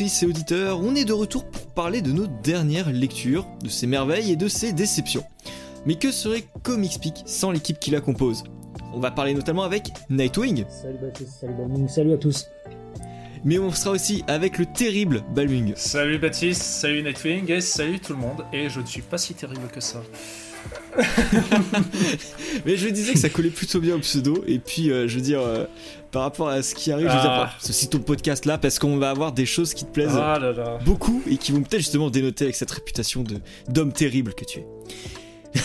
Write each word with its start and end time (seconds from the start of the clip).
Auditrices 0.00 0.22
et 0.22 0.26
auditeurs, 0.26 0.80
on 0.80 0.94
est 0.94 1.04
de 1.04 1.12
retour 1.12 1.44
pour 1.44 1.66
parler 1.74 2.00
de 2.00 2.10
nos 2.10 2.26
dernières 2.26 2.90
lectures, 2.90 3.46
de 3.62 3.68
ses 3.68 3.86
merveilles 3.86 4.32
et 4.32 4.36
de 4.36 4.48
ses 4.48 4.72
déceptions. 4.72 5.24
Mais 5.84 5.96
que 5.96 6.10
serait 6.10 6.46
Comics 6.62 7.22
sans 7.26 7.50
l'équipe 7.50 7.78
qui 7.78 7.90
la 7.90 8.00
compose? 8.00 8.44
On 8.94 8.98
va 8.98 9.10
parler 9.10 9.34
notamment 9.34 9.62
avec 9.62 9.90
Nightwing. 10.08 10.64
Salut 10.70 10.96
Baptiste, 11.02 11.32
salut 11.38 11.52
Balmung, 11.52 11.86
salut 11.86 12.14
à 12.14 12.16
tous. 12.16 12.46
Mais 13.44 13.58
on 13.58 13.70
sera 13.72 13.90
aussi 13.90 14.24
avec 14.26 14.56
le 14.56 14.64
terrible 14.64 15.22
Balmung. 15.34 15.74
Salut 15.76 16.18
Baptiste, 16.18 16.62
salut 16.62 17.02
Nightwing 17.02 17.50
et 17.50 17.60
salut 17.60 18.00
tout 18.00 18.14
le 18.14 18.20
monde. 18.20 18.46
Et 18.54 18.70
je 18.70 18.80
ne 18.80 18.86
suis 18.86 19.02
pas 19.02 19.18
si 19.18 19.34
terrible 19.34 19.68
que 19.68 19.80
ça. 19.80 20.00
Mais 22.66 22.76
je 22.76 22.88
disais 22.88 23.12
que 23.12 23.18
ça 23.18 23.28
collait 23.28 23.50
plutôt 23.50 23.80
bien 23.80 23.94
au 23.96 23.98
pseudo. 24.00 24.42
Et 24.46 24.58
puis, 24.58 24.90
euh, 24.90 25.08
je 25.08 25.16
veux 25.16 25.20
dire, 25.20 25.40
euh, 25.40 25.64
par 26.10 26.22
rapport 26.22 26.48
à 26.48 26.62
ce 26.62 26.74
qui 26.74 26.90
arrive, 26.92 27.08
je 27.08 27.14
veux 27.14 27.20
dire, 27.20 27.30
Ah. 27.30 27.52
ceci 27.60 27.88
ton 27.88 27.98
podcast 28.00 28.44
là, 28.46 28.58
parce 28.58 28.78
qu'on 28.78 28.96
va 28.98 29.10
avoir 29.10 29.32
des 29.32 29.46
choses 29.46 29.74
qui 29.74 29.84
te 29.84 29.90
plaisent 29.92 30.16
Ah 30.16 30.38
là 30.40 30.52
là. 30.52 30.78
beaucoup 30.84 31.22
et 31.28 31.36
qui 31.36 31.52
vont 31.52 31.62
peut-être 31.62 31.80
justement 31.82 32.10
dénoter 32.10 32.44
avec 32.44 32.56
cette 32.56 32.70
réputation 32.70 33.22
de 33.22 33.36
d'homme 33.68 33.92
terrible 33.92 34.34
que 34.34 34.44
tu 34.44 34.60
es. 34.60 34.66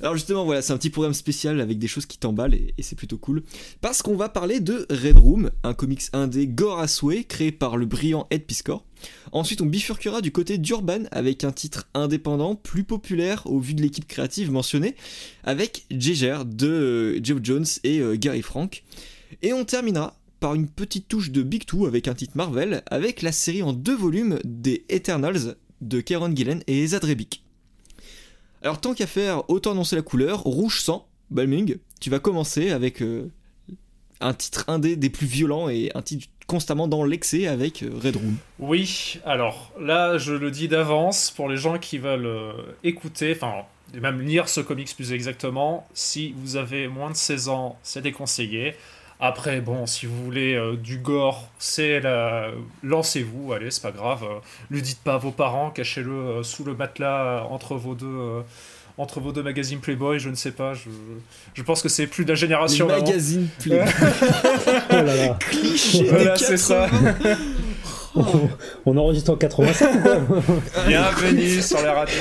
Alors 0.00 0.14
justement 0.14 0.44
voilà, 0.44 0.62
c'est 0.62 0.72
un 0.72 0.78
petit 0.78 0.90
programme 0.90 1.12
spécial 1.12 1.60
avec 1.60 1.78
des 1.78 1.86
choses 1.86 2.06
qui 2.06 2.18
t'emballent 2.18 2.54
et, 2.54 2.74
c'est 2.80 2.96
plutôt 2.96 3.18
cool. 3.18 3.42
Parce 3.80 4.02
qu'on 4.02 4.16
va 4.16 4.28
parler 4.28 4.60
de 4.60 4.86
Red 4.90 5.18
Room, 5.18 5.50
un 5.62 5.74
comics 5.74 6.02
indé 6.12 6.46
gore 6.46 6.80
à 6.80 6.88
souhait 6.88 7.24
créé 7.24 7.52
par 7.52 7.76
le 7.76 7.86
brillant 7.86 8.26
Ed 8.30 8.44
Piscor. 8.44 8.84
Ensuite 9.32 9.60
on 9.60 9.66
bifurquera 9.66 10.22
du 10.22 10.32
côté 10.32 10.58
d'Urban 10.58 11.04
avec 11.10 11.44
un 11.44 11.52
titre 11.52 11.88
indépendant 11.94 12.54
plus 12.54 12.84
populaire 12.84 13.46
au 13.46 13.58
vu 13.58 13.74
de 13.74 13.82
l'équipe 13.82 14.06
créative 14.06 14.50
mentionnée 14.50 14.94
avec 15.44 15.84
Jaeger 15.90 16.44
de 16.46 16.68
euh, 16.68 17.20
Geoff 17.22 17.40
Jones 17.42 17.66
et 17.84 18.00
euh, 18.00 18.16
Gary 18.16 18.42
Frank. 18.42 18.84
Et 19.42 19.52
on 19.52 19.64
terminera 19.64 20.16
par 20.40 20.54
une 20.54 20.68
petite 20.68 21.08
touche 21.08 21.30
de 21.30 21.42
Big 21.42 21.66
Two 21.66 21.86
avec 21.86 22.08
un 22.08 22.14
titre 22.14 22.32
Marvel, 22.34 22.82
avec 22.86 23.20
la 23.20 23.32
série 23.32 23.62
en 23.62 23.74
deux 23.74 23.94
volumes 23.94 24.38
des 24.44 24.84
Eternals 24.88 25.56
de 25.82 26.00
Kieron 26.00 26.34
Gillen 26.34 26.62
et 26.66 26.86
Rebic. 26.86 27.42
Alors 28.62 28.80
tant 28.80 28.94
qu'à 28.94 29.06
faire, 29.06 29.48
autant 29.48 29.72
annoncer 29.72 29.96
la 29.96 30.02
couleur, 30.02 30.40
rouge 30.40 30.80
sang, 30.80 31.06
Balming, 31.30 31.76
tu 32.00 32.10
vas 32.10 32.18
commencer 32.18 32.70
avec 32.70 33.00
euh, 33.00 33.30
un 34.20 34.34
titre 34.34 34.64
indé 34.68 34.96
des 34.96 35.08
plus 35.08 35.26
violents 35.26 35.68
et 35.68 35.90
un 35.94 36.02
titre 36.02 36.28
constamment 36.46 36.88
dans 36.88 37.04
l'excès 37.04 37.46
avec 37.46 37.82
euh, 37.82 37.90
Red 38.02 38.16
Room. 38.16 38.36
Oui, 38.58 39.18
alors 39.24 39.72
là, 39.80 40.18
je 40.18 40.34
le 40.34 40.50
dis 40.50 40.68
d'avance 40.68 41.30
pour 41.30 41.48
les 41.48 41.56
gens 41.56 41.78
qui 41.78 41.96
veulent 41.96 42.26
euh, 42.26 42.52
écouter, 42.84 43.32
enfin, 43.34 43.64
même 43.94 44.20
lire 44.20 44.48
ce 44.48 44.60
comics 44.60 44.94
plus 44.94 45.12
exactement. 45.12 45.86
Si 45.94 46.34
vous 46.36 46.56
avez 46.56 46.86
moins 46.86 47.10
de 47.10 47.16
16 47.16 47.48
ans, 47.48 47.78
c'est 47.82 48.02
déconseillé. 48.02 48.74
Après, 49.20 49.60
bon, 49.60 49.86
si 49.86 50.06
vous 50.06 50.24
voulez 50.24 50.54
euh, 50.54 50.76
du 50.76 50.96
gore, 50.98 51.48
c'est 51.58 52.00
la... 52.00 52.46
lancez-vous, 52.82 53.52
allez, 53.52 53.70
c'est 53.70 53.82
pas 53.82 53.90
grave. 53.90 54.24
Euh, 54.24 54.38
le 54.70 54.80
dites 54.80 55.00
pas 55.04 55.14
à 55.14 55.18
vos 55.18 55.30
parents, 55.30 55.70
cachez-le 55.70 56.10
euh, 56.10 56.42
sous 56.42 56.64
le 56.64 56.74
matelas 56.74 57.22
euh, 57.24 57.40
entre 57.50 57.74
vos 57.76 57.94
deux. 57.94 58.06
euh, 58.06 58.40
entre 58.98 59.20
vos 59.20 59.32
deux 59.32 59.42
magazines 59.42 59.78
Playboy, 59.80 60.18
je 60.18 60.28
ne 60.28 60.34
sais 60.34 60.50
pas, 60.50 60.74
je, 60.74 60.90
je 61.54 61.62
pense 61.62 61.80
que 61.80 61.88
c'est 61.88 62.06
plus 62.06 62.24
de 62.24 62.30
la 62.30 62.34
Les 62.34 62.40
génération 62.40 62.86
d'avant. 62.86 63.02
magazines 63.04 63.48
Play- 63.60 63.82
Oh 64.90 64.94
là 64.94 65.02
là, 65.16 65.38
clichés 65.38 66.04
Voilà, 66.04 66.34
des 66.36 66.44
c'est 66.44 66.56
ça. 66.58 66.86
80. 66.90 67.36
on, 68.16 68.50
on 68.86 68.96
enregistre 68.98 69.30
en 69.32 69.36
85 69.36 69.94
ou 69.94 70.00
quoi 70.02 70.16
Bienvenue 70.86 71.62
sur 71.62 71.78
les 71.80 71.88
radios. 71.88 72.14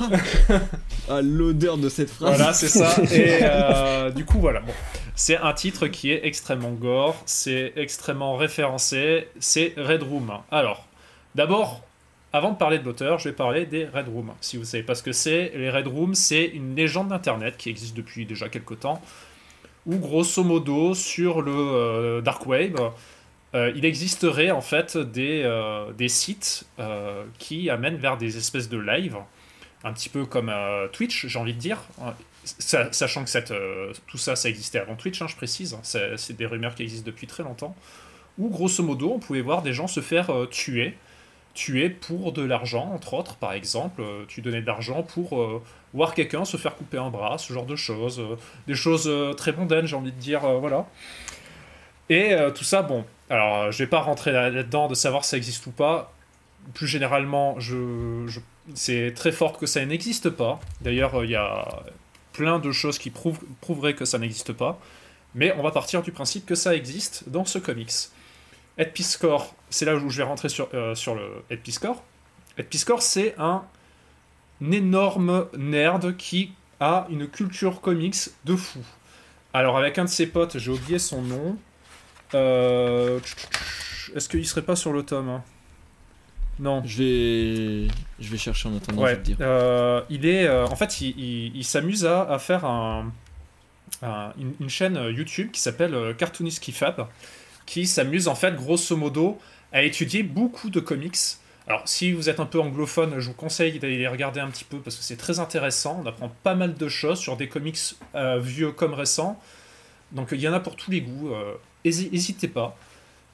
Ah, 1.08 1.22
l'odeur 1.22 1.78
de 1.78 1.88
cette 1.88 2.10
phrase. 2.10 2.36
Voilà, 2.36 2.52
c'est 2.52 2.68
ça. 2.68 2.94
Et 3.12 3.38
euh, 3.42 4.10
du 4.10 4.24
coup, 4.24 4.38
voilà. 4.38 4.60
Bon. 4.60 4.72
C'est 5.14 5.36
un 5.36 5.52
titre 5.52 5.88
qui 5.88 6.12
est 6.12 6.24
extrêmement 6.24 6.70
gore, 6.70 7.20
c'est 7.26 7.72
extrêmement 7.74 8.36
référencé, 8.36 9.26
c'est 9.40 9.74
Red 9.76 10.04
Room. 10.04 10.30
Alors, 10.50 10.86
d'abord, 11.34 11.82
avant 12.32 12.52
de 12.52 12.56
parler 12.56 12.78
de 12.78 12.84
l'auteur, 12.84 13.18
je 13.18 13.30
vais 13.30 13.34
parler 13.34 13.66
des 13.66 13.86
Red 13.86 14.08
Room. 14.08 14.32
Si 14.40 14.56
vous 14.56 14.64
savez 14.64 14.84
pas 14.84 14.94
ce 14.94 15.02
que 15.02 15.12
c'est, 15.12 15.52
les 15.56 15.70
Red 15.70 15.88
Room, 15.88 16.14
c'est 16.14 16.44
une 16.44 16.76
légende 16.76 17.08
d'Internet 17.08 17.56
qui 17.56 17.68
existe 17.70 17.96
depuis 17.96 18.26
déjà 18.26 18.48
quelques 18.48 18.80
temps, 18.80 19.02
où 19.86 19.96
grosso 19.96 20.44
modo, 20.44 20.94
sur 20.94 21.40
le 21.40 21.52
euh, 21.52 22.20
Dark 22.20 22.46
Web, 22.46 22.78
euh, 23.54 23.72
il 23.74 23.86
existerait 23.86 24.50
en 24.50 24.60
fait 24.60 24.98
des, 24.98 25.42
euh, 25.44 25.90
des 25.92 26.08
sites 26.08 26.64
qui 27.38 27.70
amènent 27.70 27.96
vers 27.96 28.18
des 28.18 28.36
espèces 28.36 28.68
de 28.68 28.78
live, 28.78 29.16
un 29.84 29.92
petit 29.92 30.08
peu 30.08 30.24
comme 30.26 30.48
euh, 30.48 30.88
Twitch, 30.88 31.26
j'ai 31.26 31.38
envie 31.38 31.54
de 31.54 31.58
dire. 31.58 31.78
Sa- 32.44 32.92
Sachant 32.92 33.24
que 33.24 33.52
euh, 33.52 33.92
tout 34.06 34.18
ça, 34.18 34.34
ça 34.34 34.48
existait 34.48 34.78
avant 34.78 34.96
Twitch, 34.96 35.20
hein, 35.22 35.26
je 35.28 35.36
précise, 35.36 35.74
hein, 35.74 35.80
c'est 36.16 36.36
des 36.36 36.46
rumeurs 36.46 36.74
qui 36.74 36.82
existent 36.82 37.06
depuis 37.06 37.26
très 37.26 37.42
longtemps, 37.42 37.76
où 38.38 38.48
grosso 38.48 38.82
modo, 38.82 39.12
on 39.14 39.18
pouvait 39.18 39.42
voir 39.42 39.62
des 39.62 39.72
gens 39.72 39.86
se 39.86 40.00
faire 40.00 40.30
euh, 40.30 40.46
tuer, 40.46 40.96
tuer 41.54 41.90
pour 41.90 42.32
de 42.32 42.42
l'argent, 42.42 42.90
entre 42.94 43.14
autres, 43.14 43.36
par 43.36 43.52
exemple, 43.52 44.02
tu 44.28 44.40
donnais 44.40 44.60
de 44.62 44.66
l'argent 44.66 45.02
pour 45.02 45.60
voir 45.92 46.14
quelqu'un 46.14 46.44
se 46.44 46.56
faire 46.56 46.76
couper 46.76 46.98
un 46.98 47.10
bras, 47.10 47.36
ce 47.38 47.52
genre 47.52 47.66
de 47.66 47.74
choses, 47.74 48.22
des 48.68 48.76
choses 48.76 49.10
très 49.36 49.52
mondaines, 49.52 49.86
j'ai 49.86 49.96
envie 49.96 50.12
de 50.12 50.20
dire, 50.20 50.40
voilà. 50.60 50.86
Et 52.10 52.34
tout 52.54 52.62
ça, 52.64 52.82
bon, 52.82 53.04
alors 53.28 53.72
je 53.72 53.78
vais 53.78 53.88
pas 53.88 54.00
rentrer 54.00 54.30
là- 54.32 54.50
là-dedans 54.50 54.86
de 54.88 54.94
savoir 54.94 55.24
si 55.24 55.30
ça 55.30 55.36
existe 55.36 55.66
ou 55.66 55.72
pas. 55.72 56.12
Plus 56.74 56.86
généralement, 56.86 57.58
je- 57.58 58.26
c'est 58.74 59.12
très 59.14 59.32
fort 59.32 59.58
que 59.58 59.66
ça 59.66 59.84
n'existe 59.84 60.30
pas. 60.30 60.60
D'ailleurs, 60.80 61.14
euh, 61.20 61.24
il 61.24 61.30
y 61.30 61.36
a 61.36 61.82
plein 62.32 62.58
de 62.58 62.70
choses 62.72 62.98
qui 62.98 63.10
prouveraient 63.10 63.94
que 63.94 64.04
ça 64.04 64.18
n'existe 64.18 64.52
pas. 64.52 64.78
Mais 65.34 65.52
on 65.58 65.62
va 65.62 65.70
partir 65.70 66.02
du 66.02 66.12
principe 66.12 66.46
que 66.46 66.54
ça 66.54 66.74
existe 66.74 67.28
dans 67.28 67.44
ce 67.44 67.58
comics. 67.58 67.92
Ed 68.78 68.92
Piscor, 68.92 69.54
c'est 69.70 69.84
là 69.84 69.96
où 69.96 70.08
je 70.08 70.18
vais 70.18 70.22
rentrer 70.22 70.48
sur, 70.48 70.68
euh, 70.72 70.94
sur 70.94 71.14
le 71.14 71.42
Ed 71.50 71.60
Piscor. 71.60 72.02
Ed 72.56 72.66
Piscor, 72.66 73.02
c'est 73.02 73.34
un, 73.38 73.64
un 74.62 74.70
énorme 74.70 75.48
nerd 75.56 76.16
qui 76.16 76.52
a 76.80 77.06
une 77.10 77.28
culture 77.28 77.80
comics 77.80 78.30
de 78.44 78.56
fou. 78.56 78.84
Alors, 79.52 79.76
avec 79.76 79.98
un 79.98 80.04
de 80.04 80.10
ses 80.10 80.26
potes, 80.26 80.58
j'ai 80.58 80.70
oublié 80.70 80.98
son 80.98 81.22
nom. 81.22 81.56
Euh, 82.34 83.18
Est-ce 84.14 84.28
qu'il 84.28 84.46
serait 84.46 84.62
pas 84.62 84.76
sur 84.76 84.92
le 84.92 85.02
tome 85.02 85.28
hein? 85.28 85.42
Non. 86.58 86.82
Je 86.84 86.98
vais, 87.02 87.88
je 88.20 88.30
vais 88.30 88.38
chercher 88.38 88.68
en 88.68 88.76
attendant, 88.76 88.98
je 89.02 89.04
Ouais, 89.06 89.14
vais 89.14 89.20
te 89.20 89.26
dire. 89.26 89.36
euh, 89.40 90.02
il 90.10 90.26
est, 90.26 90.46
euh, 90.46 90.66
en 90.66 90.76
fait, 90.76 91.00
il, 91.00 91.18
il- 91.18 91.56
il 91.56 91.64
s'amuse 91.64 92.04
à, 92.04 92.22
à 92.22 92.38
faire 92.38 92.64
un, 92.64 93.12
un- 94.02 94.32
une, 94.38 94.54
une 94.60 94.68
chaîne 94.70 94.96
YouTube 95.14 95.50
qui 95.52 95.60
s'appelle 95.60 95.94
euh, 95.94 96.12
Cartoonist 96.14 96.60
Kifab, 96.62 97.06
qui 97.66 97.86
s'amuse 97.86 98.28
en 98.28 98.34
fait, 98.34 98.54
grosso 98.56 98.96
modo, 98.96 99.38
à 99.72 99.82
étudier 99.82 100.22
beaucoup 100.22 100.70
de 100.70 100.80
comics. 100.80 101.16
Alors, 101.66 101.82
si 101.86 102.12
vous 102.12 102.30
êtes 102.30 102.40
un 102.40 102.46
peu 102.46 102.58
anglophone, 102.60 103.20
je 103.20 103.26
vous 103.28 103.34
conseille 103.34 103.78
d'aller 103.78 103.98
les 103.98 104.08
regarder 104.08 104.40
un 104.40 104.48
petit 104.48 104.64
peu 104.64 104.78
parce 104.78 104.96
que 104.96 105.02
c'est 105.02 105.18
très 105.18 105.38
intéressant. 105.38 106.00
On 106.02 106.06
apprend 106.08 106.32
pas 106.42 106.54
mal 106.54 106.74
de 106.74 106.88
choses 106.88 107.18
sur 107.18 107.36
des 107.36 107.48
comics 107.48 107.78
euh, 108.14 108.38
vieux 108.40 108.72
comme 108.72 108.94
récents. 108.94 109.38
Donc, 110.12 110.28
il 110.32 110.40
y 110.40 110.48
en 110.48 110.54
a 110.54 110.60
pour 110.60 110.76
tous 110.76 110.90
les 110.90 111.02
goûts. 111.02 111.30
hési- 111.84 112.10
N'hésitez 112.10 112.48
pas. 112.48 112.74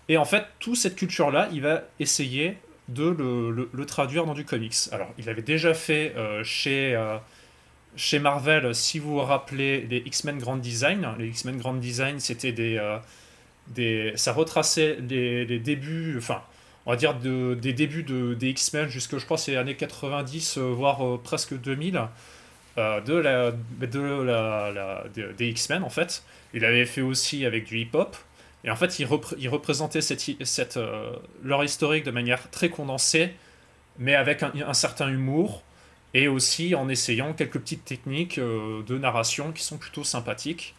Et 0.09 0.17
en 0.17 0.25
fait, 0.25 0.45
toute 0.59 0.75
cette 0.77 0.97
culture-là, 0.97 1.49
il 1.53 1.63
va 1.63 1.83
essayer 2.01 2.59
de 2.89 3.05
le, 3.09 3.69
le- 3.73 3.87
traduire 3.87 4.27
dans 4.27 4.35
du 4.35 4.45
comics. 4.45 4.75
Alors, 4.93 5.09
il 5.19 5.29
avait 5.29 5.43
déjà 5.43 5.75
fait 5.75 6.13
euh, 6.17 6.45
chez, 6.45 6.95
euh, 6.95 7.17
chez 7.97 8.19
Marvel, 8.19 8.75
si 8.75 8.99
vous 8.99 9.13
vous 9.13 9.21
rappelez, 9.23 9.83
les 9.91 9.99
X-Men 10.07 10.39
Grand 10.39 10.57
Design. 10.57 11.09
Les 11.19 11.29
X-Men 11.29 11.59
Grand 11.59 11.75
Design, 11.75 12.21
c'était 12.21 12.53
des, 12.53 12.77
euh, 12.79 12.99
des. 13.69 14.13
Ça 14.17 14.33
retraçait 14.33 14.99
les, 15.09 15.45
les 15.47 15.59
débuts, 15.59 16.17
enfin, 16.19 16.43
on 16.87 16.91
va 16.91 16.97
dire 16.97 17.15
de- 17.15 17.55
des 17.55 17.73
débuts 17.73 18.03
de, 18.03 18.35
des 18.35 18.49
X-Men 18.51 18.89
jusque, 18.89 19.17
je 19.19 19.25
crois, 19.25 19.39
c'est 19.39 19.57
années 19.57 19.77
90, 19.77 20.59
euh, 20.59 20.63
voire 20.73 21.21
presque 21.23 21.55
2000. 21.59 22.01
euh, 22.79 23.01
de 23.03 23.15
la, 23.15 23.53
de 23.53 24.01
la, 24.23 24.73
la- 24.73 25.05
de- 25.15 25.33
des 25.33 25.49
X-Men 25.51 25.83
en 25.85 25.91
fait. 25.91 26.25
Il 26.55 26.65
avait 26.65 26.87
fait 26.87 27.03
aussi 27.03 27.47
avec 27.47 27.65
du 27.67 27.79
hip-hop. 27.81 28.17
Et 28.65 28.71
en 28.71 28.77
fait, 28.77 28.99
il, 28.99 29.07
repré- 29.07 29.37
il 29.39 29.49
représentait 29.49 30.01
cette, 30.01 30.77
euh, 30.77 31.13
leur 31.43 31.63
historique 31.63 32.05
de 32.05 32.11
manière 32.11 32.51
très 32.51 32.71
condensée, 32.71 33.35
mais 33.99 34.15
avec 34.15 34.43
un, 34.43 34.75
certain 34.75 35.09
humour, 35.09 35.63
et 36.15 36.29
aussi 36.29 36.75
en 36.75 36.89
essayant 36.89 37.33
quelques 37.35 37.59
petites 37.59 37.85
techniques 37.85 38.39
euh, 38.39 38.83
de 38.85 38.99
narration 38.99 39.53
qui 39.53 39.63
sont 39.63 39.77
plutôt 39.79 40.05
sympathiques. 40.05 40.75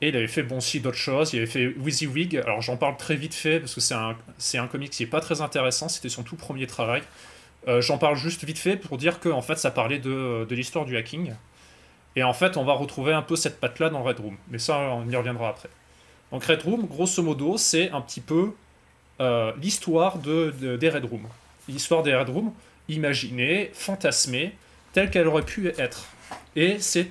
Et 0.00 0.08
il 0.08 0.16
avait 0.16 0.28
fait 0.28 0.42
bon 0.42 0.58
aussi 0.58 0.80
d'autres 0.80 0.96
choses. 0.96 1.34
Il 1.34 1.38
avait 1.38 1.46
fait 1.46 1.66
WYSIWYG. 1.76 2.38
Alors 2.38 2.62
j'en 2.62 2.76
parle 2.78 2.96
très 2.96 3.16
vite 3.16 3.34
fait 3.34 3.60
parce 3.60 3.74
que 3.74 3.80
c'est 3.80 3.94
un, 3.94 4.16
un 4.54 4.66
comic 4.66 4.90
qui 4.90 5.02
est 5.02 5.06
pas 5.06 5.20
très 5.20 5.42
intéressant. 5.42 5.88
C'était 5.90 6.08
son 6.08 6.22
tout 6.22 6.36
premier 6.36 6.66
travail. 6.66 7.02
Euh, 7.68 7.82
j'en 7.82 7.98
parle 7.98 8.16
juste 8.16 8.44
vite 8.44 8.58
fait 8.58 8.76
pour 8.76 8.96
dire 8.96 9.20
que 9.20 9.28
en 9.28 9.42
fait 9.42 9.56
ça 9.58 9.70
parlait 9.70 9.98
de, 9.98 10.46
de 10.48 10.54
l'histoire 10.54 10.86
du 10.86 10.96
hacking. 10.96 11.34
Et 12.16 12.22
en 12.22 12.32
fait 12.32 12.56
on 12.56 12.64
va 12.64 12.72
retrouver 12.72 13.12
un 13.12 13.22
peu 13.22 13.36
cette 13.36 13.60
patte 13.60 13.78
là 13.78 13.90
dans 13.90 14.02
Red 14.02 14.20
Room. 14.20 14.38
Mais 14.48 14.58
ça 14.58 14.78
on 14.78 15.08
y 15.08 15.16
reviendra 15.16 15.50
après. 15.50 15.68
Donc 16.32 16.44
Red 16.44 16.62
Room, 16.62 16.86
grosso 16.86 17.22
modo, 17.22 17.56
c'est 17.58 17.90
un 17.90 18.00
petit 18.00 18.20
peu 18.20 18.52
euh, 19.20 19.52
l'histoire 19.60 20.18
de, 20.18 20.54
de- 20.60 20.76
des 20.76 20.88
Red 20.88 21.04
Room. 21.04 21.26
L'histoire 21.68 22.02
des 22.02 22.14
Red 22.14 22.28
Room, 22.28 22.52
imaginée, 22.88 23.70
fantasmée, 23.74 24.54
telle 24.92 25.10
qu'elle 25.10 25.26
aurait 25.26 25.44
pu 25.44 25.68
être. 25.78 26.06
Et 26.56 26.78
c'est 26.78 27.08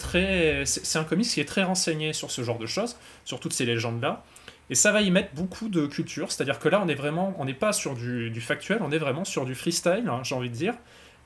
un 0.96 1.04
comics 1.04 1.28
qui 1.28 1.40
est 1.42 1.46
très 1.48 1.64
renseigné 1.64 2.14
sur 2.14 2.32
ce 2.32 2.44
genre 2.44 2.58
de 2.58 2.66
choses, 2.66 2.98
sur 3.26 3.40
toutes 3.40 3.54
ces 3.54 3.66
légendes-là. 3.66 4.24
Et 4.70 4.76
ça 4.76 4.92
va 4.92 5.02
y 5.02 5.10
mettre 5.12 5.34
beaucoup 5.34 5.68
de 5.68 5.88
culture, 5.88 6.32
c'est-à-dire 6.32 6.60
que 6.60 6.70
là, 6.70 6.82
on 6.84 6.88
est 6.88 6.96
vraiment, 6.96 7.36
n'est 7.44 7.54
pas 7.54 7.74
sur 7.74 7.96
du, 7.96 8.40
factuel, 8.40 8.80
on 8.82 8.92
est 8.92 8.98
vraiment 9.00 9.26
sur 9.26 9.46
du 9.46 9.56
freestyle, 9.56 10.08
hein, 10.08 10.22
j'ai 10.24 10.36
envie 10.36 10.50
de 10.50 10.56
dire, 10.56 10.76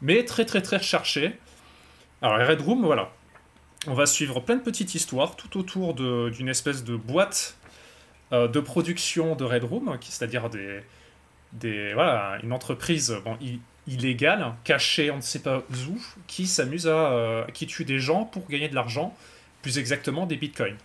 mais 0.01 0.23
très 0.23 0.45
très 0.45 0.61
très 0.61 0.77
recherché. 0.77 1.37
Alors, 2.21 2.47
Red 2.47 2.61
Room, 2.61 2.85
voilà, 2.85 3.11
on 3.87 3.93
va 3.93 4.05
suivre 4.05 4.39
plein 4.39 4.55
de 4.55 4.61
petites 4.61 4.95
histoires 4.95 5.35
tout 5.35 5.59
autour 5.59 5.93
d'une 5.93 6.47
espèce 6.47 6.83
de 6.85 6.95
boîte 6.95 7.57
de 8.33 8.59
production 8.59 9.35
de 9.35 9.43
Red 9.43 9.63
Room, 9.63 9.97
c'est-à-dire 10.01 10.49
des, 10.49 10.81
des, 11.53 11.93
voilà, 11.93 12.37
une 12.43 12.51
entreprise 12.51 13.15
bon, 13.23 13.37
illégale, 13.87 14.53
cachée 14.63 15.11
on 15.11 15.17
ne 15.17 15.21
sait 15.21 15.39
pas 15.39 15.59
où, 15.59 16.01
qui 16.27 16.47
s'amuse 16.47 16.87
à. 16.87 17.11
Euh, 17.11 17.45
qui 17.53 17.67
tue 17.67 17.85
des 17.85 17.99
gens 17.99 18.25
pour 18.25 18.47
gagner 18.47 18.69
de 18.69 18.75
l'argent, 18.75 19.15
plus 19.61 19.77
exactement 19.77 20.25
des 20.25 20.37
bitcoins. 20.37 20.77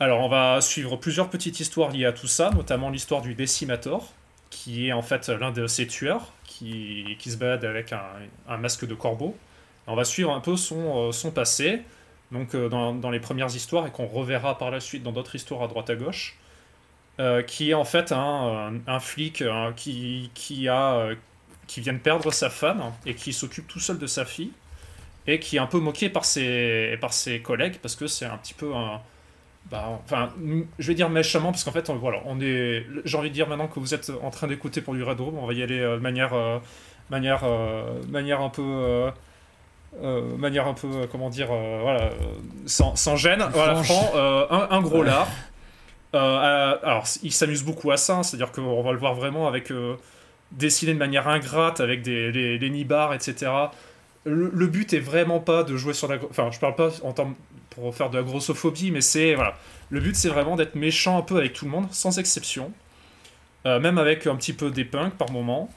Alors, 0.00 0.20
on 0.20 0.28
va 0.28 0.60
suivre 0.60 0.96
plusieurs 0.96 1.28
petites 1.28 1.60
histoires 1.60 1.90
liées 1.90 2.06
à 2.06 2.12
tout 2.12 2.26
ça, 2.26 2.50
notamment 2.50 2.88
l'histoire 2.88 3.20
du 3.20 3.34
Decimator, 3.34 4.12
qui 4.48 4.88
est 4.88 4.92
en 4.92 5.02
fait 5.02 5.28
l'un 5.28 5.50
de 5.50 5.66
ces 5.66 5.86
tueurs 5.86 6.32
qui, 6.44 7.16
qui 7.18 7.30
se 7.30 7.36
balade 7.36 7.64
avec 7.64 7.92
un, 7.92 8.02
un 8.48 8.56
masque 8.56 8.86
de 8.86 8.94
corbeau. 8.94 9.36
On 9.86 9.94
va 9.94 10.04
suivre 10.04 10.32
un 10.32 10.40
peu 10.40 10.56
son, 10.56 11.08
euh, 11.08 11.12
son 11.12 11.30
passé, 11.30 11.82
donc 12.32 12.54
euh, 12.54 12.68
dans, 12.68 12.94
dans, 12.94 13.10
les 13.10 13.20
premières 13.20 13.54
histoires, 13.54 13.86
et 13.86 13.90
qu'on 13.90 14.06
reverra 14.06 14.58
par 14.58 14.70
la 14.70 14.80
suite 14.80 15.02
dans 15.02 15.12
d'autres 15.12 15.34
histoires 15.34 15.62
à 15.62 15.68
droite 15.68 15.90
à 15.90 15.96
gauche, 15.96 16.36
euh, 17.18 17.42
qui 17.42 17.70
est 17.70 17.74
en 17.74 17.84
fait 17.84 18.12
un, 18.12 18.74
un, 18.86 19.00
flic 19.00 19.44
qui, 19.76 20.30
qui, 20.34 20.68
a, 20.68 21.10
qui 21.66 21.80
vient 21.80 21.92
de 21.92 21.98
perdre 21.98 22.32
sa 22.32 22.50
femme 22.50 22.92
et 23.04 23.14
qui 23.14 23.32
s'occupe 23.32 23.66
tout 23.66 23.80
seul 23.80 23.98
de 23.98 24.06
sa 24.06 24.24
fille, 24.24 24.52
et 25.26 25.38
qui 25.38 25.56
est 25.56 25.60
un 25.60 25.66
peu 25.66 25.80
moqué 25.80 26.08
par 26.08 26.24
ses, 26.24 26.96
par 27.00 27.12
ses 27.12 27.40
collègues, 27.40 27.78
parce 27.82 27.96
que 27.96 28.06
c'est 28.06 28.26
un 28.26 28.36
petit 28.38 28.54
peu 28.54 28.74
un... 28.74 29.00
Bah, 29.70 30.00
enfin, 30.04 30.32
je 30.78 30.86
vais 30.88 30.94
dire 30.94 31.10
méchamment, 31.10 31.52
parce 31.52 31.64
qu'en 31.64 31.72
fait, 31.72 31.90
voilà, 31.90 32.22
on 32.24 32.40
est... 32.40 32.86
J'ai 33.04 33.18
envie 33.18 33.28
de 33.28 33.34
dire 33.34 33.48
maintenant 33.48 33.68
que 33.68 33.78
vous 33.78 33.94
êtes 33.94 34.10
en 34.22 34.30
train 34.30 34.46
d'écouter 34.46 34.80
pour 34.80 34.94
du 34.94 35.02
Red 35.02 35.20
Room, 35.20 35.38
on 35.38 35.46
va 35.46 35.52
y 35.52 35.62
aller 35.62 35.78
de 35.78 35.96
manière, 35.96 36.32
manière, 37.10 37.44
manière 38.08 38.40
un 38.40 38.48
peu 38.48 39.10
euh, 39.98 40.36
manière 40.36 40.68
un 40.68 40.74
peu, 40.74 40.86
euh, 40.86 41.06
comment 41.10 41.30
dire, 41.30 41.48
euh, 41.50 41.80
voilà, 41.82 42.10
sans, 42.64 42.94
sans, 42.94 43.16
gêne, 43.16 43.44
voilà, 43.52 43.82
un, 44.50 44.68
un, 44.70 44.80
gros 44.82 45.02
lard. 45.02 45.28
alors, 46.12 47.04
il 47.24 47.32
s'amuse 47.32 47.64
beaucoup 47.64 47.90
à 47.90 47.96
ça, 47.96 48.22
c'est-à-dire 48.22 48.52
qu'on 48.52 48.82
va 48.82 48.92
le 48.92 48.98
voir 48.98 49.14
vraiment 49.14 49.48
avec 49.48 49.72
dessiné 50.52 50.94
de 50.94 50.98
manière 50.98 51.26
ingrate, 51.26 51.80
avec 51.80 52.02
des, 52.02 52.30
les, 52.30 52.56
les 52.56 52.70
nibards, 52.70 53.14
etc. 53.14 53.50
Le, 54.24 54.50
le, 54.54 54.66
but 54.68 54.92
est 54.92 55.00
vraiment 55.00 55.40
pas 55.40 55.64
de 55.64 55.76
jouer 55.76 55.92
sur 55.92 56.06
la. 56.06 56.18
Enfin, 56.28 56.50
je 56.52 56.60
parle 56.60 56.76
pas 56.76 56.90
en 57.02 57.12
termes 57.12 57.34
pour 57.70 57.94
faire 57.94 58.10
de 58.10 58.18
la 58.18 58.22
grossophobie, 58.22 58.92
mais 58.92 59.00
c'est. 59.00 59.34
Voilà. 59.34 59.56
Le 59.88 59.98
but, 59.98 60.14
c'est 60.14 60.28
vraiment 60.28 60.54
d'être 60.54 60.76
méchant 60.76 61.18
un 61.18 61.22
peu 61.22 61.36
avec 61.36 61.52
tout 61.52 61.64
le 61.64 61.70
monde, 61.72 61.88
sans 61.90 62.18
exception. 62.18 62.70
même 63.64 63.98
avec 63.98 64.26
un 64.28 64.36
petit 64.36 64.52
peu 64.52 64.70
des 64.70 64.84
punks 64.84 65.14
par 65.14 65.32
moment. 65.32 65.68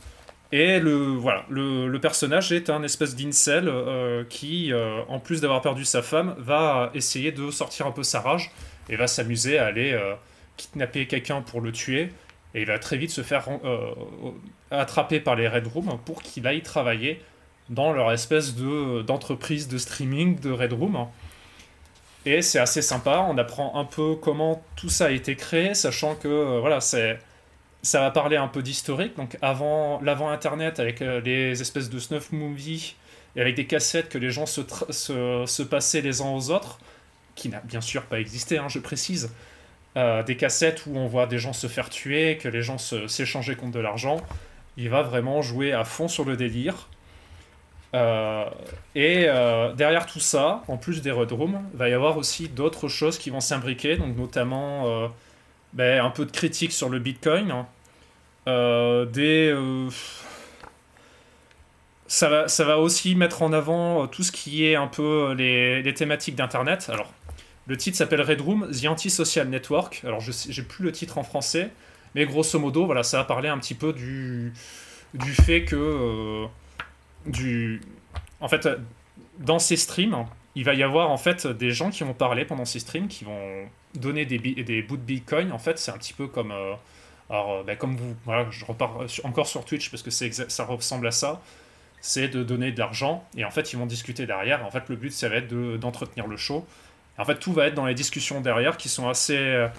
Et 0.53 0.79
le, 0.79 0.93
voilà, 1.07 1.45
le, 1.49 1.97
personnage 1.97 2.51
est 2.51 2.69
un 2.69 2.83
espèce 2.83 3.15
d'incel 3.15 3.67
euh, 3.67 4.23
qui, 4.23 4.71
euh, 4.71 5.01
en 5.07 5.17
plus 5.19 5.41
d'avoir 5.41 5.63
perdu 5.63 5.83
sa 5.83 6.03
femme, 6.03 6.35
va 6.37 6.91
essayer 6.93 7.31
de 7.31 7.49
sortir 7.49 7.87
un 7.87 7.91
peu 7.91 8.03
sa 8.03 8.19
rage 8.19 8.51
et 8.87 8.95
va 8.95 9.07
s'amuser 9.07 9.57
à 9.57 9.65
aller 9.65 9.93
euh, 9.93 10.13
kidnapper 10.55 11.07
quelqu'un 11.07 11.41
pour 11.41 11.59
le 11.59 11.71
tuer. 11.71 12.11
Et 12.53 12.61
il 12.61 12.67
va 12.67 12.77
très 12.77 12.97
vite 12.97 13.09
se 13.09 13.23
faire 13.23 13.47
attraper 14.69 15.19
par 15.19 15.35
les 15.35 15.47
Red 15.47 15.65
Room 15.65 15.97
pour 16.05 16.21
qu'il 16.21 16.45
aille 16.45 16.61
travailler 16.61 17.19
dans 17.69 17.91
leur 17.91 18.11
espèce 18.11 18.53
de, 18.53 19.01
d'entreprise 19.01 19.67
de 19.67 19.79
streaming 19.79 20.39
de 20.39 20.51
Red 20.51 20.73
Room. 20.73 21.07
Et 22.27 22.43
c'est 22.43 22.59
assez 22.59 22.83
sympa, 22.83 23.25
on 23.27 23.39
apprend 23.39 23.75
un 23.79 23.85
peu 23.85 24.13
comment 24.13 24.63
tout 24.75 24.89
ça 24.89 25.05
a 25.05 25.09
été 25.09 25.35
créé, 25.35 25.73
sachant 25.73 26.13
que 26.13 26.59
voilà, 26.59 26.79
c'est 26.79 27.17
ça 27.83 27.99
va 27.99 28.11
parler 28.11 28.37
un 28.37 28.47
peu 28.47 28.63
d'historique, 28.63 29.15
donc 29.17 29.37
avant 29.41 29.99
l'avant 30.01 30.29
Internet 30.29 30.79
avec 30.79 31.01
euh, 31.01 31.19
les 31.19 31.61
espèces 31.61 31.89
de 31.89 31.99
snuff 31.99 32.31
movies 32.31 32.95
et 33.35 33.41
avec 33.41 33.55
des 33.55 33.65
cassettes 33.65 34.07
que 34.07 34.17
les 34.17 34.31
gens 34.31 34.45
se, 34.45 34.61
se, 34.89 35.43
se 35.45 35.63
passaient 35.63 35.99
les 35.99 36.21
uns 36.21 36.29
aux 36.29 36.49
autres, 36.49 36.79
qui 37.35 37.49
n'a 37.49 37.59
bien 37.59 37.81
sûr 37.81 38.03
pas 38.03 38.21
existé, 38.21 38.57
hein, 38.57 38.69
je 38.69 38.79
précise. 38.79 39.33
Euh, 39.97 40.23
des 40.23 40.37
cassettes 40.37 40.85
où 40.87 40.97
on 40.97 41.07
voit 41.07 41.27
des 41.27 41.37
gens 41.37 41.51
se 41.51 41.67
faire 41.67 41.89
tuer, 41.89 42.37
que 42.37 42.47
les 42.47 42.63
gens 42.63 42.77
s'échangeaient 42.77 43.55
contre 43.55 43.73
de 43.73 43.79
l'argent. 43.79 44.21
Il 44.77 44.89
va 44.89 45.01
vraiment 45.01 45.41
jouer 45.41 45.73
à 45.73 45.83
fond 45.83 46.07
sur 46.07 46.23
le 46.25 46.37
délire. 46.37 46.87
Euh, 47.95 48.45
et 48.95 49.25
derrière 49.75 50.07
tout 50.07 50.19
ça, 50.19 50.63
en 50.67 50.77
plus 50.77 51.01
des 51.01 51.11
Red 51.11 51.31
Room, 51.31 51.61
va 51.73 51.89
y 51.89 51.93
avoir 51.93 52.17
aussi 52.17 52.49
d'autres 52.49 52.87
choses 52.87 53.19
qui 53.19 53.29
vont 53.29 53.41
s'imbriquer, 53.41 53.97
donc 53.97 54.15
notamment 54.15 55.11
ben, 55.73 56.03
un 56.03 56.09
peu 56.09 56.25
de 56.25 56.31
critique 56.31 56.71
sur 56.71 56.89
le 56.89 56.99
Bitcoin, 56.99 57.51
hein. 57.51 57.67
euh, 58.47 59.05
des 59.05 59.49
euh, 59.51 59.89
ça 62.07 62.29
va, 62.29 62.47
ça 62.47 62.63
va 62.63 62.77
aussi 62.77 63.15
mettre 63.15 63.41
en 63.41 63.53
avant 63.53 64.03
euh, 64.03 64.07
tout 64.07 64.23
ce 64.23 64.31
qui 64.31 64.65
est 64.65 64.75
un 64.75 64.87
peu 64.87 65.33
les, 65.33 65.81
les 65.81 65.93
thématiques 65.93 66.35
d'Internet. 66.35 66.89
Alors, 66.91 67.11
le 67.65 67.77
titre 67.77 67.97
s'appelle 67.97 68.21
Red 68.21 68.41
Room, 68.41 68.69
The 68.71 68.85
Anti-Social 68.85 69.47
Network. 69.49 70.01
Alors, 70.05 70.19
je 70.19 70.31
j'ai 70.49 70.63
plus 70.63 70.83
le 70.83 70.91
titre 70.91 71.17
en 71.17 71.23
français, 71.23 71.71
mais 72.13 72.25
grosso 72.25 72.59
modo, 72.59 72.85
voilà, 72.85 73.03
ça 73.03 73.17
va 73.17 73.23
parler 73.23 73.49
un 73.49 73.57
petit 73.57 73.75
peu 73.75 73.93
du, 73.93 74.53
du 75.13 75.33
fait 75.33 75.63
que. 75.65 76.45
du, 77.25 77.81
en 78.41 78.47
fait, 78.47 78.67
dans 79.39 79.59
ces 79.59 79.77
streams, 79.77 80.25
il 80.55 80.65
va 80.65 80.73
y 80.73 80.83
avoir 80.83 81.09
en 81.09 81.17
fait 81.17 81.47
des 81.47 81.71
gens 81.71 81.89
qui 81.89 82.03
vont 82.03 82.13
parler 82.13 82.45
pendant 82.45 82.65
ces 82.65 82.79
streams, 82.79 83.07
qui 83.07 83.23
vont 83.23 83.67
donner 83.95 84.25
des, 84.25 84.39
des 84.39 84.81
bouts 84.81 84.97
de 84.97 85.01
Bitcoin. 85.01 85.51
En 85.51 85.59
fait, 85.59 85.79
c'est 85.79 85.91
un 85.91 85.97
petit 85.97 86.13
peu 86.13 86.27
comme. 86.27 86.51
Euh, 86.51 86.73
alors, 87.29 87.51
euh, 87.51 87.63
ben, 87.63 87.77
comme 87.77 87.95
vous. 87.95 88.15
Voilà, 88.25 88.47
je 88.49 88.65
repars 88.65 88.99
encore 89.23 89.47
sur 89.47 89.65
Twitch 89.65 89.89
parce 89.89 90.03
que 90.03 90.11
ça 90.11 90.65
ressemble 90.65 91.07
à 91.07 91.11
ça. 91.11 91.41
C'est 92.01 92.27
de 92.27 92.43
donner 92.43 92.71
de 92.71 92.79
l'argent 92.79 93.25
et 93.37 93.45
en 93.45 93.51
fait, 93.51 93.71
ils 93.71 93.79
vont 93.79 93.85
discuter 93.85 94.25
derrière. 94.25 94.65
En 94.65 94.71
fait, 94.71 94.89
le 94.89 94.97
but, 94.97 95.11
ça 95.11 95.29
va 95.29 95.35
être 95.35 95.53
d'entretenir 95.77 96.27
le 96.27 96.35
show. 96.35 96.65
en 97.17 97.23
fait, 97.23 97.39
tout 97.39 97.53
va 97.53 97.67
être 97.67 97.75
dans 97.75 97.85
les 97.85 97.95
discussions 97.95 98.41
derrière 98.41 98.77
qui 98.77 98.89
sont 98.89 99.07
assez. 99.07 99.37
Euh, 99.37 99.69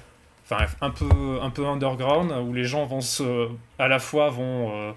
enfin, 0.44 0.64
un 0.80 0.90
peu, 0.90 1.38
un 1.42 1.50
peu 1.50 1.66
underground 1.66 2.32
où 2.32 2.52
les 2.52 2.64
gens 2.64 2.86
vont 2.86 3.02
se. 3.02 3.48
à 3.78 3.88
la 3.88 3.98
fois 3.98 4.30
vont. 4.30 4.94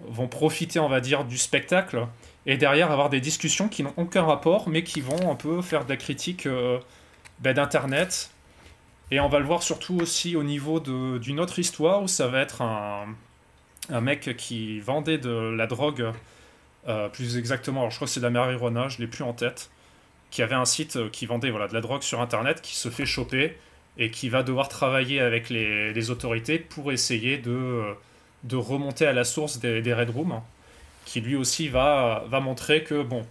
vont 0.00 0.28
profiter, 0.28 0.78
on 0.78 0.88
va 0.88 1.00
dire, 1.00 1.24
du 1.24 1.38
spectacle 1.38 2.06
et 2.46 2.56
derrière 2.56 2.90
avoir 2.90 3.10
des 3.10 3.20
discussions 3.20 3.68
qui 3.68 3.82
n'ont 3.82 3.92
aucun 3.98 4.22
rapport, 4.22 4.68
mais 4.68 4.82
qui 4.82 5.02
vont 5.02 5.30
un 5.30 5.34
peu 5.34 5.60
faire 5.60 5.84
de 5.84 5.90
la 5.90 5.96
critique 5.96 6.48
ben, 7.40 7.52
d'Internet. 7.52 8.30
Et 9.10 9.20
on 9.20 9.28
va 9.28 9.38
le 9.38 9.44
voir 9.44 9.62
surtout 9.62 9.98
aussi 10.00 10.36
au 10.36 10.44
niveau 10.44 10.80
d'une 10.80 11.40
autre 11.40 11.58
histoire 11.58 12.02
où 12.02 12.08
ça 12.08 12.28
va 12.28 12.40
être 12.40 12.62
un, 12.62 13.06
un, 13.88 14.00
mec 14.00 14.36
qui 14.36 14.80
vendait 14.80 15.18
de 15.18 15.30
la 15.30 15.66
drogue, 15.66 16.12
euh, 16.88 17.08
plus 17.08 17.36
exactement, 17.36 17.80
alors 17.80 17.90
je 17.90 17.96
crois 17.96 18.06
que 18.06 18.12
c'est 18.12 18.20
de 18.20 18.24
la 18.24 18.30
marijuana, 18.30 18.88
je 18.88 18.98
l'ai 18.98 19.08
plus 19.08 19.24
en 19.24 19.32
tête, 19.32 19.70
qui 20.30 20.42
avait 20.42 20.54
un 20.54 20.64
site 20.64 20.96
euh, 20.96 21.08
qui 21.08 21.26
vendait 21.26 21.50
voilà, 21.50 21.66
de 21.66 21.74
la 21.74 21.80
drogue 21.80 22.02
sur 22.02 22.20
Internet, 22.20 22.62
qui 22.62 22.76
se 22.76 22.88
fait 22.88 23.06
choper 23.06 23.56
et 23.98 24.10
qui 24.10 24.28
va 24.28 24.44
devoir 24.44 24.68
travailler 24.68 25.20
avec 25.20 25.50
les, 25.50 25.92
les 25.92 26.10
autorités 26.10 26.58
pour 26.60 26.92
essayer 26.92 27.38
de, 27.38 27.82
de 28.44 28.56
remonter 28.56 29.06
à 29.06 29.12
la 29.12 29.24
source 29.24 29.58
des, 29.58 29.82
des 29.82 29.92
Red 29.92 30.10
Rooms 30.10 30.40
qui 31.04 31.20
lui 31.20 31.34
aussi 31.34 31.68
va, 31.68 32.24
va 32.28 32.38
montrer 32.38 32.84
que, 32.84 33.02
bon, 33.02 33.26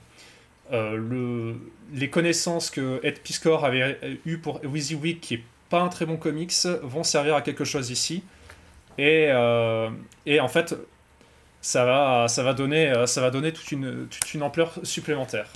euh, 0.74 0.98
le, 0.98 1.56
les 1.94 2.10
connaissances 2.10 2.70
que 2.70 3.00
Ed 3.04 3.20
Piscor 3.20 3.64
avait 3.64 4.20
eues 4.26 4.38
pour 4.38 4.60
WYSIWYG, 4.66 5.20
qui 5.20 5.36
est 5.36 5.44
pas 5.70 5.82
un 5.82 5.90
très 5.90 6.06
bon 6.06 6.18
comics, 6.18 6.54
vont 6.84 7.04
servir 7.04 7.36
à 7.36 7.42
quelque 7.42 7.64
chose 7.64 7.90
ici. 7.90 8.24
Et, 8.98 9.28
euh, 9.30 9.90
en 10.40 10.48
fait, 10.48 10.76
ça 11.62 11.86
va, 11.86 12.54
donner, 12.54 12.94
donner 13.32 13.54
toute, 13.54 13.72
une, 13.72 14.44
ampleur 14.44 14.80
supplémentaire. 14.84 15.48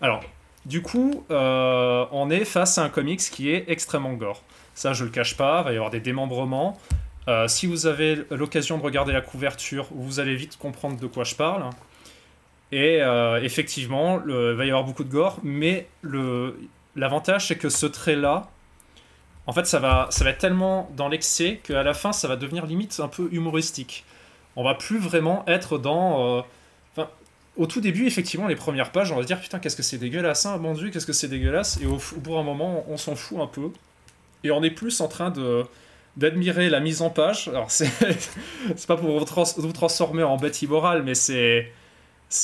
Alors, 0.00 0.22
du 0.66 0.82
coup, 0.82 1.24
euh, 1.30 2.06
on 2.10 2.30
est 2.30 2.44
face 2.44 2.78
à 2.78 2.84
un 2.84 2.88
comics 2.88 3.20
qui 3.20 3.50
est 3.50 3.64
extrêmement 3.68 4.12
gore. 4.12 4.42
Ça, 4.74 4.92
je 4.92 5.04
le 5.04 5.10
cache 5.10 5.36
pas, 5.36 5.60
il 5.60 5.64
va 5.64 5.72
y 5.72 5.76
avoir 5.76 5.90
des 5.90 6.00
démembrements, 6.00 6.78
euh, 7.28 7.48
si 7.48 7.66
vous 7.66 7.86
avez 7.86 8.24
l'occasion 8.30 8.78
de 8.78 8.82
regarder 8.82 9.12
la 9.12 9.20
couverture, 9.20 9.86
vous 9.90 10.20
allez 10.20 10.34
vite 10.34 10.56
comprendre 10.56 10.98
de 10.98 11.06
quoi 11.06 11.24
je 11.24 11.34
parle. 11.34 11.64
Et 12.72 13.02
euh, 13.02 13.42
effectivement, 13.42 14.20
il 14.26 14.54
va 14.54 14.64
y 14.64 14.70
avoir 14.70 14.84
beaucoup 14.84 15.04
de 15.04 15.10
gore, 15.10 15.38
mais 15.42 15.86
l'avantage 17.00 17.48
c'est 17.48 17.56
que 17.56 17.68
ce 17.68 17.86
trait-là, 17.86 18.48
en 19.46 19.52
fait, 19.52 19.66
ça 19.66 19.80
va, 19.80 20.06
ça 20.10 20.22
va 20.22 20.30
être 20.30 20.38
tellement 20.38 20.88
dans 20.96 21.08
l'excès 21.08 21.60
qu'à 21.64 21.82
la 21.82 21.94
fin, 21.94 22.12
ça 22.12 22.28
va 22.28 22.36
devenir 22.36 22.66
limite 22.66 23.00
un 23.00 23.08
peu 23.08 23.28
humoristique. 23.32 24.04
On 24.54 24.62
va 24.62 24.74
plus 24.74 24.98
vraiment 24.98 25.44
être 25.48 25.78
dans. 25.78 26.38
Euh, 26.38 26.42
au 27.56 27.66
tout 27.66 27.80
début, 27.80 28.06
effectivement, 28.06 28.46
les 28.46 28.56
premières 28.56 28.92
pages, 28.92 29.10
on 29.12 29.16
va 29.16 29.22
se 29.22 29.26
dire 29.26 29.40
putain, 29.40 29.58
qu'est-ce 29.58 29.76
que 29.76 29.82
c'est 29.82 29.98
dégueulasse, 29.98 30.46
hein, 30.46 30.56
mon 30.58 30.72
dieu, 30.72 30.90
qu'est-ce 30.90 31.06
que 31.06 31.12
c'est 31.12 31.28
dégueulasse. 31.28 31.78
Et 31.82 31.86
au, 31.86 31.98
bout 32.18 32.34
d'un 32.34 32.42
moment, 32.42 32.84
on 32.88 32.96
s'en 32.96 33.16
fout 33.16 33.38
un 33.40 33.46
peu. 33.46 33.70
Et 34.44 34.50
on 34.50 34.62
est 34.62 34.70
plus 34.70 35.00
en 35.00 35.08
train 35.08 35.30
de 35.30 35.64
d'admirer 36.16 36.70
la 36.70 36.80
mise 36.80 37.02
en 37.02 37.10
page. 37.10 37.48
Alors, 37.48 37.70
c'est 37.70 37.90
pas 38.86 38.96
pour 38.96 39.18
vous, 39.18 39.72
transformer 39.72 40.22
en 40.22 40.36
bête 40.36 40.62
immorale, 40.62 41.02
mais 41.02 41.14
c'est 41.14 41.72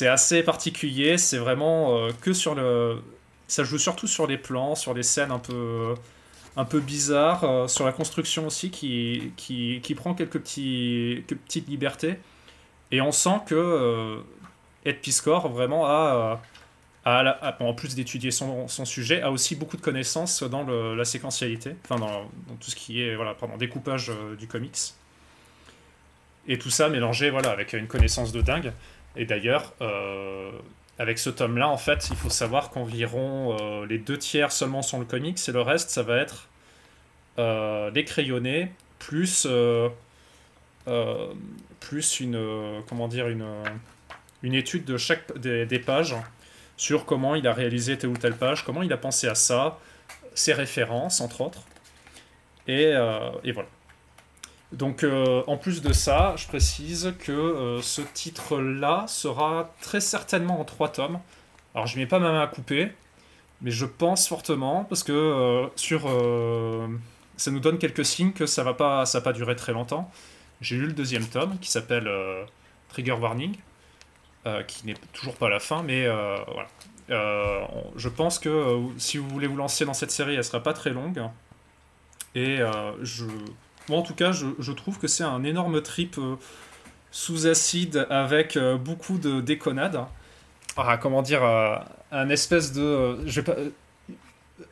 assez 0.06 0.42
particulier. 0.42 1.18
C'est 1.18 1.38
vraiment 1.38 1.96
euh, 1.96 2.10
que 2.20 2.32
sur 2.32 2.54
le. 2.54 3.00
Ça 3.48 3.64
joue 3.64 3.78
surtout 3.78 4.06
sur 4.06 4.26
les 4.26 4.38
plans, 4.38 4.74
sur 4.74 4.94
les 4.94 5.02
scènes 5.02 5.30
un 5.30 5.38
peu, 5.38 5.94
un 6.56 6.64
peu 6.64 6.80
bizarre, 6.80 7.70
sur 7.70 7.84
la 7.84 7.92
construction 7.92 8.46
aussi, 8.46 8.70
qui, 8.70 9.32
qui, 9.36 9.80
qui 9.82 9.94
prend 9.94 10.14
quelques, 10.14 10.40
petits, 10.40 11.24
quelques 11.28 11.40
petites 11.42 11.68
libertés. 11.68 12.16
Et 12.90 13.00
on 13.00 13.12
sent 13.12 13.40
que 13.46 14.20
Ed 14.84 15.00
Piscor 15.00 15.48
vraiment 15.48 15.86
a, 15.86 16.40
en 17.04 17.74
plus 17.74 17.94
d'étudier 17.94 18.32
son, 18.32 18.66
son, 18.66 18.84
sujet, 18.84 19.22
a 19.22 19.30
aussi 19.30 19.54
beaucoup 19.54 19.76
de 19.76 19.82
connaissances 19.82 20.42
dans 20.42 20.64
la 20.64 21.04
séquentialité, 21.04 21.76
enfin 21.84 22.00
dans, 22.00 22.24
tout 22.60 22.70
ce 22.70 22.76
qui 22.76 23.02
est 23.02 23.14
voilà, 23.14 23.34
pardon, 23.34 23.56
découpage 23.56 24.10
du 24.38 24.48
comics. 24.48 24.94
Et 26.48 26.58
tout 26.58 26.70
ça 26.70 26.88
mélangé 26.88 27.30
voilà, 27.30 27.50
avec 27.50 27.72
une 27.72 27.86
connaissance 27.86 28.32
de 28.32 28.40
dingue. 28.40 28.72
Et 29.16 29.24
d'ailleurs, 29.24 29.72
euh, 29.80 30.52
avec 30.98 31.18
ce 31.18 31.30
tome-là, 31.30 31.68
en 31.68 31.76
fait, 31.76 32.08
il 32.10 32.16
faut 32.16 32.30
savoir 32.30 32.70
qu'environ 32.70 33.56
euh, 33.60 33.86
les 33.86 33.98
deux 33.98 34.18
tiers 34.18 34.52
seulement 34.52 34.82
sont 34.82 34.98
le 34.98 35.04
comics 35.04 35.38
et 35.46 35.52
le 35.52 35.60
reste, 35.60 35.90
ça 35.90 36.02
va 36.02 36.16
être 36.18 36.48
euh, 37.38 37.90
les 37.90 38.04
crayonnés 38.04 38.72
plus, 38.98 39.46
plus 41.80 42.20
une, 42.20 42.82
comment 42.88 43.08
dire, 43.08 43.28
une, 43.28 43.46
une 44.42 44.54
étude 44.54 44.84
de 44.84 44.96
chaque 44.96 45.38
des, 45.38 45.66
des, 45.66 45.78
pages 45.78 46.16
sur 46.78 47.04
comment 47.04 47.34
il 47.34 47.46
a 47.46 47.52
réalisé 47.52 47.98
telle 47.98 48.10
ou 48.10 48.16
telle 48.16 48.36
page, 48.36 48.64
comment 48.64 48.82
il 48.82 48.92
a 48.92 48.96
pensé 48.96 49.28
à 49.28 49.34
ça, 49.34 49.78
ses 50.34 50.54
références, 50.54 51.20
entre 51.20 51.42
autres. 51.42 51.62
Et, 52.66 52.94
et 53.44 53.52
voilà. 53.52 53.68
Donc 54.72 55.04
euh, 55.04 55.42
en 55.46 55.56
plus 55.56 55.80
de 55.80 55.92
ça, 55.92 56.34
je 56.36 56.46
précise 56.46 57.14
que 57.20 57.32
euh, 57.32 57.82
ce 57.82 58.02
titre-là 58.02 59.04
sera 59.06 59.72
très 59.80 60.00
certainement 60.00 60.60
en 60.60 60.64
trois 60.64 60.90
tomes. 60.90 61.20
Alors 61.74 61.86
je 61.86 61.98
mets 61.98 62.06
pas 62.06 62.18
ma 62.18 62.32
main 62.32 62.42
à 62.42 62.46
couper, 62.48 62.90
mais 63.62 63.70
je 63.70 63.86
pense 63.86 64.26
fortement 64.26 64.84
parce 64.84 65.02
que 65.02 65.12
euh, 65.12 65.68
sur 65.76 66.10
ça 67.36 67.50
nous 67.50 67.60
donne 67.60 67.78
quelques 67.78 68.04
signes 68.04 68.32
que 68.32 68.46
ça 68.46 68.64
va 68.64 68.74
pas 68.74 69.06
ça 69.06 69.18
va 69.20 69.24
pas 69.24 69.32
durer 69.32 69.54
très 69.56 69.72
longtemps. 69.72 70.10
J'ai 70.60 70.76
lu 70.76 70.86
le 70.86 70.94
deuxième 70.94 71.26
tome 71.26 71.58
qui 71.60 71.70
s'appelle 71.70 72.10
Trigger 72.88 73.12
Warning, 73.12 73.54
qui 74.66 74.86
n'est 74.86 74.94
toujours 75.12 75.36
pas 75.36 75.50
la 75.50 75.60
fin, 75.60 75.82
mais 75.82 76.08
voilà. 76.08 77.68
je 77.96 78.08
pense 78.08 78.38
que 78.38 78.80
si 78.96 79.18
vous 79.18 79.28
voulez 79.28 79.46
vous 79.46 79.56
lancer 79.56 79.84
dans 79.84 79.94
cette 79.94 80.10
série, 80.10 80.34
elle 80.34 80.44
sera 80.44 80.62
pas 80.62 80.72
très 80.72 80.90
longue. 80.90 81.22
Et 82.34 82.58
je 83.02 83.26
moi, 83.88 83.98
en 83.98 84.02
tout 84.02 84.14
cas, 84.14 84.32
je, 84.32 84.72
trouve 84.72 84.98
que 84.98 85.06
c'est 85.06 85.24
un 85.24 85.44
énorme 85.44 85.80
trip 85.80 86.18
euh, 86.18 86.36
sous 87.12 87.46
acide 87.46 88.06
avec 88.10 88.56
euh, 88.56 88.76
beaucoup 88.76 89.18
de 89.18 89.40
déconnades. 89.40 90.00
Ah, 90.76 90.96
comment 90.96 91.22
dire, 91.22 91.44
euh, 91.44 91.76
un 92.10 92.28
espèce 92.28 92.72
de. 92.72 93.18
je. 93.26 93.40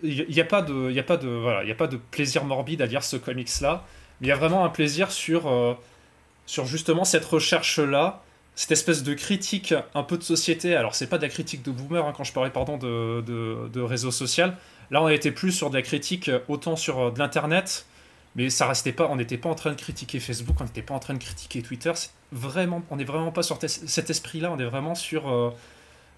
Il 0.03 0.27
n'y 0.29 0.41
a 0.41 0.45
pas 0.45 0.63
de, 0.63 0.91
il 0.91 0.99
a 0.99 1.03
voilà, 1.41 1.63
il 1.63 1.71
a 1.71 1.75
pas 1.75 1.87
de 1.87 1.99
plaisir 1.99 2.45
morbide 2.45 2.81
à 2.81 2.87
lire 2.87 3.03
ce 3.05 3.17
comics-là, 3.17 3.85
mais 4.21 4.29
il 4.29 4.31
y 4.31 4.33
a 4.33 4.37
vraiment 4.37 4.65
un 4.65 4.71
plaisir 4.71 5.13
sur, 5.13 5.77
sur 6.47 6.65
justement 6.65 7.05
cette 7.05 7.27
recherche-là, 7.27 8.23
cette 8.55 8.73
espèce 8.73 9.03
de 9.03 9.13
critique 9.13 9.75
un 9.95 10.03
peu 10.03 10.17
de 10.17 10.23
société. 10.23 10.75
Alors 10.75 10.95
c'est 10.95 11.07
pas 11.07 11.19
de 11.19 11.23
la 11.23 11.29
critique 11.29 11.63
de 11.63 11.71
boomer 11.71 12.07
hein, 12.07 12.15
quand 12.17 12.25
je 12.25 12.33
parlais 12.33 12.49
pardon 12.49 12.79
de, 12.79 13.21
de, 13.27 13.69
de 13.69 13.81
réseau 13.83 14.11
social. 14.11 14.57
Là 14.91 15.03
on 15.03 15.09
était 15.11 15.33
plus 15.33 15.53
sur 15.53 15.69
de 15.69 15.77
la 15.77 15.83
critique 15.83 16.31
autant 16.49 16.77
sur 16.77 17.13
de 17.13 17.19
l'internet 17.19 17.85
mais 18.37 18.51
ça 18.51 18.67
restait 18.67 18.93
pas, 18.93 19.07
on 19.09 19.17
n'était 19.17 19.39
pas 19.39 19.49
en 19.49 19.55
train 19.55 19.71
de 19.71 19.77
critiquer 19.77 20.19
Facebook, 20.19 20.57
on 20.61 20.65
n'était 20.65 20.83
pas 20.83 20.95
en 20.95 20.99
train 20.99 21.15
de 21.15 21.19
critiquer 21.19 21.63
Twitter. 21.63 21.93
vraiment, 22.33 22.83
on 22.91 22.97
n'est 22.97 23.05
vraiment 23.05 23.31
pas 23.31 23.43
sur 23.43 23.59
cet 23.61 24.11
esprit-là. 24.11 24.51
On 24.51 24.59
est 24.59 24.65
vraiment 24.65 24.97
sur, 24.97 25.31
euh, 25.31 25.51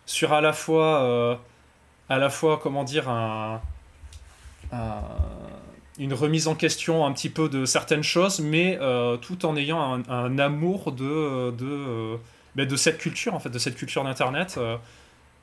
sur 0.07 0.33
à 0.33 0.41
la 0.41 0.53
fois, 0.55 1.03
euh, 1.03 1.37
à 2.09 2.19
la 2.19 2.31
fois, 2.31 2.59
comment 2.63 2.85
dire, 2.85 3.11
un, 3.11 3.61
une 5.99 6.15
remise 6.15 6.49
en 6.49 6.55
question 6.55 7.05
un 7.05 7.13
petit 7.13 7.29
peu 7.29 7.49
de 7.51 7.67
certaines 7.67 8.03
choses, 8.03 8.41
mais 8.41 8.79
euh, 8.81 9.19
tout 9.19 9.45
en 9.45 9.57
ayant 9.57 10.03
un, 10.09 10.39
amour 10.39 10.93
de, 10.93 11.51
de, 11.51 12.19
ben, 12.55 12.67
de 12.67 12.77
cette 12.77 12.99
culture, 12.99 13.35
en 13.35 13.41
fait, 13.41 13.51
de 13.51 13.59
cette 13.59 13.77
culture 13.77 14.05
d'Internet. 14.05 14.59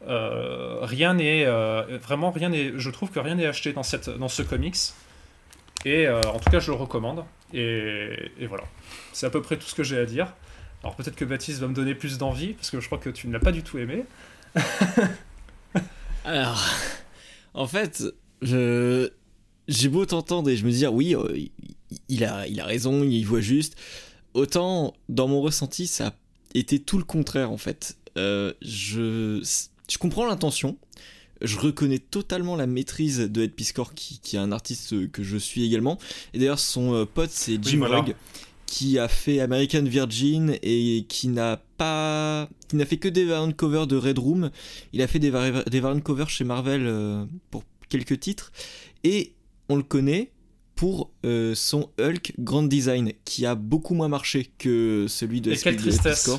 rien 0.07 1.13
n'est 1.13 1.45
vraiment 1.97 2.31
rien 2.31 2.49
n'est. 2.49 2.73
Je 2.77 2.89
trouve 2.89 3.11
que 3.11 3.19
rien 3.19 3.35
n'est 3.35 3.45
acheté 3.45 3.73
dans 3.73 3.83
cette 3.83 4.09
dans 4.09 4.27
ce 4.27 4.41
comics. 4.41 4.93
Et 5.85 6.07
euh, 6.07 6.21
en 6.21 6.39
tout 6.39 6.49
cas, 6.49 6.59
je 6.59 6.71
le 6.71 6.77
recommande. 6.77 7.25
Et, 7.53 8.31
voilà. 8.47 8.63
C'est 9.11 9.25
à 9.25 9.29
peu 9.29 9.41
près 9.41 9.57
tout 9.57 9.67
ce 9.67 9.75
que 9.75 9.83
j'ai 9.83 9.97
à 9.97 10.05
dire. 10.05 10.33
Alors 10.81 10.95
peut-être 10.95 11.15
que 11.15 11.25
Baptiste 11.25 11.59
va 11.59 11.67
me 11.67 11.73
donner 11.73 11.95
plus 11.95 12.17
d'envie, 12.17 12.53
parce 12.53 12.69
que 12.69 12.79
je 12.81 12.87
crois 12.87 12.97
que 12.97 13.09
tu 13.09 13.27
ne 13.27 13.33
l'as 13.33 13.39
pas 13.39 13.51
du 13.51 13.63
tout 13.63 13.77
aimé. 13.77 14.03
Alors, 16.25 16.61
en 17.53 17.67
fait, 17.67 18.03
j'ai 18.41 19.87
beau 19.89 20.05
t'entendre 20.05 20.49
et 20.49 20.57
je 20.57 20.65
me 20.65 20.71
dis, 20.71 20.85
oui, 20.87 21.15
euh, 21.15 21.37
il, 22.09 22.25
a, 22.25 22.47
il 22.47 22.59
a 22.59 22.65
raison, 22.65 23.03
il 23.03 23.23
voit 23.23 23.41
juste. 23.41 23.75
Autant, 24.33 24.93
dans 25.09 25.27
mon 25.27 25.41
ressenti, 25.41 25.87
ça 25.87 26.07
a 26.07 26.13
été 26.53 26.79
tout 26.79 26.97
le 26.97 27.03
contraire, 27.03 27.51
en 27.51 27.57
fait. 27.57 27.97
Euh, 28.17 28.53
je 28.61 29.41
comprends 29.99 30.25
l'intention, 30.25 30.77
je 31.43 31.57
reconnais 31.59 31.99
totalement 31.99 32.55
la 32.55 32.67
maîtrise 32.67 33.19
de 33.19 33.43
Ed 33.43 33.53
Piscor, 33.53 33.93
qui, 33.93 34.19
qui 34.19 34.37
est 34.37 34.39
un 34.39 34.51
artiste 34.51 35.11
que 35.11 35.23
je 35.23 35.37
suis 35.37 35.65
également. 35.65 35.97
Et 36.33 36.39
d'ailleurs, 36.39 36.59
son 36.59 36.93
euh, 36.93 37.05
pote, 37.05 37.29
c'est 37.31 37.61
Jim 37.61 37.85
Rugg, 37.85 38.15
qui 38.65 38.97
a 38.97 39.07
fait 39.07 39.39
American 39.39 39.83
Virgin 39.83 40.57
et 40.63 41.05
qui 41.07 41.27
n'a 41.27 41.61
pas. 41.77 42.47
qui 42.69 42.75
n'a 42.77 42.85
fait 42.85 42.97
que 42.97 43.09
des 43.09 43.25
variant 43.25 43.51
covers 43.51 43.87
de 43.87 43.97
Red 43.97 44.17
Room. 44.19 44.51
Il 44.93 45.01
a 45.01 45.07
fait 45.07 45.19
des, 45.19 45.31
des 45.69 45.79
variant 45.79 45.99
covers 45.99 46.29
chez 46.29 46.43
Marvel 46.43 46.87
euh, 46.87 47.25
pour 47.51 47.63
quelques 47.89 48.19
titres. 48.19 48.51
Et 49.03 49.33
on 49.69 49.75
le 49.75 49.83
connaît 49.83 50.31
pour 50.75 51.11
euh, 51.25 51.53
son 51.55 51.89
Hulk 51.99 52.33
Grand 52.39 52.63
Design, 52.63 53.11
qui 53.25 53.45
a 53.45 53.55
beaucoup 53.55 53.93
moins 53.93 54.07
marché 54.07 54.49
que 54.57 55.05
celui 55.07 55.39
de, 55.39 55.51
et 55.51 55.57
quelle 55.57 55.77
tristesse. 55.77 56.31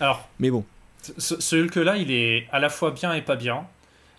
Alors, 0.00 0.28
mais 0.40 0.50
bon. 0.50 0.64
Ce, 1.18 1.40
ce 1.40 1.56
Hulk-là, 1.56 1.98
il 1.98 2.10
est 2.10 2.48
à 2.50 2.58
la 2.58 2.68
fois 2.68 2.90
bien 2.90 3.14
et 3.14 3.22
pas 3.22 3.36
bien. 3.36 3.66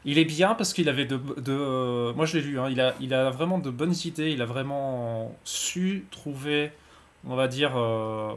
Il 0.10 0.18
est 0.20 0.26
bien 0.26 0.56
parce 0.56 0.74
qu'il 0.74 0.88
avait 0.88 1.04
de, 1.04 1.20
de 1.38 2.14
moi 2.14 2.26
je 2.26 2.38
l'ai 2.38 2.44
lu, 2.44 2.58
hein, 2.62 2.70
il, 2.72 2.80
a, 2.80 2.96
il 3.02 3.14
a 3.14 3.30
vraiment 3.30 3.60
de 3.60 3.70
bonnes 3.70 3.94
idées, 4.06 4.32
il 4.32 4.42
a 4.42 4.46
vraiment 4.46 5.36
su 5.44 6.06
trouver, 6.12 6.72
on 7.28 7.36
va 7.36 7.50
dire, 7.50 7.74
euh, 7.76 8.32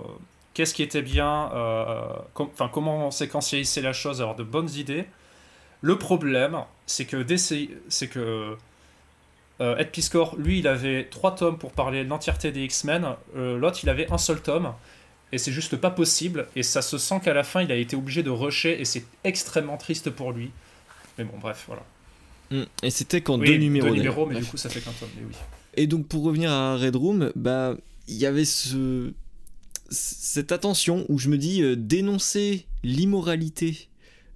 qu'est-ce 0.52 0.74
qui 0.74 0.82
était 0.82 1.00
bien, 1.00 1.48
euh, 1.54 2.02
comment 2.72 3.12
séquencialiser 3.12 3.82
la 3.82 3.92
chose, 3.92 4.20
avoir 4.20 4.34
de 4.34 4.42
bonnes 4.42 4.70
idées. 4.70 5.04
Le 5.80 5.96
problème, 5.96 6.58
c'est 6.86 7.04
que 7.04 7.24
c'est 7.88 8.08
que 8.08 8.56
euh, 9.60 9.76
Ed 9.76 9.92
Piscor, 9.92 10.34
lui, 10.38 10.58
il 10.58 10.66
avait 10.66 11.04
trois 11.04 11.36
tomes 11.36 11.56
pour 11.56 11.70
parler 11.70 12.02
de 12.02 12.08
l'entièreté 12.08 12.50
des 12.50 12.64
X-Men, 12.64 13.14
l'autre, 13.36 13.78
il 13.84 13.88
avait 13.88 14.10
un 14.10 14.18
seul 14.18 14.42
tome. 14.42 14.74
Et 15.30 15.38
c'est 15.38 15.52
juste 15.52 15.76
pas 15.76 15.90
possible, 15.90 16.48
et 16.56 16.64
ça 16.64 16.82
se 16.82 16.98
sent 16.98 17.20
qu'à 17.22 17.32
la 17.32 17.44
fin, 17.44 17.62
il 17.62 17.70
a 17.70 17.76
été 17.76 17.94
obligé 17.94 18.24
de 18.24 18.30
rusher, 18.30 18.80
et 18.80 18.84
c'est 18.84 19.04
extrêmement 19.22 19.76
triste 19.76 20.10
pour 20.10 20.32
lui. 20.32 20.50
Mais 21.20 21.26
bon, 21.26 21.38
bref, 21.38 21.64
voilà. 21.66 21.84
Mm. 22.50 22.62
Et 22.82 22.90
c'était 22.90 23.20
qu'en 23.20 23.36
deux 23.36 23.56
numéros. 23.56 23.88
Deux 23.88 23.94
numéros, 23.94 24.26
mais 24.26 24.38
du 24.40 24.44
coup, 24.44 24.56
ça 24.56 24.70
fait 24.70 24.80
qu'un 24.80 24.92
tome. 24.92 25.10
Mais 25.16 25.26
oui. 25.26 25.34
Et 25.74 25.86
donc, 25.86 26.08
pour 26.08 26.24
revenir 26.24 26.50
à 26.50 26.76
Red 26.76 26.96
Room, 26.96 27.30
bah, 27.36 27.76
il 28.08 28.16
y 28.16 28.26
avait 28.26 28.46
ce 28.46 29.12
cette 29.90 30.52
attention 30.52 31.04
où 31.08 31.18
je 31.18 31.28
me 31.28 31.36
dis 31.36 31.62
euh, 31.62 31.74
dénoncer 31.74 32.66
l'immoralité 32.84 33.88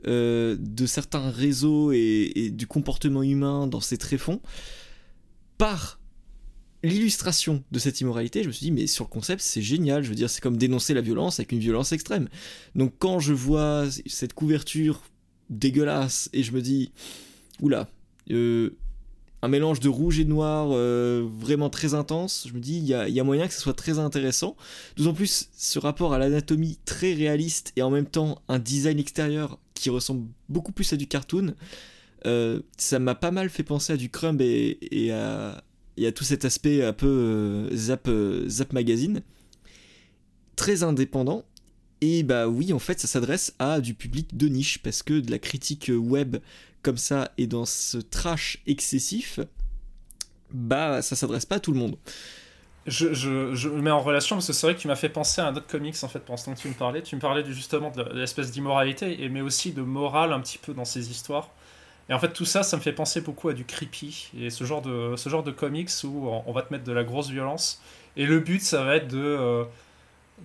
euh, 0.09 0.57
de 0.59 0.85
certains 0.85 1.31
réseaux 1.31 1.93
et, 1.93 2.51
du 2.53 2.67
comportement 2.67 3.23
humain 3.23 3.69
dans 3.69 3.81
ces 3.81 3.97
tréfonds 3.97 4.41
par 5.57 6.01
l'illustration 6.83 7.63
de 7.71 7.79
cette 7.79 8.01
immoralité, 8.01 8.43
je 8.43 8.49
me 8.49 8.53
suis 8.53 8.65
dit, 8.65 8.73
mais 8.73 8.89
sur 8.89 9.05
le 9.05 9.11
concept, 9.11 9.41
c'est 9.41 9.63
génial. 9.63 10.03
Je 10.03 10.09
veux 10.09 10.17
dire, 10.17 10.29
c'est 10.29 10.43
comme 10.43 10.59
dénoncer 10.59 10.93
la 10.93 11.01
violence 11.01 11.39
avec 11.39 11.53
une 11.53 11.61
violence 11.61 11.93
extrême. 11.93 12.29
Donc, 12.75 12.93
quand 12.99 13.21
je 13.21 13.33
vois 13.33 13.87
cette 14.05 14.35
couverture 14.35 15.01
dégueulasse 15.51 16.29
et 16.33 16.43
je 16.43 16.53
me 16.53 16.61
dis 16.61 16.93
oula 17.61 17.89
euh, 18.31 18.71
un 19.43 19.49
mélange 19.49 19.81
de 19.81 19.89
rouge 19.89 20.19
et 20.19 20.25
de 20.25 20.31
noir 20.31 20.69
euh, 20.71 21.27
vraiment 21.39 21.69
très 21.69 21.95
intense 21.95 22.47
je 22.49 22.55
me 22.55 22.61
dis 22.61 22.79
il 22.79 22.87
y 22.87 22.95
a, 22.95 23.25
moyen 23.25 23.47
que 23.47 23.55
ce 23.55 23.61
soit 23.61 23.75
très 23.75 23.99
intéressant. 23.99 24.57
D'autant 24.97 25.15
plus 25.15 25.49
ce 25.57 25.79
rapport 25.79 26.15
à 26.15 26.19
l'anatomie 26.19 26.79
très 26.85 27.13
réaliste 27.13 27.73
et 27.77 27.83
en 27.83 27.91
même 27.91 28.07
temps 28.07 28.41
un 28.49 28.59
design 28.59 28.99
extérieur 28.99 29.59
qui 29.75 29.91
ressemble 29.91 30.27
beaucoup 30.49 30.73
plus 30.73 30.93
à 30.93 30.97
du 30.97 31.07
cartoon 31.07 31.55
euh, 32.27 32.61
ça 32.79 32.99
m'a 32.99 33.15
pas 33.15 33.31
mal 33.31 33.51
fait 33.51 33.65
penser 33.65 33.93
à 33.93 33.97
du 33.99 34.09
crumb 34.09 34.41
et, 34.41 34.79
et, 34.91 35.13
à, 35.13 35.63
et 35.99 36.07
à, 36.07 36.13
tout 36.13 36.25
cet 36.25 36.47
aspect 36.47 36.83
un 36.83 36.95
peu 36.95 37.69
zap, 37.75 38.09
zap 38.47 38.73
magazine. 38.73 39.21
Très 40.57 40.85
indépendant 40.85 41.45
et 42.05 42.23
bah 42.23 42.49
oui, 42.49 42.75
en 42.75 42.79
fait, 42.79 43.01
ça 43.01 43.07
s'adresse 43.07 43.55
à 43.59 43.81
du 43.81 43.95
public 43.95 44.37
de 44.37 44.49
niche, 44.49 44.83
parce 44.83 45.03
que 45.03 45.21
de 45.21 45.31
la 45.31 45.39
critique 45.39 45.91
web 45.95 46.37
comme 46.83 46.99
ça 46.99 47.31
et 47.39 47.47
dans 47.47 47.65
ce 47.65 47.97
trash 47.97 48.59
excessif, 48.67 49.41
bah 50.51 51.01
ça 51.01 51.17
s'adresse 51.17 51.47
pas 51.47 51.55
à 51.57 51.61
tout 51.61 51.73
le 51.73 51.79
monde. 51.79 51.97
Je, 52.87 53.15
je, 53.15 53.55
je, 53.55 53.71
mets 53.71 53.91
en 53.91 54.01
relation 54.03 54.37
parce 54.37 54.47
que 54.47 54.53
c'est 54.53 54.67
vrai 54.67 54.77
que 54.77 54.81
tu 54.81 54.89
m'as 54.89 54.97
fait 54.97 55.09
penser 55.09 55.41
à 55.41 55.47
un 55.47 55.57
autre 55.57 55.67
comics 55.67 55.97
en 56.03 56.09
fait 56.09 56.19
pendant 56.19 56.37
que 56.55 56.61
tu 56.61 56.69
me 56.69 56.75
parlais. 56.75 57.03
Tu 57.03 57.17
me 57.17 57.21
parlais 57.23 57.43
justement 57.47 57.91
de 57.91 58.03
l'espèce 58.13 58.51
d'immoralité, 58.51 59.27
mais 59.31 59.41
aussi 59.41 59.73
de 59.73 59.81
morale 59.81 60.35
un 60.35 60.41
petit 60.41 60.59
peu 60.59 60.75
dans 60.75 60.85
ces 60.85 61.11
histoires. 61.11 61.49
Et 62.11 62.13
en 62.13 62.19
fait, 62.19 62.35
tout 62.35 62.45
ça, 62.45 62.63
ça 62.63 62.77
me 62.77 62.83
fait 62.83 62.93
penser 62.93 63.23
beaucoup 63.23 63.49
à 63.49 63.55
du 63.55 63.65
creepy 63.65 64.31
et 64.39 64.51
ce 64.51 64.65
genre 64.65 64.83
de, 64.83 65.17
ce 65.17 65.31
genre 65.31 65.43
de 65.43 65.53
comics 65.53 65.89
où 66.05 66.29
on 66.29 66.53
va 66.53 66.61
te 66.61 66.71
mettre 66.71 66.85
de 66.85 66.93
la 66.93 67.03
grosse 67.03 67.31
violence. 67.31 67.81
Et 68.19 68.27
le 68.27 68.41
but, 68.41 68.61
ça 68.61 68.85
va 68.85 68.97
être 68.97 69.09
de, 69.09 69.17
euh, 69.17 69.65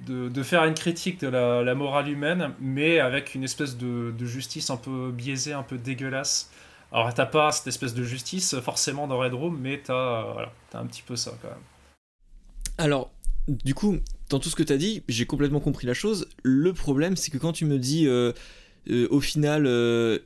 de, 0.05 0.43
faire 0.43 0.63
une 0.65 0.73
critique 0.73 1.19
de 1.21 1.27
la, 1.27 1.75
morale 1.75 2.09
humaine, 2.09 2.53
mais 2.59 2.99
avec 2.99 3.35
une 3.35 3.43
espèce 3.43 3.77
de, 3.77 4.13
justice 4.25 4.69
un 4.69 4.77
peu 4.77 5.11
biaisée, 5.11 5.53
un 5.53 5.63
peu 5.63 5.77
dégueulasse. 5.77 6.51
Alors, 6.91 7.13
t'as 7.13 7.25
pas 7.25 7.51
cette 7.51 7.67
espèce 7.67 7.93
de 7.93 8.03
justice 8.03 8.59
forcément 8.59 9.07
dans 9.07 9.19
Red 9.19 9.33
Room, 9.33 9.59
mais 9.61 9.81
t'as 9.83 10.39
euh, 10.39 10.45
as 10.73 10.79
un 10.79 10.87
petit 10.87 11.03
peu 11.03 11.15
ça 11.15 11.37
quand 11.41 11.49
même. 11.49 11.57
Alors, 12.79 13.11
du 13.47 13.75
coup, 13.75 13.97
dans 14.29 14.39
tout 14.39 14.49
ce 14.49 14.55
que 14.55 14.63
t'as 14.63 14.77
dit, 14.77 15.03
j'ai 15.07 15.25
complètement 15.27 15.59
compris 15.59 15.85
la 15.85 15.93
chose. 15.93 16.27
Le 16.41 16.73
problème, 16.73 17.15
c'est 17.15 17.31
que 17.31 17.37
quand 17.37 17.53
tu 17.53 17.65
me 17.65 17.77
dis. 17.77 18.07
Euh, 18.07 18.33
euh, 18.89 19.07
au 19.11 19.19
final, 19.19 19.67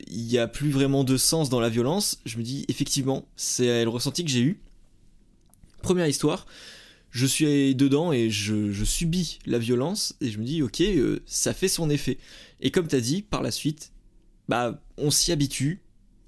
il 0.06 0.26
n'y 0.26 0.38
a 0.38 0.46
plus 0.46 0.70
vraiment 0.70 1.04
de 1.04 1.18
sens 1.18 1.50
dans 1.50 1.60
la 1.60 1.68
violence. 1.68 2.20
Je 2.24 2.38
me 2.38 2.42
dis, 2.42 2.64
effectivement, 2.68 3.26
c'est 3.36 3.82
le 3.82 3.90
ressenti 3.90 4.24
que 4.24 4.30
j'ai 4.30 4.40
eu. 4.40 4.60
Première 5.82 6.06
histoire, 6.06 6.46
je 7.14 7.26
suis 7.26 7.76
dedans 7.76 8.12
et 8.12 8.28
je, 8.28 8.84
subis 8.84 9.38
la 9.46 9.58
violence 9.58 10.16
et 10.20 10.30
je 10.30 10.38
me 10.38 10.44
dis 10.44 10.62
ok 10.62 10.80
euh, 10.80 11.20
ça 11.26 11.54
fait 11.54 11.68
son 11.68 11.88
effet. 11.88 12.18
Et 12.60 12.72
comme 12.72 12.88
tu 12.88 12.96
as 12.96 13.00
dit 13.00 13.22
par 13.22 13.40
la 13.40 13.52
suite 13.52 13.92
bah 14.48 14.82
on 14.98 15.12
s'y 15.12 15.30
habitue 15.30 15.80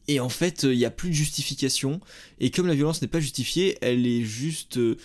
et 0.07 0.21
en 0.21 0.29
fait 0.29 0.63
il 0.63 0.79
n'y 0.79 0.85
a 0.85 0.93
plus 0.93 1.09
de 1.09 1.15
justification. 1.15 2.01
Et 2.39 2.53
comme 2.53 2.69
la 2.69 2.75
violence 2.75 3.03
n'est 3.03 3.09
pas 3.09 3.19
justifiée 3.19 3.77
elle 3.81 4.07
est 4.07 4.23
juste 4.23 4.77
euh, 4.77 4.97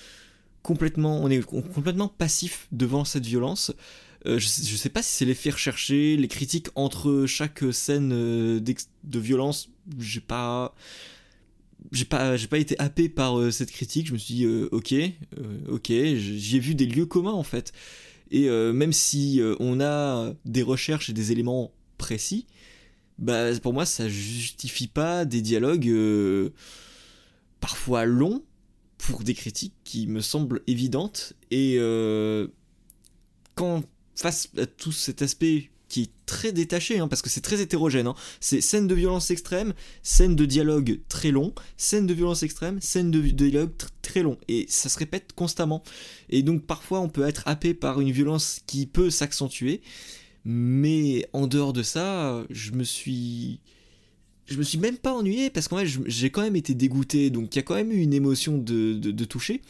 complètement 0.61 1.19
on 1.19 1.31
est 1.31 1.43
complètement 1.43 2.07
passif 2.07 2.67
devant 2.71 3.03
cette 3.03 3.25
violence. 3.25 3.73
Euh, 4.27 4.37
je, 4.37 4.45
je, 4.45 4.75
sais 4.75 4.89
pas 4.89 5.01
si 5.01 5.11
c'est 5.13 5.25
l'effet 5.25 5.49
recherché 5.49 6.15
les 6.15 6.27
critiques 6.27 6.67
entre 6.75 7.25
chaque 7.25 7.63
scène 7.71 8.09
de 8.09 9.19
violence 9.19 9.71
j'ai 9.97 10.21
pas 10.21 10.75
j'ai 11.91 12.05
pas 12.05 12.37
j'ai 12.37 12.47
pas 12.47 12.57
été 12.57 12.77
happé 12.79 13.09
par 13.09 13.39
euh, 13.39 13.51
cette 13.51 13.71
critique. 13.71 14.07
Je 14.07 14.13
me 14.13 14.17
suis 14.17 14.35
dit 14.35 14.45
euh, 14.45 14.69
ok 14.71 14.93
euh, 14.93 15.09
ok 15.67 15.87
j'y 15.87 16.57
ai 16.57 16.59
vu 16.59 16.75
des 16.75 16.85
lieux 16.85 17.05
communs 17.05 17.31
en 17.31 17.43
fait. 17.43 17.73
Et 18.33 18.47
même 18.49 18.93
si 18.93 19.41
on 19.59 19.81
a 19.81 20.33
des 20.45 20.61
recherches 20.61 21.09
et 21.09 21.13
des 21.13 21.33
éléments 21.33 21.73
précis 21.97 22.47
bah 23.19 23.53
pour 23.59 23.73
moi 23.73 23.85
ça 23.85 24.07
justifie 24.07 24.87
pas 24.87 25.25
des 25.25 25.41
dialogues 25.41 25.93
parfois 27.59 28.05
longs 28.05 28.41
pour 28.97 29.23
des 29.23 29.33
critiques 29.33 29.73
qui 29.83 30.07
me 30.07 30.21
semblent 30.21 30.61
évidentes. 30.65 31.33
Et 31.51 31.77
quand 33.55 33.83
face 34.15 34.47
à 34.57 34.65
tout 34.65 34.93
cet 34.93 35.21
aspect 35.21 35.69
qui 35.91 36.03
est 36.03 36.11
très 36.25 36.53
détaché, 36.53 36.99
hein, 36.99 37.09
parce 37.09 37.21
que 37.21 37.29
c'est 37.29 37.41
très 37.41 37.61
hétérogène. 37.61 38.07
Hein. 38.07 38.15
C'est 38.39 38.61
scène 38.61 38.87
de 38.87 38.95
violence 38.95 39.29
extrême, 39.29 39.73
scène 40.03 40.37
de 40.37 40.45
dialogue 40.45 41.01
très 41.09 41.31
long, 41.31 41.53
scène 41.75 42.07
de 42.07 42.13
violence 42.13 42.43
extrême, 42.43 42.79
scène 42.79 43.11
de, 43.11 43.19
dialogue 43.19 43.73
très 44.01 44.23
long. 44.23 44.37
Et 44.47 44.65
ça 44.69 44.87
se 44.87 44.97
répète 44.97 45.33
constamment. 45.33 45.83
Et 46.29 46.43
donc 46.43 46.65
parfois 46.65 47.01
on 47.01 47.09
peut 47.09 47.27
être 47.27 47.43
happé 47.45 47.73
par 47.73 47.99
une 47.99 48.11
violence 48.11 48.61
qui 48.67 48.85
peut 48.85 49.09
s'accentuer. 49.09 49.81
Mais 50.45 51.27
en 51.33 51.45
dehors 51.45 51.73
de 51.73 51.83
ça, 51.83 52.41
je 52.49 52.71
me 52.71 52.85
suis 52.85 53.59
je 54.45 54.57
me 54.57 54.63
suis 54.63 54.79
même 54.79 54.97
pas 54.97 55.13
ennuyé 55.13 55.49
parce 55.49 55.67
qu'en 55.67 55.77
fait 55.77 55.87
j'ai 56.05 56.29
quand 56.29 56.41
même 56.41 56.55
été 56.55 56.73
dégoûté 56.73 57.29
donc 57.29 57.53
il 57.53 57.57
y 57.57 57.59
a 57.59 57.63
quand 57.63 57.75
même 57.75 57.91
eu 57.91 58.01
une 58.01 58.13
émotion 58.13 58.57
de, 58.57 58.93
de, 58.93 59.25
toucher 59.25 59.61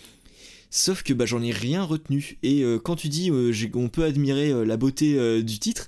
sauf 0.72 1.04
que 1.04 1.14
bah, 1.14 1.26
j'en 1.26 1.44
ai 1.44 1.52
rien 1.52 1.84
retenu 1.84 2.38
et 2.42 2.64
euh, 2.64 2.80
quand 2.80 2.96
tu 2.96 3.10
dis 3.10 3.30
euh, 3.30 3.54
on 3.76 3.90
peut 3.90 4.06
admirer 4.06 4.50
euh, 4.50 4.64
la 4.64 4.78
beauté 4.78 5.44
du 5.44 5.60
titre 5.60 5.88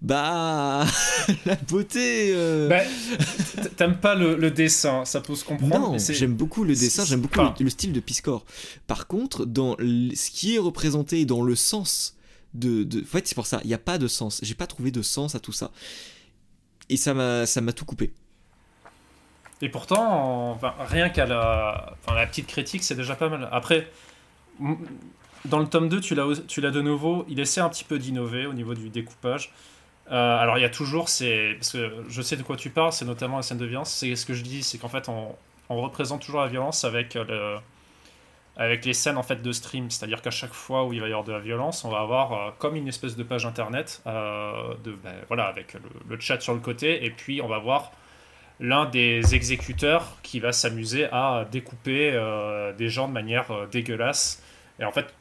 bah, 0.00 0.86
la 1.46 1.56
beauté. 1.56 2.30
Euh... 2.32 2.68
Bah, 2.68 2.82
T'aimes 3.76 3.96
pas 3.96 4.14
le, 4.14 4.50
dessin, 4.52 5.04
ça 5.04 5.20
peut 5.20 5.34
se 5.34 5.44
comprendre. 5.44 5.90
Non, 5.90 5.98
j'aime 5.98 6.34
beaucoup 6.34 6.62
le 6.62 6.76
dessin, 6.76 7.04
j'aime 7.04 7.22
beaucoup 7.22 7.40
le, 7.58 7.68
style 7.68 7.92
de 7.92 7.98
Piscor. 7.98 8.44
Par 8.86 9.08
contre, 9.08 9.44
dans 9.44 9.76
ce 9.76 10.30
qui 10.30 10.54
est 10.54 10.58
représenté 10.58 11.24
dans 11.24 11.42
le 11.42 11.56
sens 11.56 12.16
de. 12.54 12.84
de... 12.84 13.00
En 13.00 13.06
fait, 13.06 13.26
c'est 13.26 13.34
pour 13.34 13.46
ça, 13.46 13.60
il 13.64 13.66
n'y 13.66 13.74
a 13.74 13.78
pas 13.78 13.98
de 13.98 14.06
sens. 14.06 14.38
J'ai 14.44 14.54
pas 14.54 14.68
trouvé 14.68 14.92
de 14.92 15.02
sens 15.02 15.34
à 15.34 15.40
tout 15.40 15.50
ça. 15.50 15.72
Et 16.88 16.96
ça 16.96 17.12
m'a, 17.12 17.44
ça 17.44 17.60
m'a 17.60 17.72
tout 17.72 17.84
coupé. 17.84 18.12
Et 19.60 19.68
pourtant, 19.68 20.52
enfin, 20.52 20.74
rien 20.78 21.08
qu'à 21.08 21.26
la, 21.26 21.96
enfin, 22.04 22.14
la 22.14 22.26
petite 22.26 22.46
critique, 22.46 22.84
c'est 22.84 22.94
déjà 22.94 23.16
pas 23.16 23.28
mal. 23.28 23.48
Après, 23.50 23.88
dans 25.44 25.58
le 25.58 25.66
tome 25.66 25.88
2, 25.88 26.00
tu 26.00 26.14
l'as, 26.14 26.70
de 26.70 26.80
nouveau, 26.80 27.24
il 27.28 27.40
essaie 27.40 27.60
un 27.60 27.68
petit 27.68 27.84
peu 27.84 27.98
d'innover 27.98 28.46
au 28.46 28.52
niveau 28.52 28.74
du 28.74 28.90
découpage. 28.90 29.52
Euh, 30.10 30.38
alors 30.38 30.56
il 30.56 30.62
y 30.62 30.64
a 30.64 30.70
toujours 30.70 31.04
parce 31.04 31.72
que 31.72 32.04
je 32.08 32.22
sais 32.22 32.36
de 32.36 32.42
quoi 32.42 32.56
tu 32.56 32.70
parles, 32.70 32.92
c'est 32.92 33.04
notamment 33.04 33.36
la 33.36 33.42
scène 33.42 33.58
de 33.58 33.66
violence. 33.66 33.90
C'est 33.90 34.14
ce 34.16 34.24
que 34.24 34.34
je 34.34 34.42
dis, 34.42 34.62
c'est 34.62 34.78
qu'en 34.78 34.88
fait 34.88 35.08
on, 35.08 35.36
représente 35.68 36.22
toujours 36.22 36.40
la 36.40 36.46
violence 36.46 36.84
avec 36.84 37.12
le, 37.12 37.56
avec 38.56 38.86
les 38.86 38.94
scènes 38.94 39.18
en 39.18 39.22
fait 39.22 39.42
de 39.42 39.52
stream, 39.52 39.90
c'est-à-dire 39.90 40.22
qu'à 40.22 40.30
chaque 40.30 40.54
fois 40.54 40.86
où 40.86 40.94
il 40.94 41.00
va 41.00 41.08
y 41.08 41.10
avoir 41.10 41.24
de 41.24 41.32
la 41.32 41.40
violence, 41.40 41.84
on 41.84 41.90
va 41.90 42.00
avoir 42.00 42.32
euh, 42.32 42.50
comme 42.58 42.74
une 42.74 42.88
espèce 42.88 43.16
de 43.16 43.22
page 43.22 43.44
internet 43.44 44.00
euh, 44.06 44.74
de 44.82 44.92
ben, 44.92 45.14
voilà 45.28 45.44
avec 45.44 45.74
le, 46.08 46.18
chat 46.18 46.40
sur 46.40 46.54
le 46.54 46.60
côté 46.60 47.04
et 47.04 47.10
puis 47.10 47.42
on 47.42 47.48
va 47.48 47.58
voir 47.58 47.92
l'un 48.60 48.86
des 48.86 49.34
exécuteurs 49.34 50.16
qui 50.22 50.40
va 50.40 50.52
s'amuser 50.52 51.04
à 51.12 51.46
découper 51.52 52.18
des 52.76 52.88
gens 52.88 53.06
de 53.06 53.12
manière 53.12 53.68
dégueulasse. 53.70 54.42
Et 54.78 54.84
en 54.84 54.92
fait, 54.92 55.12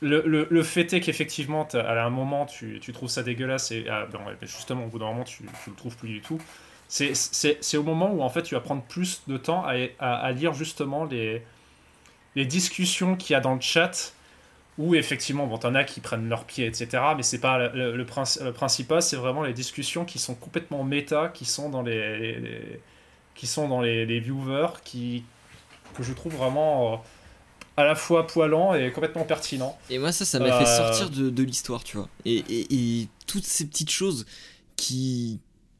le, 0.00 0.46
le, 0.48 0.62
fait 0.62 0.92
est 0.94 1.00
qu'effectivement, 1.00 1.68
à 1.74 2.04
un 2.04 2.10
moment, 2.10 2.46
tu, 2.46 2.80
tu, 2.80 2.92
trouves 2.92 3.10
ça 3.10 3.22
dégueulasse 3.22 3.70
et 3.70 3.86
ah, 3.90 4.06
ben, 4.10 4.20
justement, 4.42 4.84
au 4.84 4.88
bout 4.88 4.98
d'un 4.98 5.06
moment, 5.06 5.24
tu, 5.24 5.44
tu 5.64 5.70
le 5.70 5.76
trouves 5.76 5.96
plus 5.96 6.08
du 6.08 6.20
tout. 6.20 6.40
C'est 6.88 7.76
au 7.76 7.82
moment 7.84 8.10
où 8.10 8.22
en 8.22 8.28
fait 8.30 8.42
tu 8.42 8.56
vas 8.56 8.60
prendre 8.60 8.82
plus 8.82 9.22
de 9.28 9.36
temps 9.36 9.64
à, 9.64 9.74
à, 10.00 10.32
lire 10.32 10.54
justement 10.54 11.04
les, 11.04 11.40
les 12.34 12.44
discussions 12.44 13.14
qu'il 13.14 13.34
y 13.34 13.36
a 13.36 13.40
dans 13.40 13.54
le 13.54 13.60
chat 13.60 14.12
où 14.76 14.96
effectivement, 14.96 15.46
bon, 15.46 15.58
t'en 15.58 15.74
as 15.76 15.84
qui 15.84 16.00
prennent 16.00 16.28
leurs 16.28 16.44
pieds, 16.44 16.66
etc. 16.66 17.02
Mais 17.16 17.22
c'est 17.22 17.38
pas 17.38 17.68
le, 17.68 17.96
le, 17.96 18.04
principal, 18.52 19.02
c'est 19.02 19.16
vraiment 19.16 19.42
les 19.42 19.52
discussions 19.52 20.04
qui 20.04 20.18
sont 20.18 20.34
complètement 20.34 20.82
méta, 20.82 21.28
qui 21.28 21.44
sont 21.44 21.68
dans 21.68 21.82
les, 21.82 22.80
qui 23.34 23.46
sont 23.46 23.68
dans 23.68 23.82
les, 23.82 24.18
viewers, 24.18 24.80
qui, 24.82 25.24
que 25.94 26.02
je 26.02 26.12
trouve 26.12 26.34
vraiment. 26.34 26.94
Euh, 26.94 26.96
à 27.80 27.84
la 27.84 27.94
fois 27.94 28.26
poilant 28.26 28.74
et 28.74 28.92
complètement 28.92 29.24
pertinent. 29.24 29.76
Et 29.88 29.98
moi, 29.98 30.12
ça, 30.12 30.24
ça 30.24 30.38
m'a 30.38 30.58
fait 30.58 30.68
euh, 30.68 30.76
sortir 30.76 31.10
de, 31.10 31.30
de 31.30 31.42
l'histoire, 31.42 31.82
tu 31.82 31.96
vois. 31.96 32.08
Et, 32.24 32.44
et, 32.48 33.08
toutes 33.26 33.44
ces 33.44 33.64
petites 33.66 33.90
choses 33.90 34.26
qui, 34.76 35.38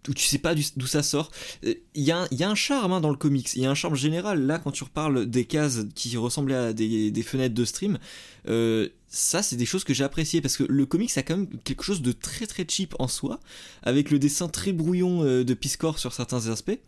où 0.08 0.14
tu 0.14 0.24
sais 0.24 0.38
pas 0.38 0.54
d'où 0.54 0.86
ça 0.86 1.02
sort. 1.02 1.30
Il 1.62 1.76
y, 1.94 2.12
a, 2.12 2.26
y, 2.30 2.42
a 2.42 2.48
un 2.48 2.54
charme 2.54 2.92
hein, 2.92 3.00
dans 3.00 3.10
le 3.10 3.16
comics, 3.16 3.54
il 3.54 3.62
y 3.62 3.66
a 3.66 3.70
un 3.70 3.74
charme 3.74 3.96
général. 3.96 4.46
Là, 4.46 4.58
quand 4.58 4.70
tu 4.70 4.84
reparles 4.84 5.26
des 5.26 5.44
cases 5.44 5.80
qui 5.94 6.16
ressemblaient 6.16 6.54
à 6.54 6.72
des, 6.72 7.10
des 7.10 7.22
fenêtres 7.22 7.54
de 7.54 7.64
stream, 7.64 7.98
euh, 8.48 8.88
ça, 9.08 9.42
c'est 9.42 9.56
des 9.56 9.66
choses 9.66 9.84
que 9.84 9.92
j'ai 9.92 10.04
appréciées 10.04 10.40
parce 10.40 10.56
que 10.56 10.64
le 10.64 10.86
comics 10.86 11.16
a 11.18 11.22
quand 11.22 11.36
même 11.36 11.48
quelque 11.64 11.82
chose 11.82 12.02
de 12.02 12.12
très 12.12 12.46
très 12.46 12.64
cheap 12.68 12.94
en 12.98 13.08
soi, 13.08 13.40
avec 13.82 14.10
le 14.10 14.18
dessin 14.18 14.48
très 14.48 14.72
brouillon 14.72 15.24
euh, 15.24 15.44
de 15.44 15.54
Piscor 15.54 15.98
sur 15.98 16.12
certains 16.12 16.46
aspects. 16.46 16.78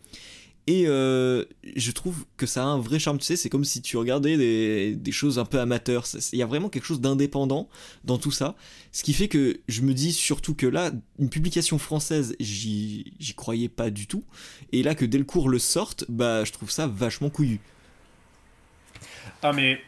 Et 0.68 0.84
euh, 0.86 1.44
je 1.74 1.90
trouve 1.90 2.24
que 2.36 2.46
ça 2.46 2.62
a 2.62 2.66
un 2.66 2.78
vrai 2.78 3.00
charme, 3.00 3.18
tu 3.18 3.24
sais, 3.24 3.34
c'est 3.34 3.48
comme 3.48 3.64
si 3.64 3.82
tu 3.82 3.96
regardais 3.96 4.36
des, 4.94 5.12
choses 5.12 5.40
un 5.40 5.44
peu 5.44 5.58
amateurs. 5.58 6.04
Il 6.32 6.38
y 6.38 6.42
a 6.42 6.46
vraiment 6.46 6.68
quelque 6.68 6.84
chose 6.84 7.00
d'indépendant 7.00 7.68
dans 8.04 8.16
tout 8.16 8.30
ça. 8.30 8.54
Ce 8.92 9.02
qui 9.02 9.12
fait 9.12 9.26
que 9.26 9.60
je 9.66 9.82
me 9.82 9.92
dis 9.92 10.12
surtout 10.12 10.54
que 10.54 10.66
là, 10.66 10.92
une 11.18 11.30
publication 11.30 11.78
française, 11.78 12.36
j'y 12.38 13.34
croyais 13.36 13.68
pas 13.68 13.90
du 13.90 14.06
tout. 14.06 14.24
Et 14.70 14.84
là, 14.84 14.94
que 14.94 15.04
Delcourt 15.04 15.48
le 15.48 15.58
sorte, 15.58 16.04
bah, 16.08 16.44
je 16.44 16.52
trouve 16.52 16.70
ça 16.70 16.86
vachement 16.86 17.30
couillu. 17.30 17.60
Ah, 19.42 19.52
mais. 19.52 19.80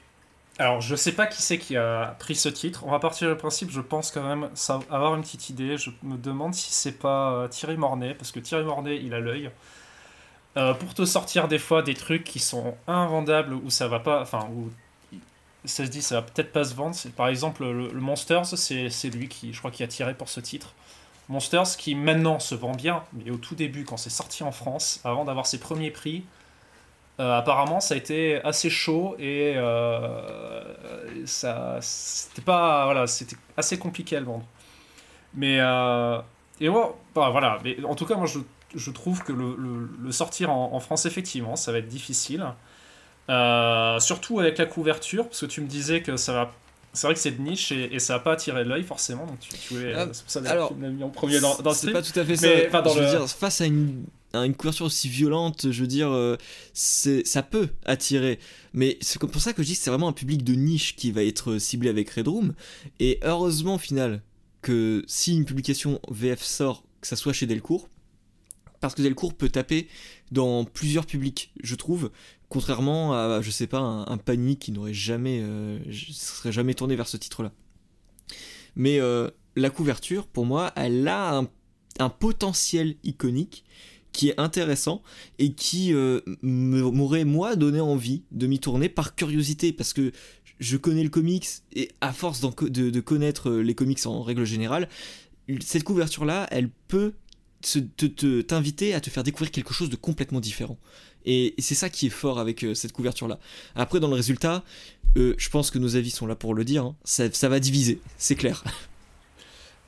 Alors, 0.59 0.81
je 0.81 0.95
sais 0.95 1.11
pas 1.11 1.27
qui 1.27 1.43
c'est 1.43 1.59
qui 1.59 1.77
a 1.77 2.17
pris 2.21 2.37
ce 2.37 2.49
titre. 2.49 2.85
On 2.87 2.91
va 2.93 3.01
partir 3.01 3.29
du 3.29 3.37
principe, 3.37 3.71
je 3.71 3.81
pense 3.81 4.13
quand 4.13 4.23
même 4.23 4.51
avoir 4.89 5.17
une 5.17 5.23
petite 5.23 5.51
idée. 5.51 5.77
Je 5.77 5.91
me 6.05 6.17
demande 6.17 6.55
si 6.55 6.73
c'est 6.73 6.99
pas 6.99 7.33
euh, 7.33 7.49
Thierry 7.49 7.77
Mornay, 7.77 8.15
parce 8.15 8.31
que 8.31 8.39
Thierry 8.39 8.65
Mornay, 8.65 9.01
il 9.03 9.15
a 9.15 9.21
l'œil. 9.21 9.51
Euh, 10.57 10.73
pour 10.73 10.95
te 10.95 11.05
sortir 11.05 11.49
des 11.49 11.59
fois 11.59 11.83
des 11.83 11.95
trucs 11.95 12.23
qui 12.23 12.39
sont 12.39 12.77
invendables 12.87 13.55
ou 13.55 13.71
ça 13.71 13.89
va 13.89 13.99
pas, 13.99 14.23
enfin, 14.23 14.49
où 14.55 14.71
ça 15.65 15.85
se 15.85 15.91
dit 15.91 16.01
ça 16.01 16.17
va 16.17 16.23
peut-être 16.23 16.53
pas 16.53 16.65
se 16.65 16.75
vendre. 16.75 16.95
Par 17.17 17.27
exemple, 17.27 17.65
le, 17.65 17.91
Monsters, 18.01 18.47
c'est 18.47 19.11
lui 19.11 19.29
qui, 19.29 19.53
je 19.53 19.59
crois, 19.59 19.73
qui 19.73 19.83
a 19.83 19.89
tiré 19.89 20.15
pour 20.15 20.29
ce 20.29 20.39
titre. 20.39 20.75
Monsters 21.29 21.77
qui 21.77 21.97
maintenant 21.97 22.39
se 22.39 22.55
vend 22.55 22.73
bien, 22.73 23.03
mais 23.15 23.31
au 23.33 23.37
tout 23.37 23.57
début, 23.57 23.85
quand 23.85 23.97
c'est 23.97 24.11
sorti 24.11 24.45
en 24.45 24.53
France, 24.53 25.01
avant 25.05 25.25
d'avoir 25.25 25.47
ses 25.47 25.59
premiers 25.59 25.91
prix, 25.91 26.23
euh, 27.21 27.39
apparemment 27.39 27.79
ça 27.79 27.95
a 27.95 27.97
été 27.97 28.43
assez 28.43 28.69
chaud 28.71 29.15
et 29.21 29.55
euh, 29.57 30.65
ça 31.27 31.79
c'était 31.81 32.43
pas 32.43 32.87
voilà 32.87 33.07
c'était 33.07 33.37
assez 33.57 33.79
compliqué 33.79 34.17
à 34.17 34.21
le 34.21 34.27
vendre 34.27 34.45
mais 35.33 35.59
et 36.61 36.69
moi 36.69 36.99
bah, 37.15 37.29
voilà 37.31 37.61
mais 37.63 37.77
en 37.85 37.95
tout 37.95 38.05
cas 38.05 38.17
moi 38.17 38.27
je 38.27 38.41
je 38.75 38.91
trouve 38.91 39.23
que 39.23 39.33
le, 39.33 40.13
sortir 40.13 40.51
en, 40.51 40.81
France, 40.81 41.07
effectivement, 41.07 41.57
ça 41.57 41.73
va 41.73 41.79
être 41.79 41.89
difficile. 41.89 42.45
Euh, 43.31 43.99
surtout 44.01 44.41
avec 44.41 44.59
la 44.59 44.67
couverture, 44.67 45.27
parce 45.27 45.41
que 45.41 45.47
tu 45.47 45.61
me 45.61 45.67
disais 45.67 46.03
que 46.03 46.17
ça 46.17 46.33
va. 46.33 46.53
C'est 46.93 47.09
vrai 47.09 47.15
que 47.15 47.21
c'est 47.21 47.33
de 47.33 47.43
niche 47.43 47.73
et, 47.73 47.99
ça 47.99 48.15
n'a 48.15 48.19
pas 48.21 48.33
attiré 48.33 48.63
l'œil 48.63 48.85
forcément, 48.85 49.27
donc 49.27 49.41
tu, 49.41 49.51
tu 49.51 49.85
es, 49.85 49.95
ah, 49.95 50.07
ça 50.13 50.41
alors, 50.47 50.73
mis 50.77 51.03
en 51.03 51.09
premier 51.09 51.41
dans, 51.41 51.57
dans 51.57 51.73
C'est 51.73 51.91
pas 51.91 52.03
tout 52.03 52.17
à 52.17 52.25
fait 52.25 52.37
ça. 52.37 52.47
je 52.47 53.01
veux 53.01 53.11
dire, 53.11 53.29
face 53.29 53.61
à 53.61 53.67
une 53.67 54.05
une 54.43 54.55
couverture 54.55 54.87
aussi 54.87 55.09
violente, 55.09 55.71
je 55.71 55.81
veux 55.81 55.87
dire, 55.87 56.11
euh, 56.11 56.37
ça 56.73 57.43
peut 57.43 57.69
attirer. 57.85 58.39
Mais 58.73 58.99
c'est 59.01 59.19
pour 59.21 59.41
ça 59.41 59.53
que 59.53 59.63
je 59.63 59.69
dis 59.69 59.75
que 59.75 59.81
c'est 59.81 59.91
vraiment 59.91 60.09
un 60.09 60.13
public 60.13 60.43
de 60.43 60.55
niche 60.55 60.97
qui 60.97 61.13
va 61.13 61.23
être 61.23 61.59
ciblé 61.59 61.89
avec 61.89 62.11
Red 62.11 62.29
Room. 62.29 62.55
Et 63.01 63.21
heureusement, 63.23 63.77
au 63.77 63.79
final, 63.79 64.23
que 64.63 65.05
si 65.07 65.37
une 65.37 65.45
publication 65.45 66.01
VF 66.09 66.43
sort, 66.43 66.83
que 67.01 67.07
ça 67.07 67.17
soit 67.17 67.33
chez 67.33 67.47
Delcourt, 67.47 67.89
parce 68.87 68.95
que 68.95 69.03
Delcourt 69.03 69.35
peut 69.35 69.49
taper 69.49 69.89
dans 70.31 70.65
plusieurs 70.65 71.07
publics, 71.07 71.53
je 71.63 71.75
trouve, 71.75 72.11
contrairement 72.49 73.15
à, 73.15 73.41
je 73.41 73.51
sais 73.51 73.67
pas, 73.67 73.79
un, 73.79 74.17
panique 74.19 74.61
qui 74.61 74.73
n'aurait 74.73 74.95
jamais, 74.95 75.41
euh, 75.43 75.79
serait 75.91 76.53
jamais 76.53 76.75
tourné 76.75 76.97
vers 76.97 77.09
ce 77.09 77.17
titre-là. 77.17 77.53
Mais 78.77 79.01
euh, 79.01 79.31
la 79.57 79.71
couverture, 79.71 80.27
pour 80.27 80.47
moi, 80.47 80.73
elle 80.77 81.07
a 81.09 81.39
un 81.39 81.49
un 81.99 82.09
potentiel 82.09 82.97
iconique 83.05 83.65
qui 84.13 84.29
est 84.29 84.41
intéressant 84.41 85.03
et 85.39 85.55
qui 85.55 85.93
euh, 85.93 86.21
m'aurait 86.43 87.25
moi 87.25 87.57
donné 87.57 87.81
envie 87.81 88.23
de 88.31 88.47
m'y 88.47 88.61
tourner 88.61 88.89
par 88.89 89.17
curiosité 89.17 89.73
parce 89.73 89.93
que 89.93 90.13
je 90.61 90.77
connais 90.77 91.03
le 91.03 91.09
comics 91.09 91.47
et 91.75 91.91
à 92.01 92.13
force 92.13 92.41
de, 92.41 93.01
connaître 93.01 93.51
euh, 93.51 93.61
les 93.61 93.75
comics 93.75 94.07
en 94.07 94.23
règle 94.23 94.45
générale, 94.45 94.89
cette 95.61 95.83
couverture 95.83 96.25
là, 96.25 96.47
elle 96.53 96.71
peut 96.89 97.13
t'inviter 98.47 98.95
à 98.95 99.01
te 99.01 99.11
faire 99.11 99.23
découvrir 99.23 99.51
quelque 99.51 99.75
chose 99.75 99.91
de 99.91 99.97
complètement 99.97 100.41
différent. 100.41 100.79
Et, 101.27 101.55
c'est 101.59 101.75
ça 101.75 101.89
qui 101.89 102.07
est 102.07 102.11
fort 102.11 102.39
avec 102.39 102.65
euh, 102.65 102.75
cette 102.75 102.93
couverture 102.93 103.29
là. 103.29 103.39
Après 103.75 104.01
dans 104.01 104.09
le 104.09 104.15
résultat, 104.15 104.63
je 105.17 105.49
pense 105.49 105.71
que 105.71 105.79
nos 105.79 105.97
avis 105.97 106.11
sont 106.11 106.27
là 106.27 106.35
pour 106.35 106.55
le 106.55 106.65
dire, 106.65 106.85
hein. 106.85 106.97
ça 107.05 107.49
va 107.49 107.61
diviser, 107.61 108.01
c'est 108.19 108.35
clair. 108.35 108.65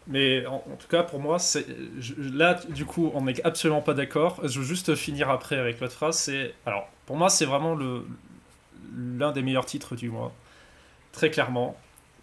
Mais 0.09 0.47
en, 0.47 0.61
tout 0.79 0.87
cas, 0.89 1.03
pour 1.03 1.19
moi, 1.19 1.39
là, 2.19 2.61
du 2.69 2.85
coup, 2.85 3.11
on 3.15 3.23
n'est 3.23 3.45
absolument 3.45 3.83
pas 3.83 3.95
d'accord. 3.95 4.41
Je 4.45 4.61
veux 4.61 4.65
juste 4.65 4.95
finir 4.95 5.31
après 5.31 5.57
avec 5.57 5.81
l'autre 5.81 5.95
phrase. 5.95 6.19
C'est 6.19 6.55
alors, 6.65 6.89
pour 7.07 7.17
moi, 7.17 7.29
c'est 7.29 7.45
vraiment 7.45 7.77
l'un 8.97 9.33
des 9.33 9.43
meilleurs 9.43 9.67
titres 9.67 9.97
du 9.97 10.09
mois, 10.11 10.33
très 11.11 11.31
clairement. 11.31 11.77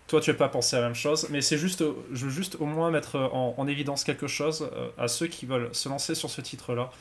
Toi, 0.08 0.20
tu 0.22 0.30
n'as 0.30 0.36
pas 0.36 0.50
pensé 0.50 0.76
à 0.76 0.82
la 0.82 0.88
même 0.88 0.96
chose, 0.96 1.28
mais 1.30 1.42
c'est 1.42 1.58
juste, 1.58 1.84
je 2.12 2.26
veux 2.26 2.32
juste 2.32 2.58
au 2.60 2.66
moins 2.66 2.92
mettre 2.92 3.18
en, 3.18 3.68
évidence 3.68 4.04
quelque 4.04 4.28
chose 4.28 4.70
euh, 4.76 4.90
à 4.98 5.08
ceux 5.08 5.28
qui 5.28 5.46
veulent 5.46 5.70
se 5.72 5.88
lancer 5.88 6.14
sur 6.14 6.30
ce 6.30 6.42
titre-là. 6.42 6.92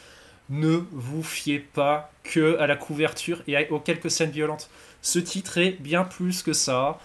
Ne 0.50 0.84
vous 0.92 1.22
fiez 1.22 1.58
pas 1.58 2.10
que 2.22 2.58
à 2.58 2.66
la 2.66 2.76
couverture 2.76 3.42
et 3.46 3.68
aux 3.68 3.80
quelques 3.80 4.10
scènes 4.10 4.30
violentes. 4.30 4.70
Ce 5.00 5.18
titre 5.18 5.58
est 5.58 5.72
bien 5.80 6.04
plus 6.04 6.42
que 6.42 6.52
ça. 6.52 6.98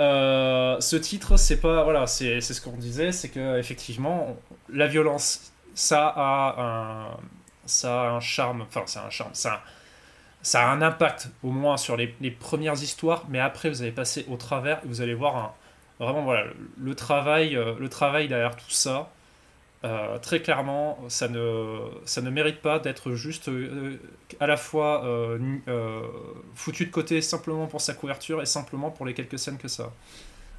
Euh, 0.00 0.78
ce 0.80 0.96
titre, 0.96 1.36
c'est 1.36 1.60
pas 1.60 1.82
voilà, 1.84 2.06
c'est 2.06 2.40
ce 2.40 2.60
qu'on 2.60 2.76
disait, 2.76 3.12
c'est 3.12 3.28
que 3.28 3.58
effectivement, 3.58 4.36
la 4.72 4.86
violence, 4.86 5.52
ça 5.74 6.12
a 6.16 6.60
un, 6.60 7.16
ça 7.66 8.02
a 8.02 8.10
un 8.10 8.20
charme, 8.20 8.62
enfin 8.62 8.82
c'est 8.86 9.00
un 9.00 9.10
charme, 9.10 9.30
ça, 9.34 9.62
ça 10.48 10.66
a 10.66 10.72
un 10.72 10.80
impact 10.80 11.28
au 11.42 11.50
moins 11.50 11.76
sur 11.76 11.94
les, 11.96 12.14
les, 12.22 12.30
premières 12.30 12.82
histoires, 12.82 13.26
mais 13.28 13.38
après 13.38 13.68
vous 13.68 13.82
allez 13.82 13.92
passer 13.92 14.24
au 14.28 14.36
travers 14.36 14.78
et 14.82 14.88
vous 14.88 15.02
allez 15.02 15.12
voir 15.12 15.54
vraiment 16.00 16.22
voilà 16.22 16.46
le 16.80 16.94
travail, 16.94 17.54
euh, 17.54 17.74
le 17.78 17.88
travail 17.90 18.28
derrière 18.28 18.56
tout 18.56 18.70
ça. 18.70 19.12
Euh, 19.84 20.18
très 20.18 20.40
clairement, 20.40 20.98
ça 21.08 21.28
ne, 21.28 21.80
ça 22.06 22.22
ne 22.22 22.30
mérite 22.30 22.62
pas 22.62 22.78
d'être 22.78 23.12
juste 23.12 23.48
euh, 23.48 23.98
à 24.40 24.46
la 24.46 24.56
fois 24.56 25.04
foutu 26.54 26.86
de 26.86 26.90
côté 26.90 27.20
simplement 27.20 27.66
pour 27.66 27.82
sa 27.82 27.92
couverture 27.92 28.40
et 28.40 28.46
simplement 28.46 28.90
pour 28.90 29.04
les 29.04 29.12
quelques 29.12 29.38
scènes 29.38 29.58
que 29.58 29.68
ça. 29.68 29.92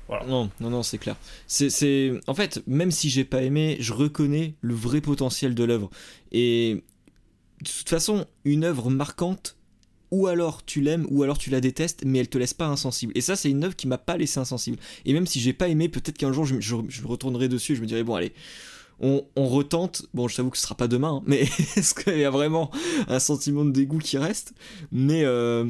Voilà. 0.08 0.26
Non, 0.26 0.52
non, 0.60 0.70
non, 0.70 0.84
c'est 0.84 1.00
clair. 1.00 1.16
C'est, 1.48 2.14
En 2.28 2.36
fait, 2.36 2.62
même 2.68 2.92
si 2.92 3.10
j'ai 3.10 3.26
pas 3.26 3.42
aimé, 3.42 3.78
je 3.80 3.94
reconnais 3.94 4.54
le 4.62 4.76
vrai 4.76 5.02
potentiel 5.02 5.56
de 5.56 5.64
l'œuvre. 5.64 5.90
Et 6.32 6.84
de 7.62 7.70
toute 7.70 7.90
façon, 7.90 8.26
une 8.46 8.64
œuvre 8.64 8.90
marquante, 8.90 9.58
ou 10.12 10.28
alors 10.28 10.66
tu 10.66 10.82
l'aimes, 10.82 11.06
ou 11.10 11.24
alors 11.24 11.38
tu 11.38 11.50
la 11.50 11.62
détestes, 11.62 12.04
mais 12.06 12.20
elle 12.20 12.30
te 12.30 12.38
laisse 12.38 12.54
pas 12.54 12.68
insensible. 12.68 13.12
Et 13.16 13.22
ça, 13.22 13.36
c'est 13.36 13.50
une 13.50 13.64
œuvre 13.64 13.76
qui 13.76 13.88
m'a 13.88 13.98
pas 13.98 14.18
laissé 14.18 14.40
insensible. 14.40 14.78
Et 15.06 15.14
même 15.14 15.28
si 15.28 15.40
j'ai 15.40 15.54
pas 15.54 15.68
aimé, 15.68 15.90
peut-être 15.90 16.18
qu'un 16.18 16.34
jour 16.34 16.46
je, 16.46 17.06
retournerai 17.06 17.48
dessus 17.48 17.74
et 17.74 17.76
je 17.76 17.82
me 17.82 17.86
dirai, 17.86 18.04
bon, 18.04 18.16
allez, 18.16 18.34
on, 19.00 19.24
retente, 19.38 20.08
bon 20.14 20.28
je 20.28 20.36
t'avoue 20.36 20.50
que 20.50 20.58
ce 20.58 20.64
sera 20.64 20.76
pas 20.76 20.88
demain, 20.88 21.16
hein, 21.16 21.24
mais 21.26 21.42
est-ce 21.76 21.94
qu'il 21.94 22.18
y 22.18 22.26
a 22.26 22.32
vraiment 22.32 22.70
un 23.08 23.20
sentiment 23.20 23.64
de 23.64 23.72
dégoût 23.72 24.00
qui 24.00 24.18
reste? 24.18 24.54
Mais 24.92 25.24
euh, 25.24 25.66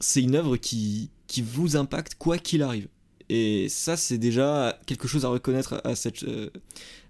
c'est 0.00 0.22
une 0.22 0.34
œuvre 0.34 0.56
qui, 0.56 1.10
qui 1.26 1.40
vous 1.40 1.76
impacte 1.76 2.16
quoi 2.16 2.36
qu'il 2.38 2.62
arrive. 2.62 2.88
Et 3.28 3.68
ça 3.70 3.96
c'est 3.96 4.18
déjà 4.18 4.78
quelque 4.86 5.08
chose 5.08 5.24
à 5.24 5.28
reconnaître 5.28 5.80
à, 5.84 5.96
cette, 5.96 6.22
euh, 6.24 6.50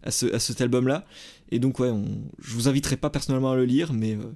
à, 0.05 0.13
ce, 0.13 0.33
à 0.33 0.39
cet 0.39 0.61
album-là. 0.61 1.05
Et 1.51 1.59
donc 1.59 1.81
ouais, 1.81 1.93
je 2.39 2.55
vous 2.55 2.69
inviterai 2.69 2.97
pas 2.97 3.11
personnellement 3.11 3.51
à 3.51 3.57
le 3.57 3.65
lire, 3.65 3.93
mais... 3.93 4.15
Euh, 4.15 4.33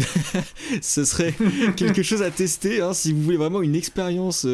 ce 0.82 1.04
serait 1.04 1.34
quelque 1.76 2.02
chose 2.02 2.22
à 2.22 2.30
tester 2.30 2.80
hein, 2.80 2.92
si 2.92 3.12
vous 3.12 3.22
voulez 3.22 3.36
vraiment 3.36 3.62
une 3.62 3.74
expérience 3.74 4.46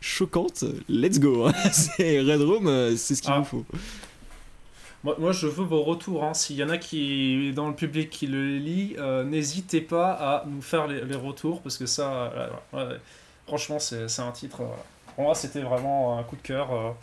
choquante. 0.00 0.64
Let's 0.88 1.18
go. 1.18 1.46
Hein. 1.46 1.52
c'est 1.72 2.20
Red 2.20 2.42
Room, 2.42 2.96
c'est 2.96 3.14
ce 3.14 3.22
qu'il 3.22 3.32
ah. 3.32 3.40
vous 3.40 3.44
faut. 3.44 3.64
Moi, 5.04 5.32
je 5.32 5.46
veux 5.46 5.64
vos 5.64 5.82
retours. 5.82 6.24
Hein. 6.24 6.34
S'il 6.34 6.56
y 6.56 6.64
en 6.64 6.68
a 6.68 6.76
qui 6.76 7.52
dans 7.52 7.68
le 7.68 7.74
public 7.74 8.10
qui 8.10 8.26
le 8.26 8.58
lit, 8.58 8.96
euh, 8.98 9.24
n'hésitez 9.24 9.80
pas 9.80 10.12
à 10.12 10.44
nous 10.46 10.60
faire 10.60 10.86
les, 10.88 11.16
retours 11.16 11.62
parce 11.62 11.78
que 11.78 11.86
ça, 11.86 12.32
franchement, 13.46 13.78
c'est 13.78 14.20
un 14.20 14.32
titre. 14.32 14.62
pour 15.14 15.24
moi, 15.24 15.34
c'était 15.34 15.62
vraiment 15.62 16.18
un 16.18 16.22
coup 16.24 16.36
de 16.36 16.42
cœur. 16.42 16.96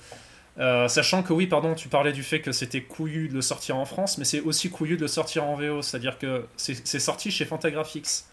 Euh, 0.58 0.86
euh, 0.86 0.88
sachant 0.88 1.24
que 1.24 1.34
oui, 1.34 1.48
pardon, 1.48 1.76
tu 1.76 1.90
parlais 1.90 2.14
du 2.14 2.24
fait 2.24 2.42
que 2.42 2.52
c'était 2.52 2.82
couillu 2.82 3.28
de 3.28 3.34
le 3.34 3.42
sortir 3.42 3.76
en 3.78 3.86
France, 3.86 4.18
mais 4.18 4.26
c'est 4.26 4.42
aussi 4.42 4.70
couillu 4.70 4.96
de 4.96 5.02
le 5.02 5.08
sortir 5.08 5.44
en 5.44 5.56
VO. 5.56 5.82
C'est-à-dire 5.82 6.18
que 6.18 6.46
c'est 6.58 7.00
sorti 7.00 7.32
chez 7.32 7.46
Fantagraphics. 7.46 8.24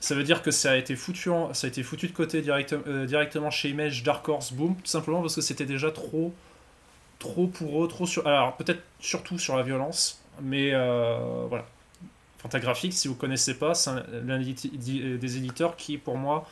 Ça 0.00 0.14
veut 0.14 0.24
dire 0.24 0.42
que 0.42 0.50
ça 0.50 0.72
a 0.72 0.76
été 0.76 0.96
foutu, 0.96 1.30
ça 1.52 1.66
a 1.66 1.68
été 1.68 1.82
foutu 1.82 2.08
de 2.08 2.12
côté 2.12 2.42
directement 2.42 3.50
chez 3.50 3.70
Image, 3.70 4.02
Dark 4.02 4.28
Horse, 4.28 4.52
Boom, 4.52 4.76
tout 4.76 4.86
simplement 4.86 5.20
parce 5.22 5.34
que 5.34 5.40
c'était 5.40 5.64
déjà 5.64 5.90
trop 5.90 6.34
trop 7.18 7.46
pour 7.46 7.84
eux, 7.84 7.88
trop 7.88 8.06
sur. 8.06 8.26
Alors, 8.26 8.56
peut-être 8.56 8.82
surtout 9.00 9.38
sur 9.38 9.56
la 9.56 9.62
violence, 9.62 10.22
mais 10.42 10.70
euh, 10.72 11.46
voilà. 11.48 11.64
Fantagraphics, 12.38 12.92
si 12.92 13.08
vous 13.08 13.14
connaissez 13.14 13.54
pas, 13.54 13.74
c'est 13.74 13.90
l'un 14.22 14.38
des 14.38 15.36
éditeurs 15.38 15.76
qui, 15.76 15.96
pour 15.96 16.18
moi, 16.18 16.46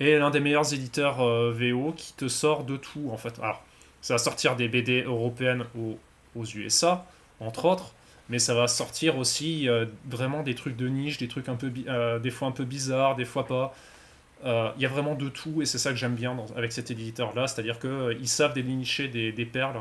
est 0.00 0.18
l'un 0.18 0.30
des 0.30 0.40
meilleurs 0.40 0.74
éditeurs 0.74 1.20
euh, 1.20 1.52
VO 1.52 1.92
qui 1.96 2.12
te 2.14 2.26
sort 2.26 2.64
de 2.64 2.76
tout, 2.76 3.08
en 3.12 3.16
fait. 3.16 3.38
Alors, 3.40 3.62
ça 4.06 4.14
va 4.14 4.18
sortir 4.18 4.54
des 4.54 4.68
BD 4.68 5.02
européennes 5.02 5.64
aux, 5.76 5.98
aux 6.36 6.44
USA, 6.44 7.04
entre 7.40 7.64
autres, 7.64 7.92
mais 8.28 8.38
ça 8.38 8.54
va 8.54 8.68
sortir 8.68 9.18
aussi 9.18 9.68
euh, 9.68 9.84
vraiment 10.08 10.44
des 10.44 10.54
trucs 10.54 10.76
de 10.76 10.86
niche, 10.86 11.18
des 11.18 11.26
trucs 11.26 11.48
un 11.48 11.56
peu, 11.56 11.70
des 11.70 12.30
fois 12.30 12.46
un 12.46 12.52
peu 12.52 12.62
bizarres, 12.62 13.16
des 13.16 13.24
fois 13.24 13.48
pas. 13.48 13.74
Euh, 14.44 14.70
il 14.76 14.82
y 14.82 14.86
a 14.86 14.88
vraiment 14.88 15.16
de 15.16 15.28
tout 15.28 15.60
et 15.60 15.64
c'est 15.64 15.78
ça 15.78 15.90
que 15.90 15.96
j'aime 15.96 16.14
bien 16.14 16.36
avec 16.56 16.70
cet 16.70 16.92
éditeur 16.92 17.34
là, 17.34 17.48
c'est-à-dire 17.48 17.80
qu'ils 17.80 17.90
euh, 17.90 18.24
savent 18.26 18.54
dénicher 18.54 19.08
des, 19.08 19.32
des 19.32 19.44
perles. 19.44 19.80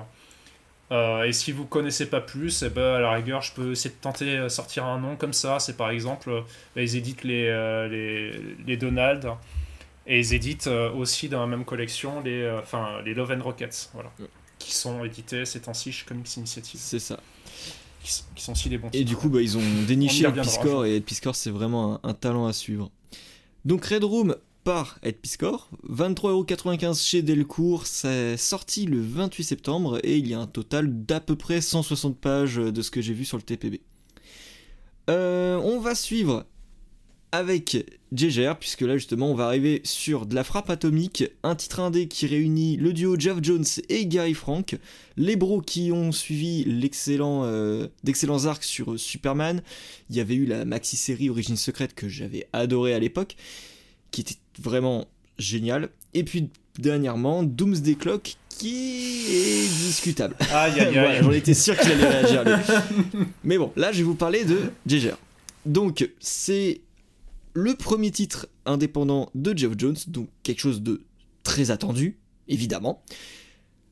Euh, 0.92 1.26
et 1.26 1.32
si 1.32 1.52
vous 1.52 1.66
connaissez 1.66 2.10
pas 2.10 2.22
plus, 2.22 2.64
eh 2.64 2.70
ben, 2.70 2.96
à 2.96 3.00
la 3.00 3.12
rigueur, 3.12 3.44
je 3.44 3.54
peux 3.54 3.74
essayer 3.74 3.94
de 3.94 4.02
tenter 4.02 4.50
sortir 4.50 4.86
un 4.86 5.00
nom 5.00 5.18
comme 5.18 5.34
ça. 5.34 5.60
C'est 5.60 5.78
par 5.78 5.92
exemple, 5.92 6.32
bah, 6.76 6.82
ils 6.82 6.96
éditent 6.96 7.24
les, 7.24 7.44
les, 7.92 8.32
les, 8.66 8.78
Donald 8.78 9.30
et 10.08 10.20
ils 10.20 10.34
éditent 10.34 10.68
aussi 10.68 11.30
dans 11.30 11.39
la 11.39 11.48
même 11.48 11.65
collection 11.65 12.22
les, 12.22 12.50
enfin, 12.62 13.02
les 13.04 13.13
Love 13.13 13.32
and 13.32 13.44
Rockets, 13.44 13.89
voilà, 13.94 14.12
qui 14.60 14.74
sont 14.74 15.04
édités 15.04 15.46
ces 15.46 15.62
temps-ci 15.62 15.91
chez 15.91 16.06
Comics 16.06 16.36
Initiative. 16.38 16.80
C'est 16.82 17.00
ça. 17.00 17.20
Qui, 18.04 18.41
sont 18.44 18.52
aussi 18.52 18.70
des 18.70 18.78
bons 18.78 18.89
Et 18.94 19.04
du 19.04 19.15
coup, 19.15 19.30
bah, 19.30 19.41
ils 19.41 19.58
ont 19.58 19.84
déniché 19.88 20.32
Piscor 20.32 20.86
et 20.86 21.02
Piscor, 21.02 21.36
c'est 21.36 21.50
vraiment 21.50 21.96
un, 21.96 22.10
un 22.10 22.13
talent 22.13 22.46
à 22.46 22.54
suivre. 22.54 22.91
Donc 23.65 23.86
Red 23.86 24.04
Room 24.04 24.36
par 24.65 24.98
Ed 25.04 25.18
Piscor, 25.18 25.70
23,95€ 25.88 27.00
chez 27.00 27.22
Delcourt, 27.22 27.86
c'est 27.86 28.36
sorti 28.36 28.88
le 28.88 29.00
28 29.00 29.44
septembre 29.44 30.00
et 30.04 30.18
il 30.18 30.28
y 30.28 30.34
a 30.34 30.39
un 30.39 30.48
total 30.48 31.06
d'à 31.06 31.20
peu 31.20 31.36
près 31.36 31.62
160 31.62 32.18
pages 32.18 32.56
de 32.56 32.82
ce 32.82 32.89
que 32.89 33.00
j'ai 33.00 33.13
vu 33.13 33.26
sur 33.26 33.38
le 33.38 33.44
TPB. 33.44 33.82
Euh, 35.12 35.58
on 35.58 35.80
va 35.80 35.94
suivre 35.94 36.48
avec 37.36 37.86
JGR, 38.13 38.58
puisque 38.58 38.82
là 38.82 38.98
justement 38.98 39.32
on 39.32 39.36
va 39.36 39.45
arriver 39.45 39.82
sur 39.84 40.26
de 40.26 40.36
la 40.36 40.43
frappe 40.43 40.69
atomique, 40.69 41.24
un 41.43 41.56
titre 41.56 41.80
indé 41.80 42.08
qui 42.08 42.28
réunit 42.28 42.78
le 42.78 42.93
duo 42.93 43.15
Jeff 43.17 43.38
Jones 43.41 43.65
et 43.89 44.06
Gary 44.06 44.34
Frank, 44.34 44.78
les 45.17 45.36
bros 45.36 45.62
qui 45.62 45.91
ont 45.91 46.12
suivi 46.12 46.63
l'excellent, 46.65 47.43
euh, 47.43 47.88
d'excellents 48.04 48.45
arcs 48.45 48.63
sur 48.63 49.00
Superman, 49.00 49.62
il 50.10 50.15
y 50.15 50.19
avait 50.19 50.36
eu 50.36 50.45
la 50.45 50.65
maxi-série 50.65 51.30
Origine 51.30 51.58
Secrète 51.58 51.93
que 51.93 52.08
j'avais 52.08 52.48
adoré 52.54 52.93
à 52.93 53.00
l'époque, 53.00 53.36
qui 54.12 54.21
était 54.21 54.36
vraiment 54.60 55.08
génial, 55.38 55.89
et 56.13 56.24
puis 56.24 56.50
dernièrement 56.80 57.43
Doomsday 57.43 57.95
Clock 57.95 58.38
qui 58.50 59.26
est 59.30 59.67
discutable. 59.67 60.36
Aïe 60.54 60.80
aïe 60.80 60.98
aïe. 60.98 61.19
J'en 61.21 61.32
étais 61.32 61.54
sûr 61.54 61.78
qu'il 61.78 61.91
allait 61.91 62.08
réagir. 62.08 62.43
Mais 63.43 63.58
bon, 63.58 63.71
là 63.76 63.91
je 63.91 63.98
vais 63.98 64.04
vous 64.04 64.15
parler 64.15 64.45
de 64.45 64.71
JGR. 64.88 65.17
Donc 65.65 66.10
c'est 66.19 66.82
le 67.56 67.74
premier 67.74 68.12
titre 68.12 68.48
indépendant 68.65 69.32
de 69.34 69.58
Jeff 69.58 69.72
Jones, 69.78 69.96
donc 70.08 70.28
quelque 70.44 70.60
chose 70.60 70.82
de 70.82 71.02
très 71.44 71.72
attendu, 71.72 72.20
évidemment. 72.50 73.02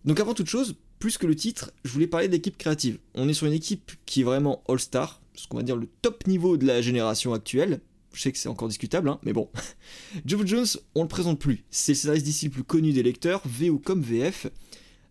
Donc 0.03 0.19
avant 0.19 0.33
toute 0.33 0.49
chose, 0.49 0.75
plus 0.99 1.17
que 1.17 1.25
le 1.25 1.35
titre, 1.35 1.71
je 1.85 1.91
voulais 1.91 2.07
parler 2.07 2.27
de 2.27 2.33
l'équipe 2.33 2.57
créative. 2.57 2.99
On 3.15 3.29
est 3.29 3.33
sur 3.33 3.47
une 3.47 3.53
équipe 3.53 3.93
qui 4.05 4.21
est 4.21 4.25
vraiment 4.25 4.61
all-star, 4.67 5.21
ce 5.33 5.47
qu'on 5.47 5.57
va 5.57 5.63
dire 5.63 5.77
le 5.77 5.87
top 6.01 6.27
niveau 6.27 6.57
de 6.57 6.67
la 6.67 6.81
génération 6.81 7.33
actuelle. 7.33 7.79
Je 8.11 8.21
sais 8.21 8.33
que 8.33 8.37
c'est 8.37 8.49
encore 8.49 8.67
discutable, 8.67 9.07
hein, 9.07 9.19
mais 9.23 9.31
bon. 9.31 9.49
Geoff 10.25 10.45
Jones, 10.45 10.67
on 10.93 11.03
le 11.03 11.07
présente 11.07 11.39
plus. 11.39 11.63
C'est 11.71 11.93
le 11.93 11.97
scénariste 11.97 12.25
d'ici 12.25 12.45
le 12.45 12.51
plus 12.51 12.63
connu 12.65 12.91
des 12.91 13.01
lecteurs, 13.01 13.41
VO 13.45 13.79
comme 13.79 14.01
VF, 14.01 14.47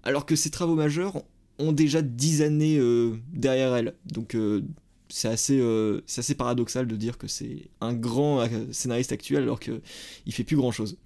alors 0.02 0.26
que 0.26 0.36
ses 0.36 0.50
travaux 0.50 0.74
majeurs 0.74 1.22
ont 1.58 1.72
déjà 1.72 2.02
10 2.02 2.42
années 2.42 2.78
euh, 2.78 3.16
derrière 3.32 3.74
elle. 3.74 3.94
Donc 4.04 4.34
euh, 4.34 4.62
c'est 5.12 5.28
assez, 5.28 5.58
euh, 5.58 6.00
c'est 6.06 6.20
assez 6.20 6.34
paradoxal 6.34 6.86
de 6.86 6.96
dire 6.96 7.18
que 7.18 7.28
c'est 7.28 7.68
un 7.80 7.92
grand 7.92 8.48
scénariste 8.72 9.12
actuel 9.12 9.42
alors 9.42 9.60
qu'il 9.60 9.82
fait 10.30 10.44
plus 10.44 10.56
grand 10.56 10.72
chose 10.72 10.96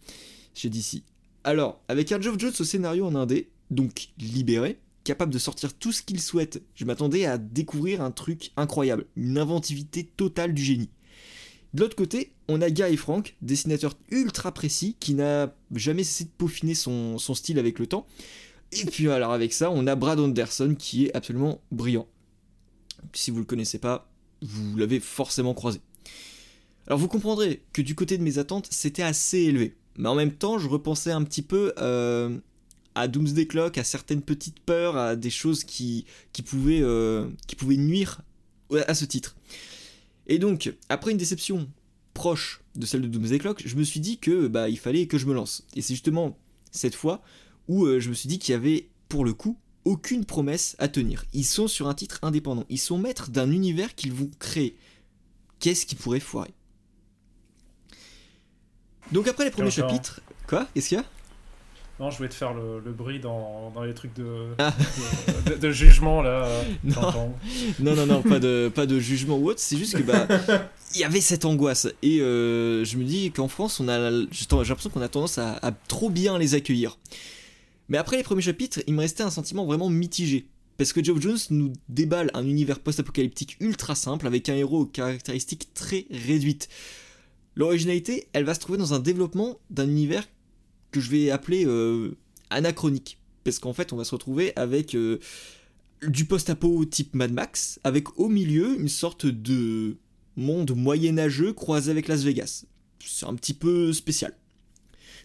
chez 0.54 0.70
DC. 0.70 1.02
Alors, 1.42 1.80
avec 1.88 2.12
un 2.12 2.20
Geoff 2.20 2.38
Jones 2.38 2.52
au 2.58 2.64
scénario 2.64 3.04
en 3.04 3.14
indé, 3.14 3.50
donc 3.70 4.08
libéré, 4.18 4.78
capable 5.04 5.32
de 5.32 5.38
sortir 5.38 5.74
tout 5.74 5.92
ce 5.92 6.02
qu'il 6.02 6.20
souhaite, 6.20 6.62
je 6.74 6.84
m'attendais 6.84 7.26
à 7.26 7.36
découvrir 7.36 8.00
un 8.00 8.10
truc 8.12 8.52
incroyable, 8.56 9.06
une 9.16 9.38
inventivité 9.38 10.04
totale 10.04 10.54
du 10.54 10.62
génie. 10.62 10.90
De 11.74 11.82
l'autre 11.82 11.96
côté, 11.96 12.32
on 12.48 12.62
a 12.62 12.70
Guy 12.70 12.96
Frank, 12.96 13.34
dessinateur 13.42 13.94
ultra 14.10 14.52
précis, 14.52 14.96
qui 15.00 15.14
n'a 15.14 15.52
jamais 15.74 16.04
cessé 16.04 16.24
de 16.24 16.30
peaufiner 16.30 16.74
son, 16.74 17.18
style 17.18 17.58
avec 17.58 17.78
le 17.78 17.86
temps. 17.86 18.06
Et 18.72 18.84
puis 18.84 19.10
alors 19.10 19.32
avec 19.32 19.52
ça, 19.52 19.70
on 19.70 19.86
a 19.86 19.94
Brad 19.94 20.18
Anderson 20.18 20.74
qui 20.78 21.06
est 21.06 21.14
absolument 21.14 21.60
brillant. 21.72 22.06
Si 23.12 23.30
vous 23.30 23.38
le 23.38 23.44
connaissez 23.44 23.78
pas, 23.78 24.10
vous 24.42 24.76
l'avez 24.76 25.00
forcément 25.00 25.54
croisé. 25.54 25.80
Alors 26.86 26.98
vous 26.98 27.08
comprendrez 27.08 27.62
que 27.72 27.82
du 27.82 27.94
côté 27.94 28.18
de 28.18 28.22
mes 28.22 28.38
attentes, 28.38 28.68
c'était 28.70 29.02
assez 29.02 29.38
élevé. 29.38 29.76
Mais 29.98 30.08
en 30.08 30.14
même 30.14 30.32
temps, 30.32 30.58
je 30.58 30.68
repensais 30.68 31.10
un 31.10 31.24
petit 31.24 31.42
peu 31.42 31.72
euh, 31.78 32.38
à 32.94 33.08
Doomsday 33.08 33.46
Clock, 33.46 33.78
à 33.78 33.84
certaines 33.84 34.22
petites 34.22 34.60
peurs, 34.60 34.96
à 34.96 35.16
des 35.16 35.30
choses 35.30 35.64
qui, 35.64 36.06
euh, 36.68 37.28
pouvaient 37.56 37.76
nuire 37.76 38.22
à 38.86 38.94
ce 38.94 39.04
titre. 39.04 39.36
Et 40.26 40.38
donc, 40.38 40.74
après 40.88 41.12
une 41.12 41.16
déception 41.16 41.68
proche 42.14 42.62
de 42.74 42.86
celle 42.86 43.02
de 43.02 43.08
Doomsday 43.08 43.38
Clock, 43.38 43.62
je 43.64 43.76
me 43.76 43.84
suis 43.84 44.00
dit 44.00 44.18
que 44.18 44.48
bah, 44.48 44.68
il 44.68 44.78
fallait 44.78 45.06
que 45.06 45.18
je 45.18 45.26
me 45.26 45.34
lance. 45.34 45.64
Et 45.74 45.82
c'est 45.82 45.94
justement 45.94 46.38
cette 46.70 46.94
fois 46.94 47.22
où 47.68 47.84
euh, 47.84 48.00
je 48.00 48.08
me 48.08 48.14
suis 48.14 48.28
dit 48.28 48.38
qu'il 48.38 48.52
y 48.52 48.56
avait, 48.56 48.88
pour 49.08 49.24
le 49.24 49.32
coup, 49.32 49.58
aucune 49.86 50.24
promesse 50.24 50.76
à 50.78 50.88
tenir. 50.88 51.24
Ils 51.32 51.44
sont 51.44 51.68
sur 51.68 51.88
un 51.88 51.94
titre 51.94 52.18
indépendant. 52.22 52.64
Ils 52.68 52.78
sont 52.78 52.98
maîtres 52.98 53.30
d'un 53.30 53.50
univers 53.50 53.94
qu'ils 53.94 54.12
vont 54.12 54.30
créer. 54.38 54.76
Qu'est-ce 55.60 55.86
qui 55.86 55.94
pourrait 55.94 56.20
foirer? 56.20 56.52
Donc 59.12 59.28
après 59.28 59.44
les 59.44 59.50
premiers 59.50 59.70
chapitres... 59.70 60.20
Quoi? 60.48 60.68
Qu'est-ce 60.74 60.88
qu'il 60.90 60.98
y 60.98 61.00
a? 61.00 61.04
Non, 61.98 62.10
je 62.10 62.18
voulais 62.18 62.28
te 62.28 62.34
faire 62.34 62.52
le, 62.52 62.92
bruit 62.92 63.20
dans, 63.20 63.72
les 63.84 63.94
trucs 63.94 64.12
de, 64.14 64.48
ah. 64.58 64.74
de, 65.58 65.70
jugement 65.70 66.20
là. 66.20 66.46
Non. 66.84 67.32
non. 67.80 68.06
non, 68.06 68.22
pas 68.22 68.38
de, 68.38 68.70
pas 68.72 68.84
de 68.84 69.00
jugement 69.00 69.38
ou 69.38 69.48
autre. 69.48 69.60
C'est 69.60 69.78
juste 69.78 69.96
que 69.96 70.02
bah 70.02 70.28
il 70.94 71.00
y 71.00 71.04
avait 71.04 71.22
cette 71.22 71.46
angoisse 71.46 71.88
et 72.02 72.20
euh, 72.20 72.84
je 72.84 72.98
me 72.98 73.04
dis 73.04 73.32
qu'en 73.32 73.48
France 73.48 73.80
on 73.80 73.88
a, 73.88 74.10
j'ai 74.30 74.46
l'impression 74.50 74.90
qu'on 74.90 75.00
a 75.00 75.08
tendance 75.08 75.38
à, 75.38 75.54
à, 75.62 75.72
trop 75.72 76.10
bien 76.10 76.38
les 76.38 76.54
accueillir. 76.54 76.98
Mais 77.88 77.98
après 77.98 78.16
les 78.16 78.22
premiers 78.22 78.42
chapitres, 78.42 78.82
il 78.86 78.94
me 78.94 79.00
restait 79.00 79.22
un 79.22 79.30
sentiment 79.30 79.66
vraiment 79.66 79.90
mitigé. 79.90 80.48
Parce 80.76 80.92
que 80.92 81.02
Geoff 81.02 81.20
Jones 81.20 81.38
nous 81.50 81.72
déballe 81.88 82.30
un 82.34 82.46
univers 82.46 82.80
post-apocalyptique 82.80 83.56
ultra 83.60 83.94
simple 83.94 84.26
avec 84.26 84.48
un 84.48 84.54
héros 84.54 84.80
aux 84.80 84.86
caractéristiques 84.86 85.72
très 85.72 86.06
réduites. 86.10 86.68
L'originalité, 87.54 88.28
elle 88.34 88.44
va 88.44 88.54
se 88.54 88.60
trouver 88.60 88.78
dans 88.78 88.92
un 88.92 88.98
développement 88.98 89.58
d'un 89.70 89.88
univers 89.88 90.28
que 90.90 91.00
je 91.00 91.10
vais 91.10 91.30
appeler 91.30 91.64
euh, 91.66 92.16
anachronique. 92.50 93.18
Parce 93.44 93.58
qu'en 93.58 93.72
fait, 93.72 93.92
on 93.92 93.96
va 93.96 94.04
se 94.04 94.14
retrouver 94.14 94.52
avec 94.56 94.94
euh, 94.94 95.18
du 96.02 96.26
post-apo 96.26 96.84
type 96.84 97.14
Mad 97.14 97.32
Max, 97.32 97.80
avec 97.84 98.18
au 98.18 98.28
milieu 98.28 98.78
une 98.78 98.88
sorte 98.88 99.24
de 99.24 99.96
monde 100.36 100.76
moyenâgeux 100.76 101.54
croisé 101.54 101.90
avec 101.90 102.08
Las 102.08 102.22
Vegas. 102.22 102.66
C'est 102.98 103.26
un 103.26 103.34
petit 103.34 103.54
peu 103.54 103.94
spécial. 103.94 104.36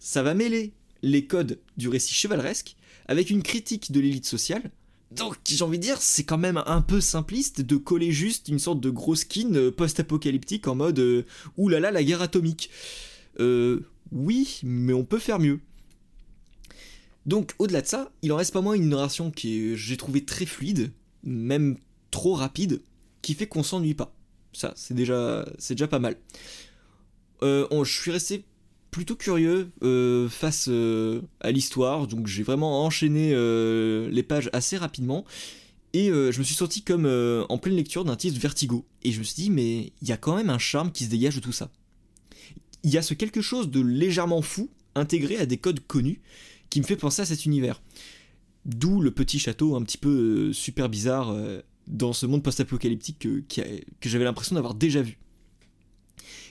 Ça 0.00 0.22
va 0.22 0.34
mêler 0.34 0.72
les 1.02 1.26
codes 1.26 1.58
du 1.76 1.88
récit 1.88 2.14
chevaleresque 2.14 2.76
avec 3.06 3.30
une 3.30 3.42
critique 3.42 3.92
de 3.92 4.00
l'élite 4.00 4.26
sociale, 4.26 4.70
donc 5.14 5.36
j'ai 5.44 5.62
envie 5.62 5.78
de 5.78 5.82
dire, 5.82 6.00
c'est 6.00 6.24
quand 6.24 6.38
même 6.38 6.62
un 6.64 6.80
peu 6.80 7.00
simpliste 7.00 7.60
de 7.60 7.76
coller 7.76 8.12
juste 8.12 8.48
une 8.48 8.58
sorte 8.58 8.80
de 8.80 8.88
gros 8.88 9.14
skin 9.14 9.54
euh, 9.54 9.70
post-apocalyptique 9.70 10.66
en 10.68 10.74
mode 10.74 10.98
euh, 10.98 11.24
oulala 11.58 11.90
la 11.90 12.02
guerre 12.02 12.22
atomique. 12.22 12.70
Euh, 13.38 13.80
oui, 14.10 14.60
mais 14.62 14.94
on 14.94 15.04
peut 15.04 15.18
faire 15.18 15.38
mieux. 15.38 15.60
Donc 17.26 17.54
au-delà 17.58 17.82
de 17.82 17.86
ça, 17.86 18.10
il 18.22 18.32
en 18.32 18.36
reste 18.36 18.54
pas 18.54 18.62
moins 18.62 18.74
une 18.74 18.88
narration 18.88 19.30
qui 19.30 19.76
j'ai 19.76 19.96
trouvé 19.96 20.24
très 20.24 20.46
fluide, 20.46 20.92
même 21.24 21.76
trop 22.10 22.34
rapide, 22.34 22.80
qui 23.20 23.34
fait 23.34 23.46
qu'on 23.46 23.62
s'ennuie 23.62 23.94
pas. 23.94 24.14
Ça, 24.54 24.72
c'est 24.76 24.94
déjà, 24.94 25.46
c'est 25.58 25.74
déjà 25.74 25.88
pas 25.88 25.98
mal. 25.98 26.16
je 27.42 27.84
suis 27.84 28.10
resté 28.10 28.44
plutôt 28.92 29.16
curieux 29.16 29.72
euh, 29.82 30.28
face 30.28 30.66
euh, 30.68 31.22
à 31.40 31.50
l'histoire, 31.50 32.06
donc 32.06 32.26
j'ai 32.28 32.42
vraiment 32.44 32.84
enchaîné 32.84 33.32
euh, 33.32 34.08
les 34.10 34.22
pages 34.22 34.50
assez 34.52 34.76
rapidement. 34.76 35.24
Et 35.94 36.06
je 36.06 36.38
me 36.38 36.42
suis 36.42 36.54
senti 36.54 36.80
comme 36.80 37.04
en 37.50 37.58
pleine 37.58 37.76
lecture 37.76 38.06
d'un 38.06 38.16
titre 38.16 38.40
Vertigo. 38.40 38.86
Et 39.02 39.12
je 39.12 39.18
me 39.18 39.24
suis 39.24 39.34
dit, 39.34 39.50
mais 39.50 39.92
il 40.00 40.08
y 40.08 40.12
a 40.12 40.16
quand 40.16 40.34
même 40.34 40.48
un 40.48 40.56
charme 40.56 40.90
qui 40.90 41.04
se 41.04 41.10
dégage 41.10 41.34
de 41.34 41.40
tout 41.40 41.52
ça. 41.52 41.70
Il 42.82 42.88
y 42.88 42.96
a 42.96 43.02
ce 43.02 43.12
quelque 43.12 43.42
chose 43.42 43.70
de 43.70 43.82
légèrement 43.82 44.40
fou, 44.40 44.70
intégré 44.94 45.36
à 45.36 45.44
des 45.44 45.58
codes 45.58 45.80
connus, 45.86 46.22
qui 46.70 46.80
me 46.80 46.86
fait 46.86 46.96
penser 46.96 47.20
à 47.20 47.26
cet 47.26 47.44
univers. 47.44 47.82
D'où 48.64 49.02
le 49.02 49.10
petit 49.10 49.38
château 49.38 49.76
un 49.76 49.82
petit 49.82 49.98
peu 49.98 50.54
super 50.54 50.88
bizarre 50.88 51.36
dans 51.88 52.14
ce 52.14 52.24
monde 52.24 52.42
post-apocalyptique 52.42 53.18
que 53.18 54.08
j'avais 54.08 54.24
l'impression 54.24 54.54
d'avoir 54.54 54.72
déjà 54.72 55.02
vu. 55.02 55.18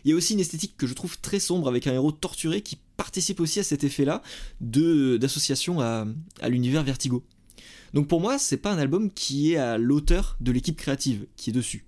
Il 0.03 0.11
y 0.11 0.13
a 0.13 0.15
aussi 0.15 0.33
une 0.33 0.39
esthétique 0.39 0.75
que 0.77 0.87
je 0.87 0.93
trouve 0.93 1.19
très 1.19 1.39
sombre 1.39 1.67
avec 1.67 1.87
un 1.87 1.93
héros 1.93 2.11
torturé 2.11 2.61
qui 2.61 2.77
participe 2.97 3.39
aussi 3.39 3.59
à 3.59 3.63
cet 3.63 3.83
effet-là 3.83 4.21
d'association 4.59 5.81
à, 5.81 6.05
l'univers 6.47 6.83
Vertigo. 6.83 7.23
Donc 7.93 8.07
pour 8.07 8.21
moi, 8.21 8.39
c'est 8.39 8.57
pas 8.57 8.71
un 8.71 8.77
album 8.77 9.11
qui 9.11 9.53
est 9.53 9.57
à 9.57 9.77
l'auteur 9.77 10.37
de 10.39 10.51
l'équipe 10.51 10.77
créative 10.77 11.27
qui 11.35 11.49
est 11.49 11.53
dessus. 11.53 11.85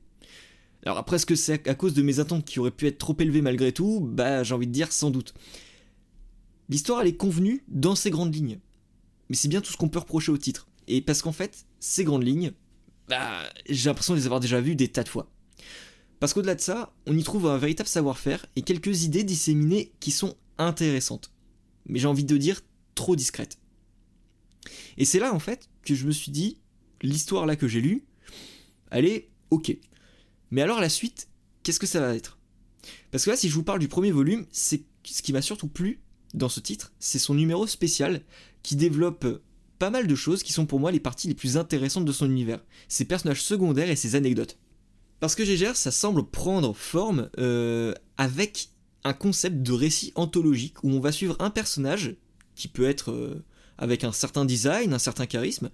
Alors 0.85 0.97
après, 0.97 1.15
est-ce 1.15 1.25
que 1.25 1.35
c'est 1.35 1.67
à 1.67 1.75
cause 1.75 1.93
de 1.93 2.01
mes 2.01 2.19
attentes 2.19 2.45
qui 2.45 2.59
auraient 2.59 2.71
pu 2.71 2.87
être 2.87 2.97
trop 2.97 3.15
élevées 3.19 3.41
malgré 3.41 3.71
tout? 3.71 4.01
Bah 4.01 4.43
j'ai 4.43 4.53
envie 4.53 4.67
de 4.67 4.73
dire 4.73 4.91
sans 4.91 5.11
doute. 5.11 5.33
L'histoire 6.69 7.01
elle 7.01 7.07
est 7.07 7.15
convenue 7.15 7.63
dans 7.69 7.95
ses 7.95 8.09
grandes 8.09 8.35
lignes. 8.35 8.59
Mais 9.29 9.35
c'est 9.35 9.47
bien 9.47 9.61
tout 9.61 9.71
ce 9.71 9.77
qu'on 9.77 9.89
peut 9.89 9.99
reprocher 9.99 10.31
au 10.31 10.37
titre. 10.37 10.67
Et 10.87 11.01
parce 11.01 11.21
qu'en 11.21 11.31
fait, 11.31 11.65
ces 11.79 12.03
grandes 12.03 12.23
lignes, 12.23 12.51
bah, 13.07 13.43
j'ai 13.69 13.89
l'impression 13.89 14.13
de 14.13 14.19
les 14.19 14.25
avoir 14.25 14.39
déjà 14.39 14.59
vues 14.59 14.75
des 14.75 14.89
tas 14.89 15.03
de 15.03 15.09
fois. 15.09 15.29
Parce 16.23 16.33
qu'au-delà 16.33 16.55
de 16.55 16.61
ça, 16.61 16.93
on 17.05 17.17
y 17.17 17.21
trouve 17.21 17.47
un 17.47 17.57
véritable 17.57 17.89
savoir-faire 17.89 18.45
et 18.55 18.61
quelques 18.61 19.03
idées 19.03 19.25
disséminées 19.25 19.91
qui 19.99 20.11
sont 20.11 20.37
intéressantes. 20.57 21.33
Mais 21.85 21.99
j'ai 21.99 22.07
envie 22.07 22.23
de 22.23 22.37
dire 22.37 22.61
trop 22.95 23.17
discrètes. 23.17 23.57
Et 24.97 25.03
c'est 25.03 25.19
là 25.19 25.33
en 25.33 25.39
fait 25.39 25.67
que 25.83 25.95
je 25.95 26.05
me 26.05 26.13
suis 26.13 26.31
dit, 26.31 26.61
l'histoire 27.01 27.45
là 27.45 27.57
que 27.57 27.67
j'ai 27.67 27.81
lue, 27.81 28.05
elle 28.89 29.05
est 29.05 29.31
ok. 29.49 29.75
Mais 30.49 30.61
alors 30.61 30.79
la 30.79 30.87
suite, 30.87 31.27
qu'est-ce 31.61 31.81
que 31.81 31.85
ça 31.85 31.99
va 31.99 32.15
être? 32.15 32.39
Parce 33.11 33.25
que 33.25 33.31
là, 33.31 33.35
si 33.35 33.49
je 33.49 33.53
vous 33.55 33.63
parle 33.63 33.79
du 33.79 33.89
premier 33.89 34.11
volume, 34.11 34.45
c'est 34.49 34.85
ce 35.03 35.23
qui 35.23 35.33
m'a 35.33 35.41
surtout 35.41 35.67
plu 35.67 35.99
dans 36.33 36.47
ce 36.47 36.61
titre, 36.61 36.93
c'est 36.99 37.19
son 37.19 37.35
numéro 37.35 37.67
spécial 37.67 38.21
qui 38.61 38.77
développe 38.77 39.27
pas 39.77 39.89
mal 39.89 40.07
de 40.07 40.15
choses 40.15 40.41
qui 40.41 40.53
sont 40.53 40.67
pour 40.67 40.79
moi 40.79 40.93
les 40.93 41.01
parties 41.01 41.27
les 41.27 41.35
plus 41.35 41.57
intéressantes 41.57 42.05
de 42.05 42.13
son 42.13 42.29
univers, 42.29 42.63
ses 42.87 43.03
personnages 43.03 43.43
secondaires 43.43 43.89
et 43.89 43.97
ses 43.97 44.15
anecdotes. 44.15 44.57
Parce 45.23 45.35
que 45.35 45.45
Gégère, 45.45 45.77
ça 45.77 45.89
semble 45.89 46.25
prendre 46.25 46.73
forme 46.73 47.29
euh, 47.37 47.93
avec 48.17 48.67
un 49.05 49.13
concept 49.13 49.63
de 49.63 49.71
récit 49.71 50.11
anthologique 50.15 50.83
où 50.83 50.91
on 50.91 50.99
va 50.99 51.13
suivre 51.13 51.37
un 51.39 51.49
personnage 51.49 52.17
qui 52.55 52.67
peut 52.67 52.83
être 52.83 53.11
euh, 53.11 53.41
avec 53.77 54.03
un 54.03 54.11
certain 54.11 54.43
design, 54.43 54.93
un 54.93 54.99
certain 54.99 55.25
charisme, 55.25 55.69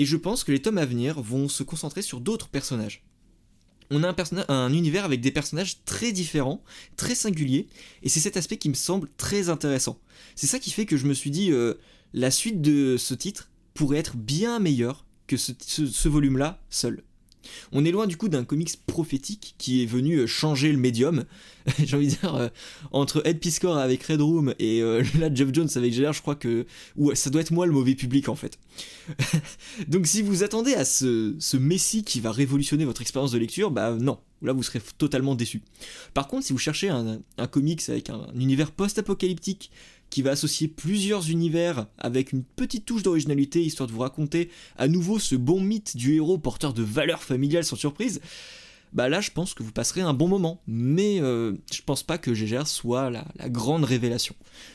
et 0.00 0.04
je 0.04 0.16
pense 0.16 0.42
que 0.42 0.50
les 0.50 0.60
tomes 0.60 0.78
à 0.78 0.86
venir 0.86 1.22
vont 1.22 1.48
se 1.48 1.62
concentrer 1.62 2.02
sur 2.02 2.18
d'autres 2.20 2.48
personnages. 2.48 3.04
On 3.92 4.02
a 4.02 4.08
un, 4.08 4.44
un, 4.48 4.72
univers 4.72 5.04
avec 5.04 5.20
des 5.20 5.30
personnages 5.30 5.84
très 5.84 6.10
différents, 6.10 6.64
très 6.96 7.14
singuliers, 7.14 7.68
et 8.02 8.08
c'est 8.08 8.18
cet 8.18 8.36
aspect 8.36 8.56
qui 8.56 8.70
me 8.70 8.74
semble 8.74 9.08
très 9.16 9.50
intéressant. 9.50 10.00
C'est 10.34 10.48
ça 10.48 10.58
qui 10.58 10.72
fait 10.72 10.84
que 10.84 10.96
je 10.96 11.06
me 11.06 11.14
suis 11.14 11.30
dit, 11.30 11.52
euh, 11.52 11.74
la 12.12 12.32
suite 12.32 12.60
de 12.60 12.96
ce 12.96 13.14
titre 13.14 13.50
pourrait 13.72 13.98
être 13.98 14.16
bien 14.16 14.58
meilleure 14.58 15.06
que 15.28 15.36
ce 15.36 16.08
volume-là 16.08 16.60
seul. 16.70 17.04
On 17.72 17.84
est 17.84 17.90
loin 17.90 18.06
du 18.06 18.16
coup 18.16 18.28
d'un 18.28 18.44
comics 18.44 18.76
prophétique 18.86 19.54
qui 19.58 19.82
est 19.82 19.86
venu 19.86 20.16
euh, 20.16 20.26
changer 20.26 20.72
le 20.72 20.78
médium. 20.78 21.24
J'ai 21.84 21.96
envie 21.96 22.08
de 22.08 22.12
dire, 22.12 22.34
euh, 22.34 22.48
entre 22.92 23.22
Ed 23.26 23.40
Piscor 23.40 23.76
avec 23.76 24.02
Red 24.04 24.20
Room 24.20 24.54
et 24.58 24.82
euh, 24.82 25.02
là 25.18 25.32
Jeff 25.32 25.48
Jones 25.52 25.68
avec 25.76 25.94
GR, 25.94 26.12
je 26.12 26.22
crois 26.22 26.34
que 26.34 26.66
ouais, 26.96 27.14
ça 27.14 27.30
doit 27.30 27.40
être 27.40 27.50
moi 27.50 27.66
le 27.66 27.72
mauvais 27.72 27.94
public 27.94 28.28
en 28.28 28.36
fait. 28.36 28.58
Donc 29.88 30.06
si 30.06 30.22
vous 30.22 30.42
attendez 30.42 30.74
à 30.74 30.84
ce, 30.84 31.34
ce 31.38 31.56
messie 31.56 32.04
qui 32.04 32.20
va 32.20 32.32
révolutionner 32.32 32.84
votre 32.84 33.02
expérience 33.02 33.32
de 33.32 33.38
lecture, 33.38 33.70
bah 33.70 33.96
non, 33.98 34.18
là 34.42 34.52
vous 34.52 34.62
serez 34.62 34.80
totalement 34.98 35.34
déçu. 35.34 35.62
Par 36.12 36.28
contre, 36.28 36.46
si 36.46 36.52
vous 36.52 36.58
cherchez 36.58 36.88
un, 36.88 37.20
comics 37.50 37.88
avec 37.88 38.10
un, 38.10 38.28
univers 38.34 38.70
post-apocalyptique 38.70 39.70
qui 40.10 40.22
va 40.22 40.32
associer 40.32 40.68
plusieurs 40.68 41.30
univers 41.30 41.86
avec 41.98 42.32
une 42.32 42.44
petite 42.44 42.86
touche 42.86 43.02
d'originalité 43.02 43.62
histoire 43.62 43.88
de 43.88 43.92
vous 43.92 44.00
raconter 44.00 44.50
à 44.76 44.88
nouveau 44.88 45.18
ce 45.18 45.34
bon 45.34 45.60
mythe 45.60 45.96
du 45.96 46.14
héros 46.14 46.38
porteur 46.38 46.72
de 46.72 46.82
valeurs 46.82 47.22
familiales 47.22 47.64
sans 47.64 47.76
surprise, 47.76 48.20
bah 48.92 49.08
là 49.08 49.20
je 49.20 49.30
pense 49.30 49.54
que 49.54 49.62
vous 49.62 49.72
passerez 49.72 50.00
un 50.00 50.14
bon 50.14 50.28
moment. 50.28 50.62
Mais 50.66 51.20
euh, 51.20 51.52
je 51.72 51.82
pense 51.82 52.02
pas 52.02 52.16
que 52.16 52.32
GGR 52.32 52.66
soit 52.66 53.10
la, 53.10 53.26
grande 53.48 53.84
révélation. 53.84 54.34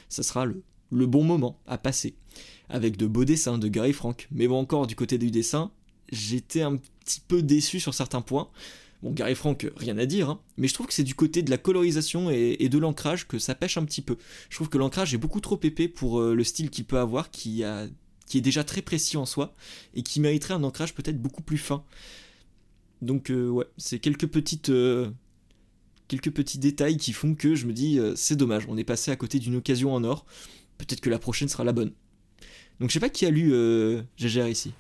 Ça 0.09 0.23
sera 0.23 0.45
le, 0.45 0.61
le 0.91 1.05
bon 1.05 1.23
moment 1.23 1.59
à 1.65 1.77
passer. 1.77 2.15
Avec 2.67 2.97
de 2.97 3.07
beaux 3.07 3.25
dessins 3.25 3.57
de 3.57 3.67
Gary 3.67 3.93
Frank. 3.93 4.27
Mais 4.31 4.47
bon 4.47 4.59
encore 4.59 4.87
du 4.87 4.95
côté 4.95 5.17
du 5.17 5.31
dessin, 5.31 5.71
j'étais 6.11 6.61
un 6.61 6.75
petit 6.75 7.21
peu 7.27 7.41
déçu 7.41 7.79
sur 7.79 7.93
certains 7.93 8.21
points. 8.21 8.49
Bon, 9.01 9.11
Gary 9.11 9.35
Frank, 9.35 9.65
rien 9.77 9.97
à 9.97 10.05
dire, 10.05 10.29
hein, 10.29 10.41
mais 10.57 10.67
je 10.67 10.73
trouve 10.73 10.87
que 10.87 10.93
c'est 10.93 11.03
du 11.03 11.15
côté 11.15 11.41
de 11.41 11.49
la 11.49 11.57
colorisation 11.57 12.29
et, 12.29 12.67
de 12.67 12.77
l'ancrage 12.77 13.27
que 13.27 13.39
ça 13.39 13.55
pêche 13.55 13.77
un 13.77 13.85
petit 13.85 14.01
peu. 14.01 14.17
Je 14.49 14.57
trouve 14.57 14.67
que 14.67 14.77
l'ancrage 14.77 15.13
est 15.13 15.17
beaucoup 15.17 15.39
trop 15.39 15.59
épais 15.63 15.87
pour 15.87 16.19
euh, 16.19 16.35
le 16.35 16.43
style 16.43 16.69
qu'il 16.69 16.83
peut 16.83 16.99
avoir, 16.99 17.31
qui, 17.31 17.63
est 17.63 18.41
déjà 18.41 18.65
très 18.65 18.81
précis 18.81 19.15
en 19.15 19.25
soi, 19.25 19.55
et 19.93 20.03
qui 20.03 20.19
mériterait 20.19 20.53
un 20.53 20.63
ancrage 20.63 20.93
peut-être 20.93 21.21
beaucoup 21.21 21.41
plus 21.41 21.57
fin. 21.57 21.85
Donc, 23.01 23.31
euh, 23.31 23.47
ouais, 23.47 23.65
c'est 23.77 23.99
quelques 23.99 24.27
petites. 24.27 24.69
Euh, 24.69 25.09
quelques 26.09 26.31
petits 26.31 26.57
détails 26.57 26.97
qui 26.97 27.13
font 27.13 27.35
que 27.35 27.53
je 27.53 27.67
me 27.67 27.71
dis 27.71 27.99
c'est 28.15 28.35
dommage, 28.35 28.65
on 28.67 28.77
est 28.77 28.83
passé 28.83 29.11
à 29.11 29.15
côté 29.15 29.37
d'une 29.37 29.55
occasion 29.55 29.93
en 29.93 30.03
or. 30.03 30.25
Peut-être 30.79 31.01
que 31.01 31.09
la 31.11 31.19
prochaine 31.19 31.47
sera 31.47 31.63
la 31.63 31.71
bonne. 31.71 31.91
Donc 32.79 32.89
je 32.89 32.95
sais 32.95 32.99
pas 32.99 33.09
qui 33.09 33.27
a 33.27 33.29
lu 33.29 33.53
GGR 34.17 34.47
ici. 34.47 34.73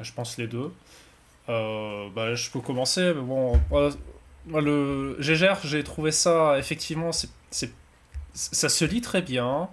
Je 0.00 0.12
pense 0.12 0.36
les 0.36 0.48
deux. 0.48 0.72
Euh, 1.48 2.08
bah, 2.14 2.34
je 2.34 2.50
peux 2.50 2.60
commencer. 2.60 3.12
bon, 3.14 3.58
le 4.46 5.16
GGR, 5.20 5.58
j'ai 5.64 5.84
trouvé 5.84 6.10
ça 6.10 6.58
effectivement, 6.58 7.10
c'est, 7.12 7.72
ça 8.32 8.68
se 8.68 8.84
lit 8.84 9.00
très 9.00 9.22
bien. 9.22 9.68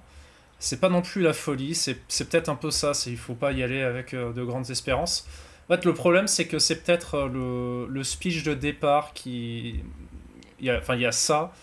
C'est 0.59 0.79
pas 0.79 0.89
non 0.89 1.01
plus 1.01 1.21
la 1.21 1.33
folie. 1.33 1.75
C'est, 1.75 1.95
peut-être 1.95 2.49
un 2.49 2.55
peu 2.55 2.71
ça. 2.71 2.93
C'est, 2.93 3.11
il 3.11 3.17
faut 3.17 3.35
pas 3.35 3.51
y 3.51 3.61
aller 3.61 3.81
avec 3.81 4.13
euh, 4.13 4.31
de 4.33 4.43
grandes 4.43 4.69
espérances. 4.69 5.27
En 5.69 5.75
fait, 5.75 5.85
le 5.85 5.93
problème, 5.93 6.27
c'est 6.27 6.47
que 6.47 6.59
c'est 6.59 6.83
peut-être 6.83 7.15
euh, 7.15 7.27
le, 7.87 7.93
le, 7.93 8.03
speech 8.03 8.43
de 8.43 8.53
départ 8.53 9.13
qui. 9.13 9.81
Il 10.59 10.65
y 10.65 10.69
a, 10.69 10.77
enfin, 10.77 10.95
il 10.95 11.01
y 11.01 11.05
a 11.05 11.11
ça. 11.11 11.53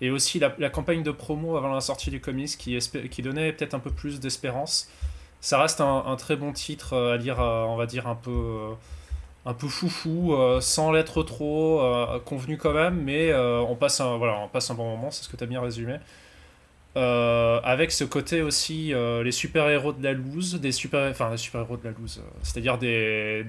Et 0.00 0.10
aussi 0.10 0.38
la, 0.38 0.54
la, 0.58 0.70
campagne 0.70 1.02
de 1.02 1.10
promo 1.10 1.56
avant 1.56 1.72
la 1.72 1.80
sortie 1.80 2.10
du 2.10 2.20
comics 2.20 2.56
qui, 2.58 2.78
qui 3.10 3.22
donnait 3.22 3.52
peut-être 3.52 3.74
un 3.74 3.80
peu 3.80 3.90
plus 3.90 4.18
d'espérance. 4.18 4.90
Ça 5.40 5.60
reste 5.60 5.80
un, 5.80 6.16
très 6.16 6.36
bon 6.36 6.52
titre 6.52 6.96
à 6.96 7.16
lire, 7.16 7.38
on 7.38 7.76
va 7.76 7.86
dire, 7.86 8.06
un 8.06 8.14
peu 8.14 8.74
un 9.46 9.54
peu 9.54 9.68
foufou, 9.68 10.34
euh, 10.34 10.60
sans 10.60 10.92
l'être 10.92 11.22
trop, 11.22 11.80
euh, 11.80 12.18
convenu 12.20 12.58
quand 12.58 12.74
même, 12.74 13.02
mais 13.02 13.30
euh, 13.30 13.60
on, 13.60 13.74
passe 13.74 14.00
un, 14.00 14.18
passe 14.52 14.70
un 14.70 14.74
bon 14.74 14.90
moment, 14.90 15.10
c'est 15.10 15.24
ce 15.24 15.28
que 15.28 15.36
tu 15.36 15.44
as 15.44 15.46
bien 15.46 15.60
résumé. 15.60 15.98
avec 16.94 17.92
ce 17.92 18.04
côté 18.04 18.42
aussi, 18.42 18.92
les 18.94 19.32
super-héros 19.32 19.92
de 19.92 20.04
la 20.04 20.12
loose, 20.12 20.60
des 20.60 20.72
super, 20.72 21.10
enfin, 21.10 21.30
les 21.30 21.36
super-héros 21.36 21.76
de 21.76 21.84
la 21.84 21.92
loose, 21.92 22.22
c'est-à-dire 22.42 22.78
des, 22.78 23.46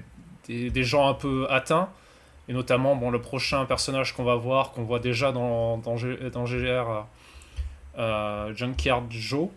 des, 0.48 0.84
gens 0.84 1.08
un 1.08 1.14
peu 1.14 1.46
atteints, 1.50 1.88
et 2.48 2.52
notamment 2.52 2.96
bon, 2.96 3.10
le 3.10 3.20
prochain 3.20 3.64
personnage 3.66 4.14
qu'on 4.14 4.24
va 4.24 4.36
voir, 4.36 4.72
qu'on 4.72 4.84
voit 4.84 5.00
déjà 5.00 5.32
dans, 5.32 5.78
dans, 5.78 5.96
dans 6.32 6.46
GGR, 6.46 7.06
Junkyard 8.54 9.04
Joe, 9.10 9.48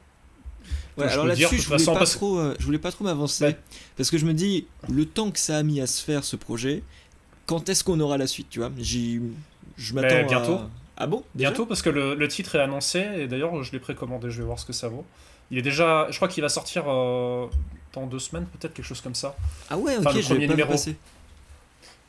Ouais, 0.98 1.06
alors 1.06 1.26
là-dessus, 1.26 1.58
je, 1.60 1.68
voulais 1.68 1.84
pas 1.86 2.06
trop, 2.06 2.40
euh, 2.40 2.56
je 2.58 2.66
voulais 2.66 2.78
pas 2.78 2.92
trop 2.92 3.04
m'avancer. 3.04 3.56
Parce 3.98 4.10
que 4.10 4.18
je 4.18 4.26
me 4.26 4.34
dis, 4.34 4.66
le 4.90 5.06
temps 5.06 5.32
que 5.32 5.40
ça 5.40 5.58
a 5.58 5.64
mis 5.64 5.82
à 5.82 5.88
se 5.88 6.04
faire 6.04 6.24
ce 6.24 6.36
projet, 6.36 6.84
quand 7.46 7.68
est-ce 7.70 7.84
qu'on 7.84 8.00
aura 8.00 8.18
la 8.18 8.28
suite, 8.28 8.48
tu 8.50 8.60
vois? 8.60 8.72
Je 8.80 9.94
m'attends 9.94 10.24
bientôt. 10.26 10.60
Ah 10.98 11.08
bon 11.08 11.24
Bientôt, 11.36 11.66
parce 11.66 11.82
que 11.82 11.90
le, 11.90 12.16
le, 12.16 12.28
titre 12.30 12.56
est 12.56 12.62
annoncé, 12.62 13.06
et 13.18 13.28
d'ailleurs, 13.28 13.62
je 13.64 13.72
l'ai 13.74 13.80
précommandé, 13.80 14.32
je 14.32 14.38
vais 14.38 14.46
voir 14.46 14.58
ce 14.58 14.66
que 14.66 14.72
ça 14.72 14.88
vaut. 14.88 15.06
Il 15.52 15.58
est 15.58 15.62
déjà, 15.62 16.08
je 16.10 16.16
crois 16.16 16.28
qu'il 16.28 16.42
va 16.42 16.50
sortir 16.50 16.86
euh, 16.88 17.48
dans 17.94 18.08
deux 18.08 18.20
semaines, 18.20 18.46
peut-être, 18.46 18.74
quelque 18.74 18.86
chose 18.86 19.02
comme 19.02 19.16
ça. 19.16 19.36
Ah 19.70 19.78
ouais, 19.78 19.98
ok, 19.98 20.20
je 20.20 20.34
vais 20.34 20.48
pas 20.48 20.54
numéro. 20.54 20.74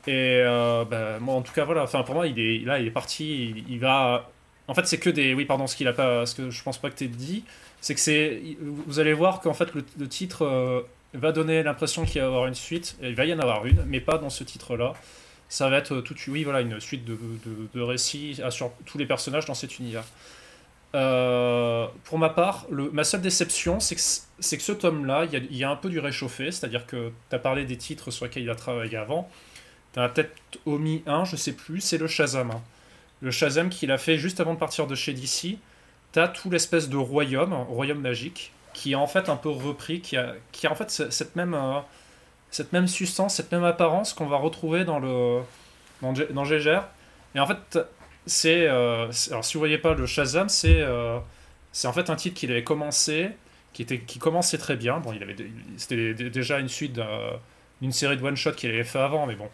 Et 0.09 0.41
euh, 0.45 0.85
bah, 0.85 1.19
moi, 1.21 1.35
en 1.35 1.43
tout 1.43 1.53
cas, 1.53 1.65
voilà. 1.65 1.83
Enfin, 1.83 2.03
pour 2.03 2.15
moi, 2.15 2.27
il 2.27 2.39
est 2.39 2.65
là, 2.65 2.79
il 2.79 2.87
est 2.87 2.93
parti. 2.93 3.65
Il, 3.69 3.81
va. 3.81 4.31
En 4.69 4.75
fait, 4.75 4.87
c'est 4.87 4.99
que 4.99 5.11
des. 5.11 5.35
Oui, 5.35 5.45
pardon, 5.45 5.67
ce 5.67 5.77
qu'il 5.77 5.89
a 5.89 5.93
pas. 5.93 6.25
Ce 6.27 6.35
que 6.35 6.51
je 6.51 6.63
pense 6.63 6.79
pas 6.79 6.91
que 6.91 6.97
tu 6.97 7.09
dit 7.09 7.45
c'est 7.81 7.95
que 7.95 8.01
c'est. 8.01 8.43
Vous 8.61 8.99
allez 8.99 9.13
voir 9.13 9.41
qu'en 9.41 9.55
fait, 9.55 9.71
le, 9.75 10.09
titre 10.09 10.45
euh, 10.45 10.83
va 11.15 11.33
donner 11.33 11.63
l'impression 11.63 12.05
qu'il 12.05 12.21
va 12.21 12.27
y 12.27 12.29
avoir 12.29 12.47
une 12.47 12.55
suite. 12.55 12.97
il 13.03 13.15
va 13.15 13.25
y 13.25 13.33
en 13.33 13.39
avoir 13.39 13.67
une, 13.67 13.85
mais 13.87 14.01
pas 14.01 14.19
dans 14.19 14.31
ce 14.31 14.45
titre-là. 14.45 14.95
Ça 15.49 15.69
va 15.69 15.79
être 15.79 16.01
tout, 16.01 16.17
oui, 16.29 16.43
voilà, 16.43 16.61
une 16.61 16.81
suite 16.81 17.05
de, 17.05 17.17
de, 17.73 17.81
récits 17.81 18.41
sur 18.51 18.73
tous 18.85 18.99
les 18.99 19.07
personnages 19.07 19.47
dans 19.47 19.55
cet 19.55 19.79
univers. 19.79 20.05
Euh, 20.97 21.87
pour 22.05 22.19
ma 22.19 22.31
part, 22.31 22.67
le, 22.71 22.91
ma 22.91 23.05
seule 23.05 23.21
déception, 23.21 23.79
c'est 23.79 23.95
que, 23.95 24.01
c'est 24.41 24.57
que 24.57 24.63
ce 24.63 24.73
tome-là, 24.73 25.27
il 25.31 25.45
y, 25.53 25.59
y 25.59 25.65
a, 25.65 25.71
un 25.71 25.77
peu 25.77 25.89
du 25.89 26.01
réchauffé, 26.01 26.51
c'est-à-dire 26.51 26.87
que 26.87 27.13
tu 27.31 27.37
as 27.37 27.39
parlé 27.39 27.65
des 27.65 27.77
titres 27.77 28.11
sur 28.11 28.25
lesquels 28.25 28.43
il 28.45 28.51
a 28.51 28.55
travaillé 28.57 28.97
avant. 28.97 29.29
Tu 29.93 30.01
as 30.01 30.09
peut-être 30.09 30.33
omis 30.65 31.03
un, 31.07 31.25
je 31.25 31.37
sais 31.37 31.53
plus, 31.53 31.81
c'est 31.81 31.99
le 31.99 32.09
Shazam. 32.09 32.51
Hein. 32.51 32.63
Le 33.21 33.31
Shazam 33.31 33.69
qu'il 33.69 33.91
a 33.93 33.99
fait 33.99 34.19
juste 34.19 34.41
avant 34.41 34.55
de 34.55 34.59
partir 34.59 34.87
de 34.87 34.95
chez 34.95 35.13
DC 35.13 35.59
t'as 36.17 36.29
tout 36.29 36.49
l'espèce 36.49 36.89
de 36.89 36.97
royaume, 36.97 37.53
royaume 37.53 38.01
magique, 38.01 38.51
qui 38.73 38.93
est 38.93 38.95
en 38.95 39.07
fait 39.07 39.29
un 39.29 39.37
peu 39.37 39.51
repris, 39.51 40.01
qui 40.01 40.17
a, 40.17 40.33
qui 40.51 40.67
a 40.67 40.73
en 40.73 40.75
fait 40.75 40.91
cette 40.91 41.37
même, 41.37 41.53
euh, 41.53 41.81
cette 42.51 42.73
même 42.73 42.87
substance, 42.87 43.35
cette 43.35 43.53
même 43.53 43.65
apparence 43.65 44.15
qu'on 44.15 44.25
va 44.25 44.39
retrouver 44.39 44.87
dans 44.87 44.99
le 44.99 45.43
dans, 46.01 46.15
dans 46.15 46.45
Et 46.47 47.39
en 47.39 47.47
fait, 47.47 47.79
c'est 48.25 48.67
euh, 48.67 49.11
alors 49.31 49.45
si 49.45 49.55
vous 49.55 49.59
voyez 49.59 49.77
pas 49.77 49.93
le 49.93 50.07
Shazam, 50.07 50.49
c'est 50.49 50.81
euh, 50.81 51.19
c'est 51.71 51.87
en 51.87 51.93
fait 51.93 52.09
un 52.09 52.17
titre 52.17 52.41
qu'il 52.41 52.51
avait 52.51 52.65
commencé, 52.65 53.33
qui 53.75 53.83
était 53.83 54.01
qui 54.01 54.19
commençait 54.19 54.57
très 54.57 54.77
bien. 54.77 55.01
Bon, 55.01 55.13
il 55.13 55.23
avait 55.23 55.37
c'était 55.77 56.15
déjà 56.15 56.61
une 56.61 56.71
suite 56.71 56.99
d'une 57.83 57.93
série 57.93 58.17
de 58.17 58.23
one 58.23 58.37
shot 58.37 58.53
qu'il 58.53 58.71
avait 58.71 58.85
fait 58.85 59.01
avant, 59.01 59.27
mais 59.27 59.35
bon, 59.35 59.51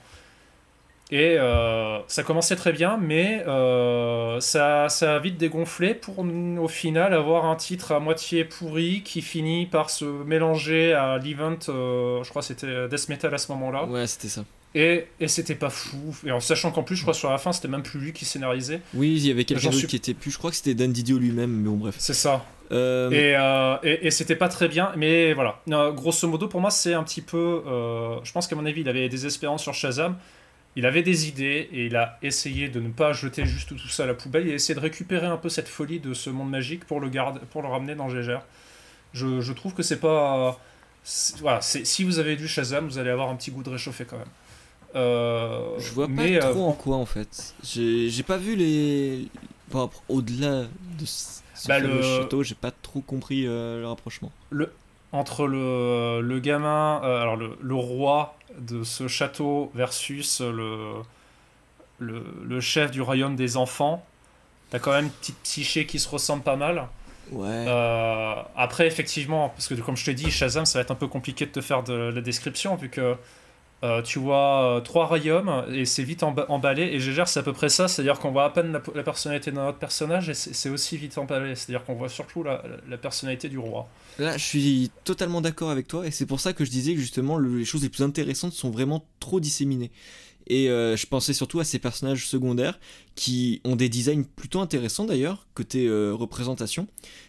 et 1.13 1.37
euh, 1.39 1.99
ça 2.07 2.23
commençait 2.23 2.57
très 2.57 2.73
bien, 2.73 2.99
mais 2.99 3.45
euh, 3.47 4.41
ça, 4.41 4.89
ça 4.89 5.17
a 5.17 5.19
vite 5.19 5.37
dégonflé 5.37 5.93
pour 5.93 6.19
au 6.21 6.69
final 6.69 7.13
avoir 7.13 7.45
un 7.45 7.55
titre 7.55 7.93
à 7.93 8.01
moitié 8.01 8.47
pourri 8.47 9.03
qui 9.05 9.21
finit 9.21 9.67
par 9.67 9.91
se 9.91 10.07
mélanger 10.07 10.95
à 10.95 11.19
l'event, 11.19 11.59
euh, 11.69 12.25
je 12.25 12.31
crois 12.31 12.41
que 12.41 12.49
c'était 12.49 12.89
Death 12.89 13.11
Metal 13.11 13.35
à 13.35 13.37
ce 13.37 13.53
moment-là. 13.53 13.85
Ouais, 13.85 14.07
c'était 14.07 14.29
ça. 14.29 14.47
Et, 14.75 15.05
et 15.21 15.29
c'était 15.29 15.55
pas 15.55 15.69
fou. 15.69 16.17
Et 16.25 16.33
en 16.33 16.41
sachant 16.41 16.71
qu'en 16.71 16.83
plus, 16.83 16.97
je 16.97 17.03
crois 17.03 17.13
sur 17.13 17.31
la 17.31 17.37
fin, 17.37 17.53
c'était 17.53 17.69
même 17.69 17.83
plus 17.83 18.01
lui 18.01 18.13
qui 18.15 18.25
scénarisait. 18.25 18.81
Oui, 18.95 19.13
il 19.15 19.27
y 19.27 19.31
avait 19.31 19.45
quelqu'un 19.45 19.69
d'autre 19.69 19.87
qui 19.87 19.97
était 19.97 20.15
plus. 20.15 20.31
Je 20.31 20.39
crois 20.39 20.49
que 20.49 20.57
c'était 20.57 20.73
Dan 20.73 20.93
Didio 20.93 21.19
lui-même, 21.19 21.51
mais 21.51 21.69
bon, 21.69 21.77
bref. 21.77 21.97
C'est 21.99 22.15
ça. 22.15 22.43
Et, 22.71 23.37
et, 23.83 24.07
et 24.07 24.11
c'était 24.11 24.35
pas 24.35 24.49
très 24.49 24.67
bien, 24.69 24.93
mais 24.97 25.35
voilà. 25.35 25.61
grosso 25.95 26.27
modo, 26.27 26.49
pour 26.49 26.63
moi, 26.63 26.71
c'est 26.71 26.95
un 26.95 27.03
petit 27.03 27.21
peu. 27.21 27.61
je 28.25 28.33
pense 28.33 28.47
qu'à 28.47 28.57
mon 28.57 28.65
avis, 28.65 28.81
il 28.81 28.89
avait 28.89 29.11
des 29.11 29.27
espérances 29.27 29.63
sur 29.63 29.75
Shazam 29.75 30.17
il 30.77 30.87
avait 30.87 31.03
des 31.03 31.29
idées 31.29 31.69
et 31.73 31.87
il 31.87 31.97
a 31.97 32.19
essayé 32.23 32.69
de 32.69 32.81
ne 32.81 32.89
pas 32.89 33.13
jeter 33.13 33.45
juste 33.45 33.69
tout 33.69 33.89
ça 33.89 34.05
à 34.05 34.07
la 34.07 34.15
poubelle. 34.15 34.47
Il 34.47 34.53
a 34.53 34.55
essayé 34.55 34.75
de 34.75 34.81
récupérer 34.81 35.27
un 35.27 35.37
peu 35.37 35.49
cette 35.49 35.69
folie 35.69 36.01
de 36.01 36.15
ce 36.15 36.31
monde 36.31 36.51
magique 36.51 36.87
pour 36.87 37.01
le, 37.01 37.09
garder, 37.09 37.41
pour 37.51 37.63
le 37.63 37.69
ramener 37.69 37.95
dans 37.95 38.09
GGR. 38.09 38.41
Je, 39.13 39.41
je 39.41 39.53
trouve 39.53 39.75
que 39.75 39.83
c'est 39.83 40.01
pas. 40.01 40.59
Voilà, 41.41 41.61
si 41.61 42.05
vous 42.05 42.19
avez 42.19 42.37
lu 42.37 42.47
Shazam, 42.47 42.87
vous 42.87 42.99
allez 42.99 43.11
avoir 43.11 43.29
un 43.29 43.37
petit 43.37 43.51
goût 43.51 43.63
de 43.63 43.71
réchauffé 43.71 44.05
quand 44.05 44.19
même. 44.19 44.29
Euh, 44.95 45.79
je 45.79 45.93
vois 45.93 46.07
pas 46.07 46.39
trop 46.39 46.67
euh, 46.67 46.69
en 46.69 46.73
quoi 46.73 46.97
en 46.97 47.07
fait. 47.07 47.55
J'ai 47.63 48.23
pas 48.23 48.37
vu 48.37 48.57
les. 48.57 49.29
Au-delà 50.09 50.65
de 50.99 51.05
ce 51.07 51.41
bah, 51.67 51.79
le... 51.79 52.03
château, 52.03 52.43
j'ai 52.43 52.55
pas 52.55 52.71
trop 52.71 53.01
compris 53.01 53.47
euh, 53.47 53.81
le 53.81 53.87
rapprochement. 53.87 54.31
Le, 54.51 54.71
entre 55.13 55.47
le, 55.47 56.21
le 56.23 56.39
gamin, 56.41 57.01
alors 57.03 57.37
le, 57.37 57.57
le, 57.61 57.75
roi 57.75 58.35
de 58.59 58.83
ce 58.83 59.09
château 59.09 59.71
versus 59.75 60.41
le, 60.41 61.03
le, 61.99 62.61
chef 62.61 62.91
du 62.91 63.01
royaume 63.01 63.37
des 63.37 63.57
enfants. 63.57 64.05
T'as 64.71 64.79
quand 64.79 64.93
même 64.93 65.07
une 65.07 65.11
petite 65.11 65.39
psyché 65.43 65.87
qui 65.87 65.99
se 65.99 66.09
ressemble 66.09 66.43
pas 66.43 66.57
mal. 66.57 66.89
Ouais. 67.31 67.47
Euh, 67.49 68.35
après, 68.57 68.87
effectivement, 68.87 69.51
parce 69.51 69.69
que 69.69 69.75
comme 69.75 69.97
je 69.97 70.05
t'ai 70.05 70.15
dit, 70.15 70.31
Shazam, 70.31 70.67
ça 70.67 70.79
va 70.79 70.83
être 70.83 70.91
un 70.91 70.97
peu 70.97 71.09
compliqué 71.09 71.47
de 71.47 71.51
te 71.51 71.61
faire 71.61 71.83
de 71.83 71.93
la 72.15 72.21
description, 72.21 72.77
vu 72.77 72.89
que 72.89 73.17
euh, 73.85 74.01
tu 74.01 74.21
vois 74.21 74.77
euh, 74.77 74.81
trois 74.81 75.07
royaumes 75.07 75.65
et 75.73 75.85
c'est 75.85 76.05
vite 76.05 76.23
emballé. 76.23 76.83
Et 76.83 77.01
gère 77.01 77.27
c'est 77.27 77.41
à 77.41 77.43
peu 77.43 77.53
près 77.53 77.69
ça, 77.69 77.89
c'est-à-dire 77.89 78.19
qu'on 78.21 78.31
voit 78.31 78.45
à 78.45 78.51
peine 78.51 78.81
la, 78.95 79.03
personnalité 79.03 79.51
d'un 79.51 79.69
autre 79.69 79.79
personnage 79.79 80.29
et 80.29 80.35
c'est 80.35 80.69
aussi 80.69 80.97
vite 80.97 81.19
emballé. 81.19 81.57
C'est-à-dire 81.57 81.85
qu'on 81.85 81.95
voit 81.95 82.09
surtout 82.09 82.45
la, 82.45 82.63
la, 82.89 82.97
personnalité 82.97 83.49
du 83.49 83.59
roi. 83.59 83.89
Là, 84.19 84.37
je 84.37 84.45
suis 84.45 84.91
totalement 85.03 85.41
d'accord 85.41 85.71
avec 85.71 85.89
toi 85.89 86.07
et 86.07 86.13
c'est 86.13 86.27
pour 86.27 86.39
ça 86.39 86.53
que 86.53 86.65
je 86.65 86.71
disais 86.71 86.95
que 86.95 87.01
justement 87.01 87.39
les 87.39 87.65
choses 87.65 87.83
les 87.83 87.89
plus 87.89 88.05
intéressantes 88.05 88.53
sont 88.53 88.71
vraiment 88.71 89.05
trop 89.19 89.41
disséminées. 89.41 89.91
Et 90.47 90.69
euh, 90.71 90.97
je 90.97 91.07
pensais 91.07 91.33
surtout 91.33 91.61
à 91.61 91.65
ces 91.65 91.79
personnages 91.79 92.27
secondaires 92.27 92.79
qui 93.15 93.61
ont 93.65 93.77
des 93.77 93.89
designs 93.89 94.25
plutôt 94.25 94.61
intéressants 94.61 95.05
d'ailleurs, 95.05 95.47
côté 95.55 95.87
euh, 95.87 96.13
représentation. 96.13 96.87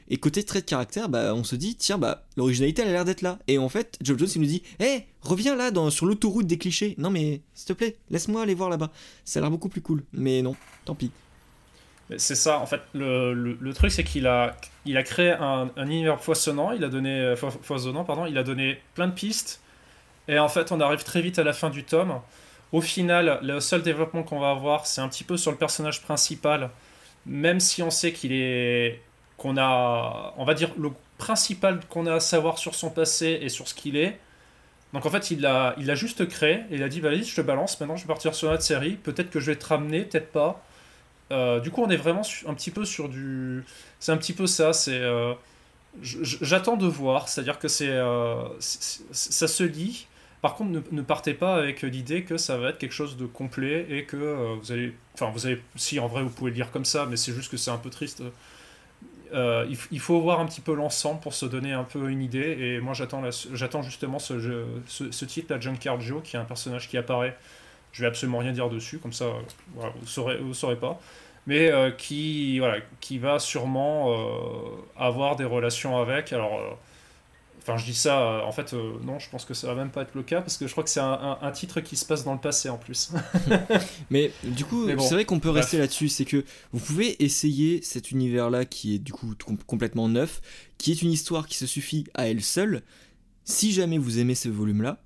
Et 0.09 0.17
côté 0.17 0.43
trait 0.43 0.61
de 0.61 0.65
caractère, 0.65 1.09
bah, 1.09 1.33
on 1.35 1.43
se 1.43 1.55
dit, 1.55 1.75
tiens, 1.75 1.97
bah, 1.97 2.25
l'originalité 2.37 2.81
elle 2.81 2.89
a 2.89 2.91
l'air 2.91 3.05
d'être 3.05 3.21
là. 3.21 3.39
Et 3.47 3.57
en 3.57 3.69
fait, 3.69 3.97
Joe 4.01 4.17
Jones 4.17 4.29
il 4.35 4.41
nous 4.41 4.47
dit, 4.47 4.63
hé, 4.79 5.05
reviens 5.21 5.55
là 5.55 5.71
dans, 5.71 5.89
sur 5.89 6.05
l'autoroute 6.05 6.47
des 6.47 6.57
clichés. 6.57 6.95
Non 6.97 7.09
mais, 7.09 7.41
s'il 7.53 7.67
te 7.67 7.73
plaît, 7.73 7.97
laisse-moi 8.09 8.41
aller 8.41 8.55
voir 8.55 8.69
là-bas. 8.69 8.91
Ça 9.25 9.39
a 9.39 9.41
l'air 9.41 9.51
beaucoup 9.51 9.69
plus 9.69 9.81
cool. 9.81 10.03
Mais 10.11 10.41
non, 10.41 10.55
tant 10.85 10.95
pis. 10.95 11.11
C'est 12.17 12.35
ça, 12.35 12.59
en 12.59 12.65
fait, 12.65 12.81
le, 12.93 13.33
le, 13.33 13.73
truc 13.73 13.91
c'est 13.91 14.03
qu'il 14.03 14.27
a 14.27 14.57
il 14.85 14.97
a 14.97 15.03
créé 15.03 15.31
un, 15.31 15.71
un 15.77 15.87
univers 15.87 16.21
foisonnant, 16.21 16.71
il 16.71 16.83
a 16.83 16.89
donné 16.89 17.21
euh, 17.21 17.35
fo- 17.35 17.57
foisonnant, 17.61 18.03
pardon, 18.03 18.25
il 18.25 18.37
a 18.37 18.43
donné 18.43 18.77
plein 18.93 19.07
de 19.07 19.13
pistes. 19.13 19.61
Et 20.27 20.37
en 20.37 20.49
fait, 20.49 20.71
on 20.71 20.79
arrive 20.81 21.03
très 21.03 21.21
vite 21.21 21.39
à 21.39 21.43
la 21.43 21.53
fin 21.53 21.69
du 21.69 21.83
tome. 21.85 22.19
Au 22.73 22.81
final, 22.81 23.39
le 23.43 23.61
seul 23.61 23.83
développement 23.83 24.23
qu'on 24.23 24.39
va 24.41 24.51
avoir, 24.51 24.87
c'est 24.87 25.01
un 25.01 25.09
petit 25.09 25.25
peu 25.25 25.37
sur 25.37 25.51
le 25.51 25.57
personnage 25.57 26.03
principal, 26.03 26.71
même 27.27 27.61
si 27.61 27.83
on 27.83 27.91
sait 27.91 28.13
qu'il 28.13 28.33
est 28.33 29.01
qu'on 29.37 29.57
a, 29.57 30.33
on 30.37 30.45
va 30.45 30.55
dire 30.55 30.71
le 30.77 30.91
principal 31.19 31.81
qu'on 31.89 32.07
a 32.07 32.15
à 32.15 32.21
savoir 32.21 32.59
sur 32.59 32.75
son 32.75 32.91
passé 32.91 33.39
et 33.43 33.49
sur 33.49 33.67
ce 33.69 33.75
qu'il 33.75 33.97
est. 33.97 34.19
Donc 34.93 35.05
en 35.05 35.09
fait, 35.11 35.31
il 35.31 35.41
l'a 35.41 35.75
il 35.77 35.87
l'a 35.87 35.95
juste 35.95 36.27
créé 36.27 36.55
et 36.71 36.75
il 36.75 36.83
a 36.83 36.89
dit 36.89 37.01
vas-y, 37.01 37.23
je 37.23 37.35
te 37.35 37.41
balance. 37.41 37.79
Maintenant, 37.79 37.95
je 37.97 38.03
vais 38.03 38.07
partir 38.07 38.35
sur 38.35 38.49
notre 38.51 38.63
série. 38.63 38.95
Peut-être 38.95 39.31
que 39.31 39.39
je 39.39 39.51
vais 39.51 39.57
te 39.57 39.65
ramener, 39.67 40.03
peut-être 40.05 40.31
pas. 40.31 40.63
Euh, 41.31 41.59
du 41.61 41.71
coup, 41.71 41.83
on 41.83 41.89
est 41.91 41.97
vraiment 41.97 42.23
un 42.47 42.53
petit 42.55 42.71
peu 42.71 42.85
sur 42.85 43.09
du. 43.09 43.65
C'est 43.99 44.11
un 44.13 44.17
petit 44.17 44.33
peu 44.33 44.47
ça. 44.47 44.73
C'est. 44.73 44.93
euh, 44.99 45.33
J'attends 46.01 46.77
de 46.77 46.87
voir. 46.87 47.29
C'est-à-dire 47.29 47.59
que 47.59 47.67
c'est. 47.67 47.89
euh, 47.89 48.35
ça 48.59 49.47
se 49.47 49.63
lit. 49.63 50.07
Par 50.43 50.55
contre, 50.55 50.71
ne, 50.71 50.81
ne 50.91 51.01
partez 51.01 51.33
pas 51.33 51.55
avec 51.55 51.83
l'idée 51.83 52.25
que 52.25 52.35
ça 52.35 52.57
va 52.57 52.71
être 52.71 52.77
quelque 52.77 52.91
chose 52.91 53.15
de 53.15 53.25
complet 53.25 53.85
et 53.89 54.03
que 54.03 54.17
euh, 54.17 54.55
vous 54.59 54.73
allez. 54.73 54.93
Enfin, 55.13 55.31
vous 55.31 55.45
allez. 55.45 55.61
Si, 55.77 56.01
en 56.01 56.07
vrai, 56.07 56.21
vous 56.21 56.29
pouvez 56.29 56.51
le 56.51 56.57
lire 56.57 56.69
comme 56.69 56.83
ça, 56.83 57.07
mais 57.09 57.15
c'est 57.15 57.31
juste 57.31 57.49
que 57.49 57.55
c'est 57.55 57.71
un 57.71 57.77
peu 57.77 57.89
triste. 57.89 58.21
Euh, 59.33 59.65
il, 59.69 59.77
il 59.91 60.01
faut 60.01 60.19
voir 60.19 60.41
un 60.41 60.45
petit 60.45 60.59
peu 60.59 60.73
l'ensemble 60.73 61.21
pour 61.21 61.33
se 61.33 61.45
donner 61.45 61.71
un 61.71 61.85
peu 61.85 62.09
une 62.09 62.21
idée. 62.21 62.57
Et 62.59 62.81
moi, 62.81 62.93
j'attends 62.93 63.81
justement 63.83 64.19
ce, 64.19 65.23
titre, 65.23 65.53
la 65.53 65.61
Giancarlo, 65.61 66.19
qui 66.19 66.35
est 66.35 66.39
un 66.39 66.43
personnage 66.43 66.89
qui 66.89 66.97
apparaît. 66.97 67.37
Je 67.93 68.01
vais 68.01 68.07
absolument 68.07 68.39
rien 68.39 68.51
dire 68.51 68.69
dessus, 68.69 68.99
comme 68.99 69.13
ça, 69.13 69.27
vous 69.77 70.07
saurez, 70.07 70.39
vous 70.39 70.53
saurez 70.53 70.75
pas. 70.75 70.99
Mais 71.47 71.71
euh, 71.71 71.89
qui, 71.89 72.59
voilà, 72.59 72.81
qui 72.99 73.17
va 73.17 73.39
sûrement 73.39 74.13
avoir 74.97 75.37
des 75.37 75.45
relations 75.45 75.97
avec. 76.01 76.33
Alors, 76.33 76.77
enfin, 77.63 77.77
je 77.77 77.85
dis 77.85 77.93
ça, 77.95 78.21
euh, 78.21 78.41
en 78.41 78.51
fait, 78.51 78.73
euh, 78.73 78.93
non, 79.03 79.17
je 79.19 79.29
pense 79.29 79.45
que 79.45 79.53
ça 79.53 79.67
va 79.67 79.75
même 79.75 79.89
pas 79.89 80.03
être 80.03 80.13
le 80.15 80.21
cas, 80.23 80.41
parce 80.41 80.57
que 80.57 80.67
je 80.67 80.71
crois 80.71 80.83
que 80.83 80.89
c'est 80.89 80.99
un, 80.99 81.11
un- 81.11 81.37
un 81.41 81.51
titre 81.51 81.81
qui 81.81 81.95
se 81.95 82.05
passe 82.05 82.23
dans 82.23 82.33
le 82.33 82.39
passé 82.39 82.69
en 82.69 82.77
plus. 82.77 83.11
Mais 84.09 84.31
du 84.43 84.65
coup, 84.65 84.85
bon, 84.87 84.99
c'est 84.99 85.13
vrai 85.15 85.25
qu'on 85.25 85.39
peut 85.39 85.49
bref. 85.49 85.63
rester 85.63 85.77
là-dessus. 85.77 86.09
C'est 86.09 86.25
que 86.25 86.43
vous 86.71 86.79
pouvez 86.79 87.23
essayer 87.23 87.81
cet 87.81 88.11
univers-là 88.11 88.65
qui 88.65 88.95
est 88.95 88.99
du 88.99 89.11
coup 89.13 89.33
com- 89.45 89.57
complètement 89.65 90.07
neuf, 90.09 90.41
qui 90.77 90.91
est 90.91 91.01
une 91.01 91.11
histoire 91.11 91.47
qui 91.47 91.55
se 91.57 91.65
suffit 91.65 92.05
à 92.13 92.27
elle 92.27 92.41
seule. 92.41 92.83
Si 93.45 93.71
jamais 93.73 93.97
vous 93.97 94.19
aimez 94.19 94.35
ce 94.35 94.49
volume-là, 94.49 95.01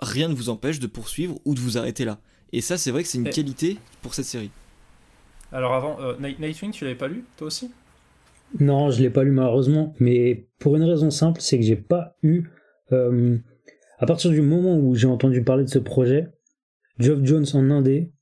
rien 0.00 0.28
ne 0.28 0.34
vous 0.34 0.48
empêche 0.48 0.78
de 0.80 0.86
poursuivre 0.86 1.38
ou 1.44 1.54
de 1.54 1.60
vous 1.60 1.78
arrêter 1.78 2.04
là. 2.04 2.18
Et 2.52 2.60
ça, 2.60 2.78
c'est 2.78 2.90
vrai 2.90 3.02
que 3.02 3.08
c'est 3.08 3.18
une 3.18 3.26
Et- 3.26 3.30
qualité 3.30 3.76
pour 4.02 4.14
cette 4.14 4.24
série. 4.24 4.50
Alors 5.52 5.74
avant, 5.74 5.98
euh, 6.00 6.14
Night- 6.20 6.38
Nightwing, 6.40 6.72
tu 6.72 6.84
l'avais 6.84 6.96
pas 6.96 7.08
lu, 7.08 7.24
toi 7.36 7.46
aussi? 7.46 7.70
Non, 8.58 8.90
je 8.90 9.02
l'ai 9.02 9.10
pas 9.10 9.24
lu 9.24 9.30
malheureusement, 9.30 9.94
mais 10.00 10.48
pour 10.58 10.76
une 10.76 10.84
raison 10.84 11.10
simple, 11.10 11.40
c'est 11.40 11.58
que 11.58 11.64
j'ai 11.64 11.76
pas 11.76 12.16
eu. 12.22 12.44
euh, 12.92 13.38
à 13.98 14.06
partir 14.06 14.30
du 14.30 14.40
moment 14.40 14.78
où 14.78 14.94
j'ai 14.94 15.06
entendu 15.08 15.42
parler 15.42 15.64
de 15.64 15.68
ce 15.68 15.78
projet, 15.78 16.28
Geoff 16.98 17.24
Jones 17.24 17.46
en 17.54 17.70
indé, 17.70 18.12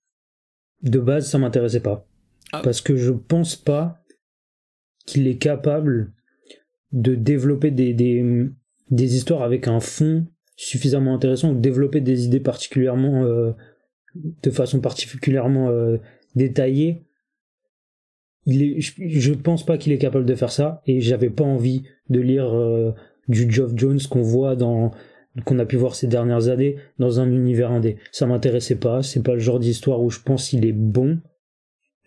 de 0.82 0.98
base, 0.98 1.28
ça 1.28 1.38
m'intéressait 1.38 1.80
pas. 1.80 2.06
Ah. 2.52 2.60
Parce 2.64 2.80
que 2.80 2.96
je 2.96 3.12
pense 3.12 3.56
pas 3.56 4.02
qu'il 5.06 5.26
est 5.28 5.38
capable 5.38 6.12
de 6.92 7.14
développer 7.14 7.70
des, 7.70 7.92
des, 7.94 8.48
des 8.90 9.16
histoires 9.16 9.42
avec 9.42 9.68
un 9.68 9.80
fond 9.80 10.26
suffisamment 10.56 11.14
intéressant 11.14 11.50
ou 11.50 11.54
de 11.54 11.60
développer 11.60 12.00
des 12.00 12.24
idées 12.24 12.40
particulièrement 12.40 13.24
euh, 13.24 13.52
de 14.14 14.50
façon 14.50 14.80
particulièrement 14.80 15.68
euh, 15.68 15.98
détaillée 16.34 17.05
il 18.46 18.62
est, 18.62 18.80
je, 18.80 18.92
je 18.96 19.32
pense 19.32 19.66
pas 19.66 19.76
qu'il 19.76 19.92
est 19.92 19.98
capable 19.98 20.24
de 20.24 20.34
faire 20.34 20.52
ça 20.52 20.82
et 20.86 21.00
j'avais 21.00 21.30
pas 21.30 21.44
envie 21.44 21.82
de 22.08 22.20
lire 22.20 22.54
euh, 22.54 22.92
du 23.28 23.50
Geoff 23.50 23.72
Jones 23.74 24.00
qu'on 24.08 24.22
voit 24.22 24.56
dans 24.56 24.92
qu'on 25.44 25.58
a 25.58 25.66
pu 25.66 25.76
voir 25.76 25.94
ces 25.94 26.06
dernières 26.06 26.48
années 26.48 26.76
dans 26.98 27.20
un 27.20 27.30
univers 27.30 27.70
indé. 27.70 27.98
Ça 28.10 28.26
m'intéressait 28.26 28.76
pas, 28.76 29.02
c'est 29.02 29.22
pas 29.22 29.34
le 29.34 29.40
genre 29.40 29.58
d'histoire 29.58 30.02
où 30.02 30.08
je 30.08 30.20
pense 30.20 30.48
qu'il 30.48 30.64
est 30.64 30.72
bon. 30.72 31.18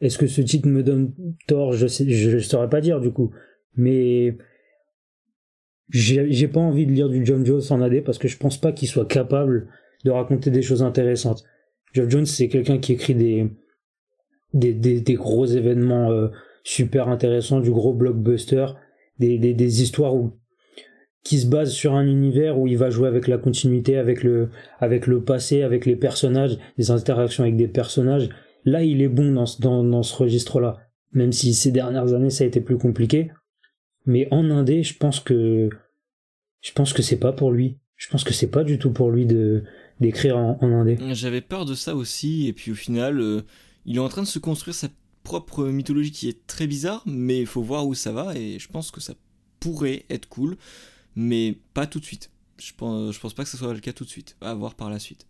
Est-ce 0.02 0.18
que 0.18 0.26
ce 0.26 0.42
titre 0.42 0.68
me 0.68 0.82
donne 0.82 1.14
tort? 1.46 1.74
Je 1.74 1.86
sais, 1.86 2.10
je 2.10 2.40
saurais 2.40 2.70
pas 2.70 2.82
dire 2.82 3.00
du 3.00 3.12
coup, 3.12 3.32
mais 3.76 4.36
j'ai 5.90 6.48
pas 6.48 6.60
envie 6.60 6.86
de 6.86 6.92
lire 6.92 7.10
du 7.10 7.24
John 7.26 7.46
Jones 7.46 7.62
en 7.70 7.82
AD 7.82 8.04
parce 8.04 8.18
que 8.18 8.28
je 8.28 8.38
pense 8.38 8.58
pas 8.58 8.72
qu'il 8.72 8.88
soit 8.88 9.08
capable 9.08 9.68
de 10.06 10.12
raconter 10.12 10.50
des 10.50 10.62
choses 10.62 10.82
intéressantes. 10.82 11.44
Geoff 11.94 12.10
Jones, 12.10 12.26
c'est 12.26 12.48
quelqu'un 12.48 12.78
qui 12.78 12.94
écrit 12.94 13.16
des 13.16 13.48
des, 14.54 15.02
gros 15.16 15.46
événements 15.46 16.12
euh, 16.12 16.30
super 16.64 17.08
intéressants, 17.08 17.60
du 17.60 17.72
gros 17.72 17.94
blockbuster, 17.94 18.68
des, 19.20 19.82
histoires 19.82 20.14
qui 21.24 21.40
se 21.40 21.48
basent 21.48 21.74
sur 21.74 21.94
un 21.94 22.06
univers 22.06 22.58
où 22.58 22.68
il 22.68 22.78
va 22.78 22.90
jouer 22.90 23.08
avec 23.08 23.28
la 23.28 23.38
continuité, 23.38 23.98
avec 23.98 24.24
le, 24.24 24.50
avec 24.80 25.08
le 25.08 25.24
passé, 25.24 25.62
avec 25.64 25.86
les 25.86 25.96
personnages, 25.96 26.58
des 26.78 26.92
interactions 26.92 27.44
avec 27.44 27.58
des 27.58 27.68
personnages. 27.68 28.30
Là, 28.66 28.84
il 28.84 29.02
est 29.02 29.10
bon 29.10 29.32
dans, 29.34 29.84
dans, 29.84 30.04
ce 30.04 30.16
registre-là. 30.16 30.78
Même 31.12 31.32
si 31.32 31.54
ces 31.54 31.72
dernières 31.72 32.14
années, 32.14 32.30
ça 32.30 32.44
a 32.44 32.48
été 32.48 32.62
plus 32.62 32.78
compliqué. 32.78 33.32
Mais 34.06 34.28
en 34.32 34.50
indé, 34.50 34.84
je 34.84 34.98
pense 34.98 35.20
que, 35.20 35.70
je 36.62 36.72
pense 36.72 36.94
que 36.94 37.02
c'est 37.02 37.20
pas 37.20 37.34
pour 37.34 37.52
lui. 37.52 37.78
Je 37.96 38.08
pense 38.08 38.24
que 38.24 38.34
c'est 38.34 38.50
pas 38.50 38.64
du 38.64 38.80
tout 38.80 38.92
pour 38.92 39.12
lui 39.12 39.26
de, 39.26 39.64
d'écrire 40.00 40.38
en, 40.38 40.58
en 40.62 40.72
indé. 40.72 40.98
J'avais 41.12 41.42
peur 41.42 41.66
de 41.66 41.74
ça 41.74 41.96
aussi, 41.96 42.48
et 42.48 42.54
puis 42.54 42.72
au 42.72 42.76
final, 42.76 43.20
euh, 43.20 43.42
il 43.90 43.98
est 43.98 44.00
en 44.00 44.08
train 44.08 44.22
de 44.22 44.28
se 44.28 44.38
construire 44.38 44.76
sa 44.76 44.88
propre 45.24 45.66
mythologie 45.66 46.12
qui 46.12 46.30
est 46.30 46.46
très 46.46 46.68
bizarre, 46.68 47.02
mais 47.08 47.42
il 47.42 47.48
faut 47.48 47.64
voir 47.64 47.88
où 47.88 47.96
ça 47.96 48.12
va, 48.12 48.36
et 48.36 48.60
je 48.60 48.68
pense 48.68 48.92
que 48.92 49.02
ça 49.02 49.16
pourrait 49.60 50.06
être 50.12 50.30
cool, 50.30 50.58
mais 51.16 51.58
pas 51.74 51.88
tout 51.88 52.00
de 52.00 52.06
suite. 52.06 52.30
Je 52.60 52.72
pense, 52.78 53.18
pense 53.18 53.34
pas 53.34 53.44
que 53.44 53.50
ce 53.50 53.58
soit 53.58 53.74
le 53.74 53.80
cas 53.80 53.92
tout 53.92 54.06
de 54.06 54.10
suite. 54.10 54.38
À 54.42 54.54
voir 54.54 54.76
par 54.76 54.92
la 54.92 55.00
suite. 55.00 55.26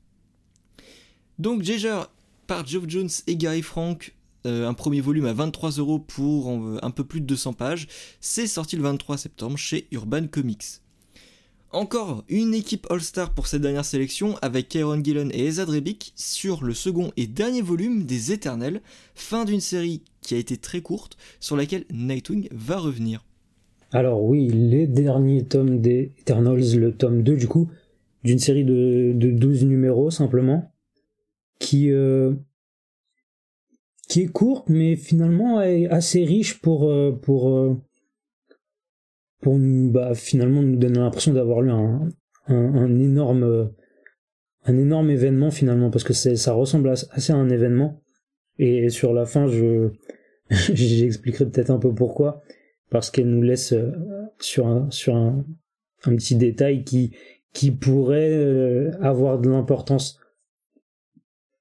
Donc, 1.40 1.64
Jaeger 1.64 2.12
par 2.48 2.68
Geoff 2.68 2.84
Jones 2.88 3.10
et 3.28 3.38
Gary 3.38 3.62
Frank, 3.62 4.14
euh, 4.46 4.68
un 4.68 4.74
premier 4.74 5.00
volume 5.00 5.26
à 5.26 5.34
23 5.34 5.72
euros 5.72 6.00
pour 6.00 6.50
euh, 6.52 6.80
un 6.82 6.92
peu 6.92 7.06
plus 7.06 7.22
de 7.22 7.28
200 7.28 7.54
pages. 7.54 7.88
C'est 8.20 8.48
sorti 8.48 8.76
le 8.76 8.82
23 8.82 9.18
septembre 9.18 9.58
chez 9.58 9.88
Urban 9.92 10.28
Comics. 10.28 10.82
Encore 11.72 12.24
une 12.30 12.56
équipe 12.56 12.88
All-Star 12.90 13.32
pour 13.32 13.46
cette 13.46 13.62
dernière 13.62 13.86
sélection 13.86 14.36
avec 14.42 14.70
Kieron 14.70 15.04
Gillen 15.04 15.30
et 15.32 15.46
Ezad 15.46 15.70
Rebic 15.70 16.14
sur 16.16 16.64
le 16.64 16.74
second 16.74 17.12
et 17.16 17.28
dernier 17.28 17.62
volume 17.62 18.06
des 18.06 18.32
Éternels, 18.32 18.82
fin 19.14 19.46
d'une 19.46 19.60
série 19.60 20.02
qui 20.22 20.34
a 20.34 20.40
été 20.40 20.58
très 20.58 20.82
courte 20.82 21.16
sur 21.40 21.56
laquelle 21.56 21.86
Nightwing 21.92 22.48
va 22.52 22.80
revenir. 22.80 23.24
Alors 23.92 24.24
oui, 24.24 24.48
les 24.48 24.88
derniers 24.88 25.46
tomes 25.46 25.80
des 25.80 26.12
Eternals, 26.20 26.76
le 26.76 26.92
tome 26.92 27.22
2 27.22 27.38
du 27.38 27.48
coup, 27.48 27.70
d'une 28.24 28.40
série 28.40 28.64
de, 28.64 29.12
de 29.14 29.30
12 29.30 29.66
numéros 29.66 30.10
simplement, 30.10 30.72
qui, 31.60 31.92
euh, 31.92 32.34
qui 34.08 34.22
est 34.22 34.32
courte 34.32 34.70
mais 34.70 34.96
finalement 34.96 35.60
assez 35.60 36.26
riche 36.26 36.62
pour, 36.62 36.90
euh, 36.90 37.12
euh, 37.30 37.76
pour 39.42 39.58
nous, 39.58 39.92
bah, 39.92 40.14
finalement 40.16 40.62
nous 40.62 40.76
donner 40.76 41.00
l'impression 41.00 41.34
d'avoir 41.34 41.62
lu 41.62 41.72
un, 41.72 42.08
un, 42.48 42.76
un 42.76 43.00
énorme 43.00 43.72
un 44.66 44.78
énorme 44.78 45.10
événement 45.10 45.52
finalement 45.52 45.90
parce 45.90 46.04
que 46.04 46.14
ça 46.14 46.54
ressemble 46.54 46.90
assez 46.90 47.32
à 47.32 47.36
un 47.38 47.50
événement 47.50 48.02
et 48.58 48.90
sur 48.90 49.14
la 49.14 49.26
fin 49.26 49.48
je 49.48 49.92
j'expliquerai 50.50 51.50
peut-être 51.50 51.70
un 51.70 51.80
peu 51.80 51.94
pourquoi 51.94 52.42
parce 52.90 53.12
qu'elle 53.12 53.30
nous 53.30 53.42
laisse 53.42 53.74
euh, 53.74 53.92
sur 54.40 54.68
un, 54.68 54.90
sur 54.92 55.16
un, 55.16 55.46
un 56.04 56.16
petit 56.16 56.36
détail 56.36 56.84
qui, 56.84 57.16
qui 57.54 57.72
pourrait 57.72 58.32
euh, 58.32 58.92
avoir 59.02 59.40
de 59.40 59.50
l'importance 59.50 60.20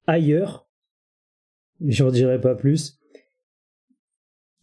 ailleurs. 0.07 0.68
J'en 1.85 2.11
dirai 2.11 2.41
pas 2.41 2.55
plus. 2.55 2.99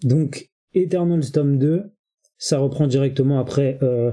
Donc, 0.04 0.50
Eternals 0.74 1.32
tome 1.32 1.58
2, 1.58 1.95
ça 2.46 2.60
reprend 2.60 2.86
directement 2.86 3.40
après. 3.40 3.80
euh, 3.82 4.12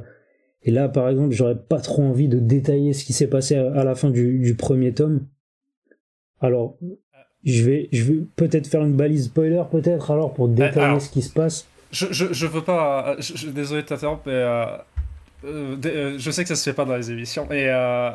et 0.63 0.71
là, 0.71 0.89
par 0.89 1.09
exemple, 1.09 1.35
j'aurais 1.35 1.59
pas 1.59 1.81
trop 1.81 2.03
envie 2.03 2.29
de 2.29 2.39
détailler 2.39 2.93
ce 2.95 3.05
qui 3.05 3.13
s'est 3.13 3.27
passé 3.27 3.57
à, 3.57 3.73
à 3.81 3.85
la 3.85 3.95
fin 3.95 4.11
du, 4.11 4.39
du 4.39 4.55
premier 4.55 4.95
tome. 4.95 5.27
Alors, 6.41 6.77
je 7.45 7.63
vais, 7.65 7.89
je 7.93 8.05
vais 8.05 8.21
peut-être 8.37 8.67
faire 8.69 8.83
une 8.83 8.95
balise 8.97 9.27
spoiler, 9.27 9.63
peut-être, 9.71 10.11
alors, 10.11 10.33
pour 10.33 10.49
détailler 10.49 10.81
alors, 10.87 11.03
ce 11.03 11.11
qui 11.11 11.21
se 11.23 11.31
passe. 11.33 11.67
Je, 11.91 12.07
je, 12.11 12.33
je 12.33 12.47
veux 12.47 12.63
pas. 12.63 13.17
Je, 13.19 13.37
je- 13.37 13.49
désolé 13.49 13.83
de 13.83 13.87
t'interrompre, 13.89 14.23
mais. 14.27 14.33
euh, 14.33 14.65
euh, 15.45 15.77
euh, 15.85 16.15
je 16.19 16.31
sais 16.31 16.43
que 16.45 16.49
ça 16.49 16.55
se 16.57 16.63
fait 16.63 16.73
pas 16.75 16.85
dans 16.85 16.97
les 16.97 17.11
émissions, 17.11 17.47
mais 17.51 17.67
euh, 17.69 18.11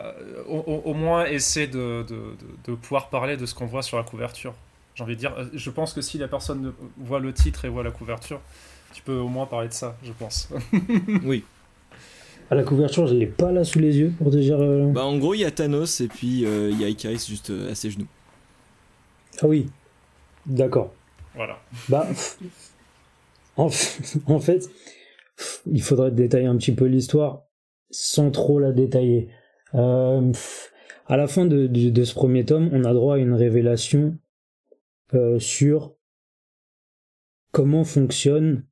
au, 0.48 0.94
moins 0.94 1.26
essaie 1.26 1.68
de, 1.68 2.04
de, 2.04 2.16
de- 2.16 2.72
de 2.72 2.76
pouvoir 2.76 3.10
parler 3.10 3.36
de 3.36 3.46
ce 3.46 3.54
qu'on 3.54 3.66
voit 3.66 3.84
sur 3.84 3.98
la 3.98 4.04
couverture. 4.04 4.54
J'ai 4.96 5.04
envie 5.04 5.16
de 5.16 5.20
dire, 5.20 5.36
euh, 5.38 5.46
je 5.54 5.70
pense 5.70 5.94
que 5.94 6.00
si 6.02 6.18
la 6.18 6.28
personne 6.30 6.62
ne- 6.62 6.72
voit 7.06 7.20
le 7.20 7.34
titre 7.34 7.66
et 7.66 7.70
voit 7.70 7.84
la 7.84 7.92
couverture, 7.92 8.40
tu 8.40 8.77
peux 9.08 9.18
au 9.18 9.28
moins 9.28 9.46
parler 9.46 9.70
de 9.70 9.74
ça, 9.74 9.98
je 10.04 10.12
pense. 10.12 10.50
Oui. 11.26 11.44
À 12.50 12.56
la 12.56 12.64
couverture, 12.64 13.08
je 13.08 13.16
l'ai 13.16 13.26
pas 13.28 13.52
là 13.52 13.64
sous 13.66 13.80
les 13.80 13.98
yeux 13.98 14.14
pour 14.18 14.32
te 14.32 14.38
dire. 14.38 14.60
euh, 14.62 14.90
Bah 14.92 15.04
en 15.04 15.18
gros 15.18 15.34
il 15.34 15.40
y 15.42 15.46
a 15.46 15.52
Thanos 15.52 16.00
et 16.00 16.08
puis 16.08 16.46
euh, 16.46 16.70
il 16.72 16.80
y 16.80 16.86
a 16.86 16.88
Icaris 16.90 17.26
juste 17.28 17.50
euh, 17.50 17.72
à 17.72 17.76
ses 17.76 17.90
genoux. 17.92 18.08
Ah 19.42 19.48
oui, 19.48 19.68
d'accord. 20.46 20.94
voilà. 21.36 21.60
Bah, 21.90 22.08
en, 23.58 23.68
f- 23.68 24.18
en 24.28 24.40
fait, 24.40 24.70
il 25.66 25.82
faudrait 25.82 26.12
détailler 26.12 26.46
un 26.48 26.56
petit 26.58 26.72
peu 26.74 26.86
l'histoire 26.86 27.44
sans 27.90 28.32
trop 28.32 28.60
la 28.60 28.72
détailler. 28.72 29.30
Euh, 29.76 30.32
à 31.08 31.18
la 31.18 31.28
fin 31.28 31.46
de, 31.46 31.68
de, 31.68 32.04
ce 32.06 32.14
premier 32.14 32.46
tome, 32.46 32.70
on 32.72 32.84
a 32.86 32.94
droit 32.94 33.16
à 33.16 33.18
une 33.18 33.34
révélation 33.34 34.18
euh, 35.14 35.38
sur 35.40 35.94
comment 37.52 37.84
fonctionne 37.84 38.64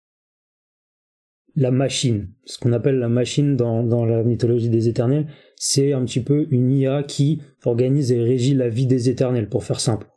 la 1.55 1.71
machine. 1.71 2.29
Ce 2.45 2.57
qu'on 2.57 2.73
appelle 2.73 2.99
la 2.99 3.09
machine 3.09 3.55
dans, 3.55 3.83
dans 3.83 4.05
la 4.05 4.23
mythologie 4.23 4.69
des 4.69 4.87
éternels, 4.87 5.27
c'est 5.55 5.93
un 5.93 6.03
petit 6.05 6.21
peu 6.21 6.47
une 6.51 6.71
IA 6.71 7.03
qui 7.03 7.41
organise 7.63 8.11
et 8.11 8.21
régit 8.21 8.53
la 8.53 8.69
vie 8.69 8.87
des 8.87 9.09
éternels, 9.09 9.49
pour 9.49 9.63
faire 9.63 9.79
simple. 9.79 10.07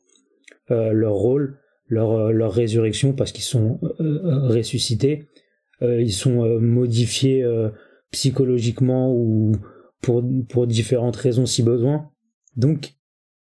Euh, 0.70 0.92
leur 0.92 1.14
rôle, 1.14 1.58
leur, 1.86 2.12
euh, 2.12 2.32
leur 2.32 2.52
résurrection, 2.52 3.12
parce 3.12 3.32
qu'ils 3.32 3.44
sont 3.44 3.78
euh, 4.00 4.48
ressuscités, 4.48 5.28
ils 5.80 6.12
sont 6.12 6.58
modifiés 6.58 7.46
psychologiquement 8.10 9.14
ou 9.14 9.52
pour, 10.02 10.24
pour 10.48 10.66
différentes 10.66 11.14
raisons 11.14 11.46
si 11.46 11.62
besoin. 11.62 12.10
Donc, 12.56 12.94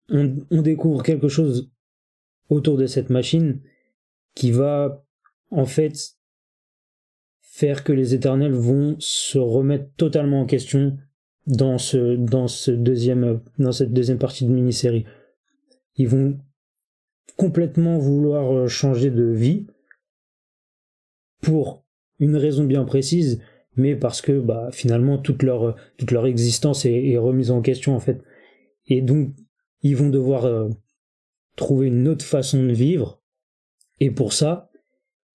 on, 0.08 0.36
on 0.50 0.62
découvre 0.62 1.04
quelque 1.04 1.28
chose 1.28 1.70
autour 2.48 2.76
de 2.76 2.86
cette 2.86 3.08
machine 3.08 3.60
qui 4.34 4.50
va 4.50 5.04
en 5.52 5.64
fait 5.64 6.17
faire 7.58 7.82
que 7.82 7.92
les 7.92 8.14
éternels 8.14 8.52
vont 8.52 8.94
se 9.00 9.36
remettre 9.36 9.90
totalement 9.96 10.42
en 10.42 10.46
question 10.46 10.96
dans 11.48 11.76
ce 11.76 12.14
dans 12.14 12.46
ce 12.46 12.70
deuxième 12.70 13.40
dans 13.58 13.72
cette 13.72 13.92
deuxième 13.92 14.18
partie 14.18 14.44
de 14.44 14.52
mini-série. 14.52 15.06
Ils 15.96 16.06
vont 16.06 16.38
complètement 17.36 17.98
vouloir 17.98 18.52
euh, 18.52 18.68
changer 18.68 19.10
de 19.10 19.24
vie 19.24 19.66
pour 21.40 21.84
une 22.20 22.36
raison 22.36 22.62
bien 22.62 22.84
précise, 22.84 23.42
mais 23.74 23.96
parce 23.96 24.22
que 24.22 24.38
bah, 24.38 24.68
finalement 24.70 25.18
toute 25.18 25.42
leur, 25.42 25.74
toute 25.96 26.12
leur 26.12 26.26
existence 26.26 26.84
est, 26.84 27.16
remise 27.18 27.50
en 27.50 27.60
question 27.60 27.96
en 27.96 28.00
fait. 28.00 28.22
Et 28.86 29.02
donc 29.02 29.34
ils 29.82 29.96
vont 29.96 30.10
devoir 30.10 30.44
euh, 30.44 30.68
trouver 31.56 31.88
une 31.88 32.06
autre 32.06 32.24
façon 32.24 32.62
de 32.62 32.72
vivre, 32.72 33.20
et 33.98 34.12
pour 34.12 34.32
ça, 34.32 34.70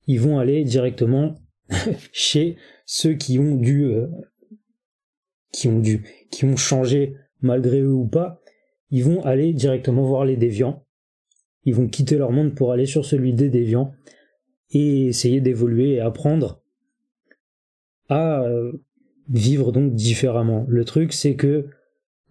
ils 0.07 0.21
vont 0.21 0.39
aller 0.39 0.63
directement 0.63 1.35
chez 2.11 2.57
ceux 2.85 3.13
qui 3.13 3.39
ont 3.39 3.55
dû, 3.55 3.85
euh, 3.85 4.07
qui 5.51 5.67
ont 5.67 5.79
dû, 5.79 6.05
qui 6.31 6.45
ont 6.45 6.57
changé 6.57 7.15
malgré 7.41 7.81
eux 7.81 7.93
ou 7.93 8.07
pas, 8.07 8.41
ils 8.89 9.03
vont 9.03 9.23
aller 9.23 9.53
directement 9.53 10.03
voir 10.03 10.25
les 10.25 10.37
déviants 10.37 10.83
ils 11.65 11.73
vont 11.73 11.87
quitter 11.87 12.17
leur 12.17 12.31
monde 12.31 12.55
pour 12.55 12.71
aller 12.71 12.85
sur 12.85 13.05
celui 13.05 13.33
des 13.33 13.49
déviants 13.49 13.93
et 14.71 15.07
essayer 15.07 15.41
d'évoluer 15.41 15.93
et 15.93 15.99
apprendre 15.99 16.61
à 18.09 18.43
euh, 18.43 18.73
vivre 19.29 19.71
donc 19.71 19.93
différemment. 19.93 20.65
Le 20.67 20.83
truc, 20.83 21.13
c'est 21.13 21.35
que 21.35 21.67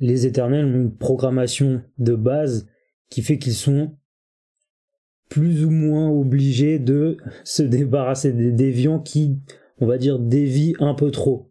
les 0.01 0.27
éternels 0.27 0.67
ont 0.67 0.75
une 0.75 0.97
programmation 0.97 1.83
de 1.99 2.15
base 2.15 2.69
qui 3.09 3.23
fait 3.23 3.39
qu'ils 3.39 3.55
sont 3.55 3.97
plus 5.33 5.65
ou 5.65 5.71
moins 5.71 6.11
obligés 6.11 6.79
de 6.79 7.17
se 7.43 7.63
débarrasser 7.63 8.35
des 8.35 8.53
déviants 8.53 9.01
qui, 9.01 9.39
on 9.79 9.87
va 9.87 9.97
dire, 9.97 10.19
dévient 10.19 10.75
un 10.79 10.93
peu 10.93 11.11
trop. 11.11 11.51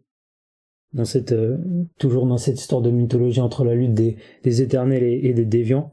Dans 0.92 1.04
cette, 1.04 1.32
euh, 1.32 1.58
toujours 1.98 2.26
dans 2.26 2.36
cette 2.36 2.60
histoire 2.60 2.80
de 2.80 2.92
mythologie 2.92 3.40
entre 3.40 3.64
la 3.64 3.74
lutte 3.74 3.94
des, 3.94 4.62
éternels 4.62 5.02
et 5.02 5.34
des 5.34 5.44
déviants. 5.44 5.92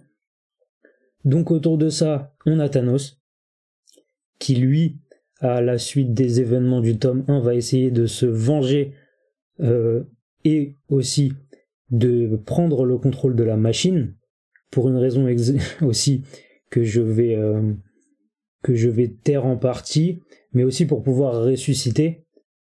Donc 1.25 1.49
autour 1.49 1.79
de 1.79 1.89
ça, 1.89 2.35
on 2.45 2.59
a 2.59 2.69
Thanos, 2.69 3.19
qui 4.37 4.53
lui, 4.53 4.99
à 5.39 5.59
la 5.59 5.79
suite 5.79 6.13
des 6.13 6.41
événements 6.41 6.81
du 6.81 6.99
tome 6.99 7.25
1, 7.27 7.39
va 7.39 7.55
essayer 7.55 7.89
de 7.89 8.05
se 8.05 8.27
venger 8.27 8.93
euh, 9.61 10.03
et 10.45 10.75
aussi 10.89 11.33
de 11.89 12.39
prendre 12.45 12.85
le 12.85 12.99
contrôle 12.99 13.35
de 13.35 13.43
la 13.43 13.57
machine, 13.57 14.13
pour 14.69 14.89
une 14.89 14.97
raison 14.97 15.27
aussi 15.81 16.23
que 16.69 16.83
je 16.83 17.01
vais 17.01 17.35
euh, 17.35 17.73
que 18.63 18.75
je 18.75 18.89
vais 18.89 19.07
taire 19.07 19.45
en 19.45 19.57
partie, 19.57 20.21
mais 20.53 20.63
aussi 20.63 20.85
pour 20.85 21.03
pouvoir 21.03 21.43
ressusciter 21.43 22.25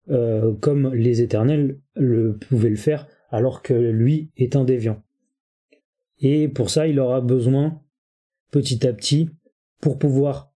euh, 0.09 0.53
comme 0.55 0.93
les 0.93 1.21
éternels 1.21 1.79
le 1.95 2.37
pouvaient 2.37 2.69
le 2.69 2.75
faire, 2.75 3.07
alors 3.29 3.61
que 3.61 3.73
lui 3.73 4.31
est 4.37 4.55
un 4.55 4.63
déviant. 4.63 5.01
Et 6.19 6.47
pour 6.47 6.69
ça, 6.69 6.87
il 6.87 6.99
aura 6.99 7.21
besoin 7.21 7.81
petit 8.51 8.85
à 8.87 8.93
petit 8.93 9.29
pour 9.81 9.97
pouvoir 9.97 10.53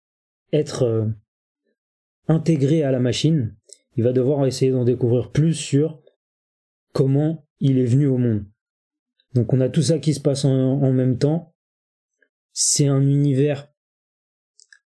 être 0.54 0.84
euh, 0.84 1.06
intégré 2.28 2.84
à 2.84 2.92
la 2.92 3.00
machine. 3.00 3.56
Il 3.96 4.04
va 4.04 4.14
devoir 4.14 4.46
essayer 4.46 4.72
d'en 4.72 4.86
découvrir 4.86 5.32
plus 5.32 5.54
sur 5.54 6.02
comment 6.94 7.46
il 7.60 7.80
est 7.80 7.86
venu 7.86 8.08
au 8.08 8.18
monde. 8.18 8.46
Donc 9.34 9.54
on 9.54 9.60
a 9.60 9.70
tout 9.70 9.82
ça 9.82 10.00
qui 10.00 10.14
se 10.14 10.20
passe 10.20 10.46
en, 10.46 10.92
même 10.94 11.18
temps. 11.18 11.54
C'est 12.60 12.88
un 12.88 13.02
univers 13.02 13.72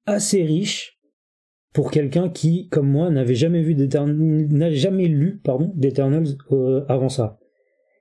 assez 0.05 0.43
riche 0.43 0.99
pour 1.73 1.89
quelqu'un 1.89 2.29
qui, 2.29 2.69
comme 2.69 2.87
moi, 2.87 3.09
n'avait 3.09 3.33
jamais 3.33 3.63
vu 3.63 3.75
n'a 3.75 4.71
jamais 4.71 5.07
lu, 5.07 5.39
pardon, 5.43 5.73
d'Eternals 5.75 6.37
euh, 6.51 6.85
avant 6.87 7.09
ça. 7.09 7.39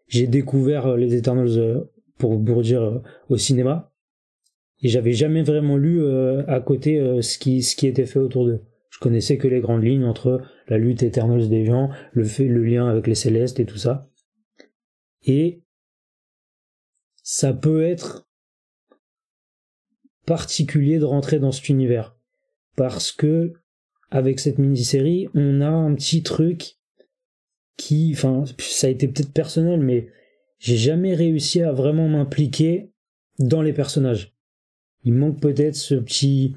J'ai 0.07 0.27
découvert 0.27 0.87
euh, 0.87 0.97
les 0.99 1.15
Eternals, 1.15 1.89
pour, 2.19 2.45
pour 2.45 2.61
dire, 2.61 3.03
au 3.31 3.39
cinéma, 3.39 3.95
et 4.85 4.89
j'avais 4.89 5.15
jamais 5.15 5.43
vraiment 5.43 5.79
lu 5.79 6.03
euh, 6.03 6.45
à 6.47 6.61
côté 6.61 7.01
euh, 7.01 7.23
ce, 7.23 7.39
qui, 7.39 7.63
ce 7.63 7.75
qui 7.75 7.87
était 7.87 8.05
fait 8.05 8.19
autour 8.19 8.45
d'eux. 8.45 8.61
Je 8.91 8.99
connaissais 8.99 9.39
que 9.39 9.49
les 9.49 9.61
grandes 9.61 9.83
lignes 9.83 10.05
entre 10.05 10.43
la 10.69 10.77
lutte 10.77 11.03
éternelle 11.03 11.49
des 11.49 11.65
gens, 11.65 11.89
le, 12.13 12.25
fait, 12.25 12.47
le 12.47 12.63
lien 12.63 12.87
avec 12.87 13.07
les 13.07 13.15
célestes 13.15 13.59
et 13.59 13.65
tout 13.65 13.79
ça. 13.79 14.11
Et 15.23 15.63
ça 17.23 17.55
peut 17.55 17.83
être 17.83 18.29
particulier 20.27 20.99
de 20.99 21.05
rentrer 21.05 21.39
dans 21.39 21.53
cet 21.53 21.69
univers. 21.69 22.17
Parce 22.77 23.13
que, 23.13 23.53
avec 24.11 24.41
cette 24.41 24.59
mini-série, 24.59 25.29
on 25.35 25.61
a 25.61 25.69
un 25.69 25.95
petit 25.95 26.23
truc 26.23 26.77
qui, 27.77 28.13
enfin, 28.15 28.45
ça 28.59 28.87
a 28.87 28.91
été 28.91 29.09
peut-être 29.09 29.33
personnel, 29.33 29.81
mais 29.81 30.09
j'ai 30.59 30.77
jamais 30.77 31.15
réussi 31.15 31.61
à 31.63 31.73
vraiment 31.73 32.09
m'impliquer 32.09 32.91
dans 33.39 33.63
les 33.63 33.73
personnages 33.73 34.35
il 35.05 35.13
manque 35.13 35.41
peut-être 35.41 35.77
ce 35.77 35.95
petit, 35.95 36.57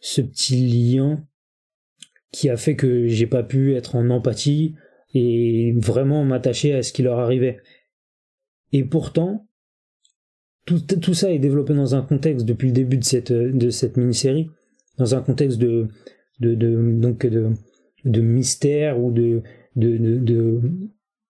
ce 0.00 0.20
petit 0.20 0.66
lien 0.66 1.24
qui 2.32 2.50
a 2.50 2.56
fait 2.56 2.76
que 2.76 3.06
j'ai 3.06 3.26
pas 3.26 3.42
pu 3.42 3.74
être 3.74 3.96
en 3.96 4.10
empathie 4.10 4.74
et 5.14 5.72
vraiment 5.76 6.24
m'attacher 6.24 6.74
à 6.74 6.82
ce 6.82 6.92
qui 6.92 7.02
leur 7.02 7.18
arrivait. 7.18 7.60
Et 8.72 8.84
pourtant, 8.84 9.48
tout, 10.70 10.96
tout, 10.96 11.14
ça 11.14 11.32
est 11.32 11.40
développé 11.40 11.74
dans 11.74 11.96
un 11.96 12.02
contexte 12.02 12.46
depuis 12.46 12.68
le 12.68 12.72
début 12.72 12.96
de 12.96 13.04
cette, 13.04 13.32
de 13.32 13.70
cette 13.70 13.96
mini-série, 13.96 14.50
dans 14.98 15.16
un 15.16 15.20
contexte 15.20 15.58
de, 15.58 15.88
de, 16.38 16.54
de 16.54 17.00
donc 17.00 17.26
de, 17.26 17.50
de 18.04 18.20
mystère 18.20 19.00
ou 19.02 19.10
de, 19.10 19.42
de, 19.74 19.96
de, 19.96 20.18
de 20.18 20.60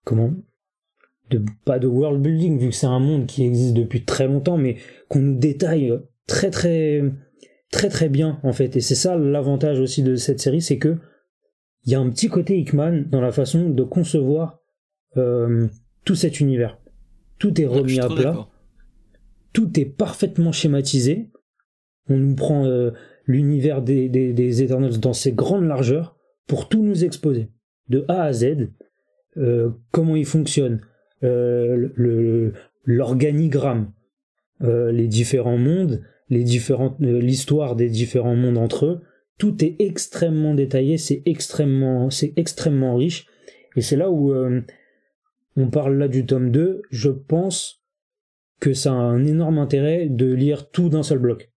comment 0.05 0.35
de 1.31 1.43
pas 1.65 1.79
de 1.79 1.87
world 1.87 2.21
building 2.21 2.59
vu 2.59 2.69
que 2.69 2.75
c'est 2.75 2.87
un 2.87 2.99
monde 2.99 3.27
qui 3.27 3.45
existe 3.45 3.75
depuis 3.75 4.05
très 4.05 4.27
longtemps 4.27 4.59
mais 4.59 4.77
qu'on 5.09 5.21
nous 5.21 5.39
détaille 5.39 5.93
très 6.27 6.51
très 6.51 7.03
très 7.71 7.89
très 7.89 8.09
bien 8.09 8.41
en 8.43 8.53
fait. 8.53 8.77
Et 8.77 8.81
c'est 8.81 8.97
ça 8.97 9.17
l'avantage 9.17 9.81
aussi 9.81 10.03
de 10.03 10.17
cette 10.17 10.41
série 10.41 10.61
c'est 10.61 10.79
que 10.79 10.99
il 11.85 11.93
y 11.93 11.95
a 11.95 12.01
un 12.01 12.11
petit 12.11 12.29
côté 12.29 12.59
Hickman 12.59 13.05
dans 13.11 13.21
la 13.23 13.33
façon 13.33 13.71
de 13.71 13.83
concevoir 13.85 14.61
euh, 15.17 15.67
tout 16.05 16.15
cet 16.15 16.41
univers. 16.41 16.79
Tout 17.39 17.59
est 17.59 17.67
remis 17.67 18.01
à 18.01 18.09
plat 18.09 18.49
tout 19.53 19.79
est 19.79 19.85
parfaitement 19.85 20.53
schématisé 20.53 21.29
on 22.09 22.17
nous 22.17 22.35
prend 22.35 22.65
euh, 22.67 22.93
l'univers 23.27 23.83
des, 23.83 24.09
des, 24.09 24.63
Eternals 24.63 24.99
dans 24.99 25.13
ses 25.13 25.33
grandes 25.33 25.67
largeurs 25.67 26.17
pour 26.47 26.67
tout 26.69 26.83
nous 26.83 27.05
exposer 27.05 27.51
de 27.89 28.07
A 28.09 28.23
à 28.25 28.33
Z 28.33 28.71
euh, 29.37 29.69
comment 29.91 30.17
il 30.17 30.25
fonctionne 30.27 30.81
l'organigramme 31.23 33.93
les 34.61 35.07
différents 35.07 35.59
mondes 35.59 36.03
euh, 36.33 37.21
l'histoire 37.21 37.77
des 37.77 37.89
différents 37.89 38.37
mondes 38.37 38.59
entre 38.59 38.87
eux. 38.87 39.01
Tout 39.39 39.65
est 39.65 39.77
extrêmement 39.79 40.55
détaillé, 40.55 40.99
c'est 40.99 41.23
extrêmement, 41.25 42.09
extrêmement 42.37 42.97
riche. 42.97 43.27
Et 43.77 43.81
c'est 43.81 43.97
là 43.97 44.11
où 44.11 44.33
euh, 44.33 44.61
on 45.57 45.71
parle 45.71 45.97
là 45.97 46.09
du 46.09 46.27
tome 46.27 46.51
2. 46.51 46.83
Je 46.91 47.11
pense 47.11 47.80
que 48.61 48.75
ça 48.75 48.93
a 48.93 48.97
un 48.97 49.25
énorme 49.25 49.59
intérêt 49.59 50.09
de 50.09 50.33
lire 50.33 50.71
tout 50.71 50.89
d'un 50.89 51.03
seul 51.03 51.19
bloc. 51.19 51.51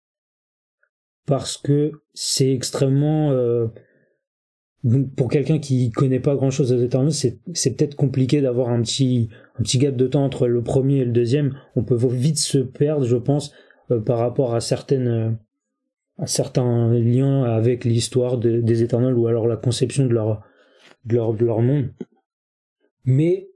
Parce 1.25 1.57
que 1.57 1.91
c'est 2.13 2.53
extrêmement... 2.53 3.31
Euh, 3.31 3.67
pour 5.15 5.29
quelqu'un 5.29 5.59
qui 5.59 5.91
connaît 5.91 6.19
pas 6.19 6.35
grand 6.35 6.49
chose 6.49 6.71
Eternals, 6.71 7.11
c'est, 7.11 7.39
c'est 7.53 7.75
peut-être 7.75 7.95
compliqué 7.95 8.41
d'avoir 8.41 8.69
un 8.69 8.81
petit, 8.81 9.29
un 9.59 9.63
petit 9.63 9.77
gap 9.77 9.95
de 9.95 10.07
temps 10.07 10.25
entre 10.25 10.47
le 10.47 10.63
premier 10.63 10.99
et 10.99 11.05
le 11.05 11.11
deuxième. 11.11 11.55
On 11.75 11.83
peut 11.83 11.95
vite 11.95 12.39
se 12.39 12.57
perdre, 12.57 13.05
je 13.05 13.17
pense, 13.17 13.53
euh, 13.91 13.99
par 13.99 14.17
rapport 14.17 14.55
à 14.55 14.59
certaines 14.59 15.07
euh, 15.07 15.31
à 16.17 16.27
certains 16.27 16.93
liens 16.93 17.43
avec 17.43 17.83
l'histoire 17.83 18.37
des 18.37 18.83
Éternels 18.83 19.15
ou 19.15 19.27
alors 19.27 19.47
la 19.47 19.57
conception 19.57 20.05
de 20.05 20.13
leur 20.13 20.43
de 21.05 21.15
leur, 21.15 21.33
de 21.33 21.45
leur 21.45 21.61
monde. 21.61 21.89
Mais 23.05 23.49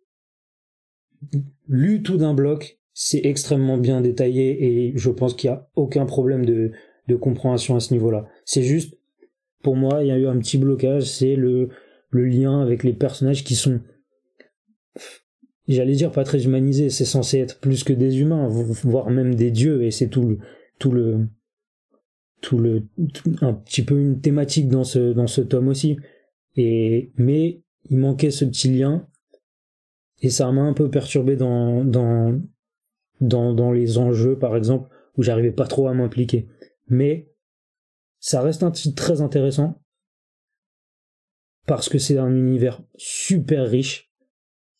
lu 1.67 2.01
tout 2.01 2.17
d'un 2.17 2.33
bloc, 2.33 2.79
c'est 2.97 3.25
extrêmement 3.25 3.77
bien 3.77 3.99
détaillé 3.99 4.87
et 4.87 4.93
je 4.95 5.09
pense 5.09 5.33
qu'il 5.35 5.49
n'y 5.49 5.55
a 5.55 5.69
aucun 5.75 6.05
problème 6.05 6.45
de, 6.45 6.71
de 7.09 7.15
compréhension 7.15 7.75
à 7.75 7.81
ce 7.81 7.93
niveau-là. 7.93 8.25
C'est 8.45 8.63
juste, 8.63 8.97
pour 9.61 9.75
moi, 9.75 10.01
il 10.01 10.07
y 10.07 10.11
a 10.11 10.17
eu 10.17 10.27
un 10.27 10.39
petit 10.39 10.57
blocage, 10.57 11.03
c'est 11.03 11.35
le, 11.35 11.67
le 12.09 12.25
lien 12.25 12.61
avec 12.61 12.83
les 12.83 12.93
personnages 12.93 13.43
qui 13.43 13.55
sont, 13.55 13.81
j'allais 15.67 15.95
dire 15.95 16.13
pas 16.13 16.23
très 16.23 16.45
humanisés, 16.45 16.89
c'est 16.89 17.03
censé 17.03 17.39
être 17.39 17.59
plus 17.59 17.83
que 17.83 17.91
des 17.91 18.21
humains, 18.21 18.47
voire 18.47 19.09
même 19.09 19.35
des 19.35 19.51
dieux, 19.51 19.83
et 19.83 19.91
c'est 19.91 20.07
tout 20.07 20.23
le, 20.23 20.39
tout 20.79 20.91
le, 20.91 21.27
tout 22.41 22.57
le, 22.57 22.83
un 23.41 23.53
petit 23.53 23.83
peu 23.83 23.99
une 23.99 24.21
thématique 24.21 24.69
dans 24.69 24.85
ce, 24.85 25.11
dans 25.11 25.27
ce 25.27 25.41
tome 25.41 25.67
aussi. 25.67 25.97
Et, 26.55 27.11
mais 27.17 27.61
il 27.89 27.97
manquait 27.97 28.31
ce 28.31 28.45
petit 28.45 28.69
lien, 28.69 29.05
et 30.21 30.29
ça 30.29 30.49
m'a 30.53 30.61
un 30.61 30.71
peu 30.71 30.89
perturbé 30.89 31.35
dans, 31.35 31.83
dans, 31.83 32.39
dans, 33.21 33.53
dans 33.53 33.71
les 33.71 33.97
enjeux, 33.97 34.37
par 34.37 34.55
exemple, 34.55 34.89
où 35.17 35.23
j'arrivais 35.23 35.51
pas 35.51 35.67
trop 35.67 35.87
à 35.87 35.93
m'impliquer. 35.93 36.47
Mais 36.87 37.31
ça 38.19 38.41
reste 38.41 38.63
un 38.63 38.71
titre 38.71 39.01
très 39.01 39.21
intéressant 39.21 39.81
parce 41.65 41.89
que 41.89 41.97
c'est 41.97 42.17
un 42.17 42.33
univers 42.35 42.81
super 42.95 43.67
riche 43.67 44.11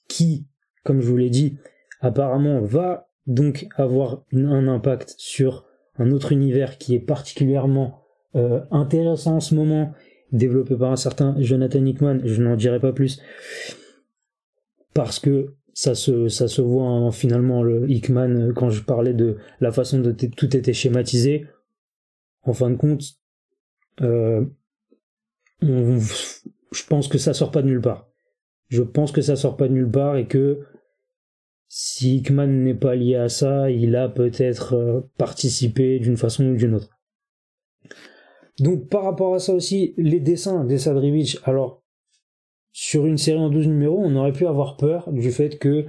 qui, 0.07 0.47
comme 0.83 1.01
je 1.01 1.07
vous 1.07 1.17
l'ai 1.17 1.29
dit, 1.29 1.57
apparemment 1.99 2.61
va 2.61 3.09
donc 3.25 3.67
avoir 3.75 4.23
un 4.33 4.67
impact 4.67 5.15
sur 5.17 5.65
un 5.97 6.11
autre 6.11 6.31
univers 6.31 6.77
qui 6.77 6.93
est 6.93 6.99
particulièrement 6.99 8.03
euh, 8.35 8.61
intéressant 8.69 9.37
en 9.37 9.39
ce 9.39 9.55
moment, 9.55 9.93
développé 10.31 10.75
par 10.75 10.91
un 10.91 10.95
certain 10.95 11.35
Jonathan 11.39 11.83
Hickman, 11.85 12.19
je 12.23 12.41
n'en 12.41 12.55
dirai 12.55 12.79
pas 12.79 12.93
plus, 12.93 13.21
parce 14.93 15.19
que 15.19 15.55
ça 15.75 15.93
se, 15.93 16.29
ça 16.29 16.47
se 16.47 16.61
voit 16.61 17.11
finalement 17.11 17.61
le 17.61 17.87
Hickman 17.91 18.53
quand 18.55 18.69
je 18.69 18.81
parlais 18.81 19.13
de 19.13 19.35
la 19.59 19.73
façon 19.73 19.99
dont 19.99 20.15
tout 20.15 20.55
était 20.55 20.73
schématisé. 20.73 21.47
En 22.43 22.53
fin 22.53 22.69
de 22.69 22.77
compte, 22.77 23.03
euh, 24.01 24.45
je 25.61 26.85
pense 26.87 27.09
que 27.09 27.17
ça 27.17 27.33
sort 27.33 27.51
pas 27.51 27.61
de 27.61 27.67
nulle 27.67 27.81
part. 27.81 28.09
Je 28.69 28.83
pense 28.83 29.11
que 29.11 29.21
ça 29.21 29.35
sort 29.35 29.57
pas 29.57 29.67
de 29.67 29.73
nulle 29.73 29.91
part 29.91 30.15
et 30.15 30.27
que 30.27 30.61
si 31.67 32.17
Hickman 32.17 32.47
n'est 32.47 32.73
pas 32.73 32.95
lié 32.95 33.15
à 33.15 33.27
ça, 33.27 33.69
il 33.69 33.97
a 33.97 34.07
peut-être 34.07 34.75
euh, 34.75 35.01
participé 35.17 35.99
d'une 35.99 36.15
façon 36.15 36.45
ou 36.45 36.55
d'une 36.55 36.75
autre. 36.75 37.01
Donc 38.59 38.87
par 38.87 39.03
rapport 39.03 39.35
à 39.35 39.39
ça 39.39 39.53
aussi, 39.53 39.93
les 39.97 40.21
dessins 40.21 40.63
d'Esadrivich, 40.63 41.39
alors 41.43 41.83
sur 42.77 43.05
une 43.05 43.17
série 43.17 43.39
en 43.39 43.49
12 43.49 43.69
numéros, 43.69 44.01
on 44.03 44.17
aurait 44.17 44.33
pu 44.33 44.45
avoir 44.45 44.75
peur 44.75 45.09
du 45.13 45.31
fait 45.31 45.59
que 45.59 45.85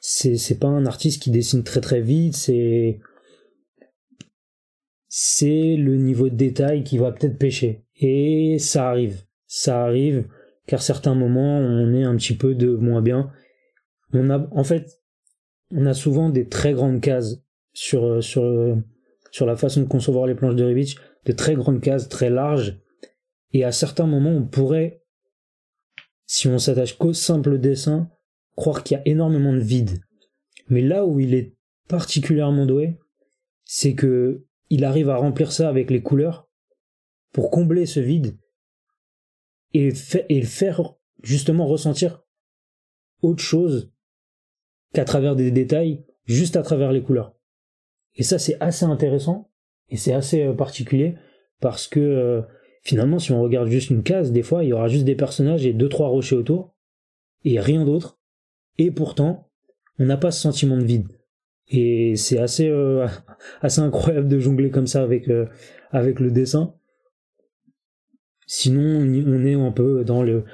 c'est, 0.00 0.36
c'est 0.36 0.58
pas 0.58 0.68
un 0.68 0.84
artiste 0.84 1.22
qui 1.22 1.30
dessine 1.30 1.64
très 1.64 1.80
très 1.80 2.02
vite, 2.02 2.36
c'est 2.36 3.00
c'est 5.08 5.76
le 5.76 5.96
niveau 5.96 6.28
de 6.28 6.34
détail 6.34 6.84
qui 6.84 6.98
va 6.98 7.10
peut-être 7.10 7.38
pêcher. 7.38 7.86
Et 7.96 8.58
ça 8.58 8.90
arrive. 8.90 9.22
Ça 9.46 9.82
arrive 9.82 10.28
car 10.66 10.82
certains 10.82 11.14
moments 11.14 11.56
on 11.56 11.94
est 11.94 12.04
un 12.04 12.14
petit 12.16 12.36
peu 12.36 12.54
de 12.54 12.76
moins 12.76 13.00
bien. 13.00 13.32
On 14.12 14.28
a 14.28 14.46
en 14.50 14.62
fait 14.62 15.00
on 15.70 15.86
a 15.86 15.94
souvent 15.94 16.28
des 16.28 16.50
très 16.50 16.74
grandes 16.74 17.00
cases 17.00 17.40
sur, 17.72 18.22
sur, 18.22 18.76
sur 19.30 19.46
la 19.46 19.56
façon 19.56 19.80
de 19.80 19.88
concevoir 19.88 20.26
les 20.26 20.34
planches 20.34 20.54
de 20.56 20.64
Rivich, 20.64 20.98
de 21.24 21.32
très 21.32 21.54
grandes 21.54 21.80
cases, 21.80 22.10
très 22.10 22.28
larges. 22.28 22.78
Et 23.54 23.64
à 23.64 23.72
certains 23.72 24.06
moments, 24.06 24.32
on 24.32 24.44
pourrait, 24.44 25.02
si 26.26 26.48
on 26.48 26.58
s'attache 26.58 26.98
qu'au 26.98 27.12
simple 27.12 27.58
dessin, 27.58 28.10
croire 28.56 28.82
qu'il 28.82 28.96
y 28.96 29.00
a 29.00 29.02
énormément 29.06 29.52
de 29.52 29.60
vide. 29.60 30.00
Mais 30.68 30.82
là 30.82 31.06
où 31.06 31.20
il 31.20 31.34
est 31.34 31.54
particulièrement 31.88 32.66
doué, 32.66 32.98
c'est 33.64 33.94
que 33.94 34.44
il 34.68 34.84
arrive 34.84 35.10
à 35.10 35.16
remplir 35.16 35.52
ça 35.52 35.68
avec 35.68 35.90
les 35.90 36.02
couleurs 36.02 36.48
pour 37.32 37.50
combler 37.50 37.86
ce 37.86 38.00
vide 38.00 38.36
et, 39.74 39.92
et 40.28 40.42
faire 40.42 40.94
justement 41.22 41.66
ressentir 41.66 42.24
autre 43.22 43.42
chose 43.42 43.92
qu'à 44.92 45.04
travers 45.04 45.36
des 45.36 45.50
détails, 45.50 46.04
juste 46.24 46.56
à 46.56 46.62
travers 46.62 46.92
les 46.92 47.02
couleurs. 47.02 47.34
Et 48.14 48.22
ça, 48.22 48.38
c'est 48.38 48.60
assez 48.60 48.84
intéressant 48.84 49.52
et 49.88 49.96
c'est 49.96 50.14
assez 50.14 50.42
euh, 50.42 50.54
particulier 50.54 51.16
parce 51.60 51.86
que 51.86 52.00
euh, 52.00 52.42
finalement, 52.86 53.18
si 53.18 53.32
on 53.32 53.42
regarde 53.42 53.68
juste 53.68 53.90
une 53.90 54.02
case, 54.02 54.32
des 54.32 54.42
fois, 54.42 54.62
il 54.62 54.68
y 54.68 54.72
aura 54.72 54.88
juste 54.88 55.04
des 55.04 55.16
personnages 55.16 55.66
et 55.66 55.72
deux 55.72 55.88
trois 55.88 56.08
rochers 56.08 56.36
autour 56.36 56.74
et 57.44 57.58
rien 57.58 57.84
d'autre. 57.84 58.18
Et 58.78 58.90
pourtant, 58.90 59.50
on 59.98 60.06
n'a 60.06 60.16
pas 60.16 60.30
ce 60.30 60.40
sentiment 60.40 60.76
de 60.76 60.84
vide. 60.84 61.08
Et 61.68 62.14
c'est 62.16 62.38
assez 62.38 62.68
euh, 62.68 63.06
assez 63.60 63.80
incroyable 63.80 64.28
de 64.28 64.38
jongler 64.38 64.70
comme 64.70 64.86
ça 64.86 65.02
avec 65.02 65.28
avec 65.90 66.20
le 66.20 66.30
dessin. 66.30 66.74
Sinon, 68.46 69.00
on 69.00 69.44
est 69.44 69.54
un 69.54 69.72
peu 69.72 70.04
dans 70.04 70.22
le 70.22 70.44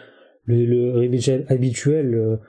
le, 0.45 0.65
le 0.65 1.45
habituel 1.49 2.41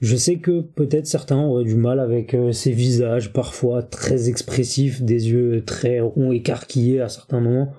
je 0.00 0.14
sais 0.14 0.36
que 0.36 0.60
peut-être 0.60 1.06
certains 1.06 1.42
auraient 1.42 1.64
du 1.64 1.74
mal 1.74 1.98
avec 1.98 2.34
euh, 2.34 2.52
ces 2.52 2.70
visages 2.70 3.32
parfois 3.32 3.82
très 3.82 4.28
expressifs, 4.28 5.02
des 5.02 5.30
yeux 5.30 5.64
très 5.64 5.98
ronds 5.98 6.30
écarquillés 6.30 7.00
à 7.00 7.08
certains 7.08 7.40
moments. 7.40 7.72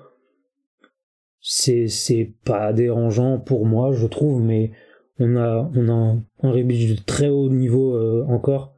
C'est 1.40 1.88
c'est 1.88 2.34
pas 2.44 2.72
dérangeant 2.72 3.38
pour 3.38 3.64
moi, 3.66 3.92
je 3.92 4.06
trouve, 4.06 4.42
mais 4.42 4.72
on 5.18 5.36
a 5.36 5.70
on 5.74 5.88
a 5.88 5.92
un, 5.92 6.24
un 6.42 6.52
de 6.52 7.04
très 7.04 7.28
haut 7.28 7.48
niveau 7.48 7.94
euh, 7.96 8.24
encore 8.28 8.76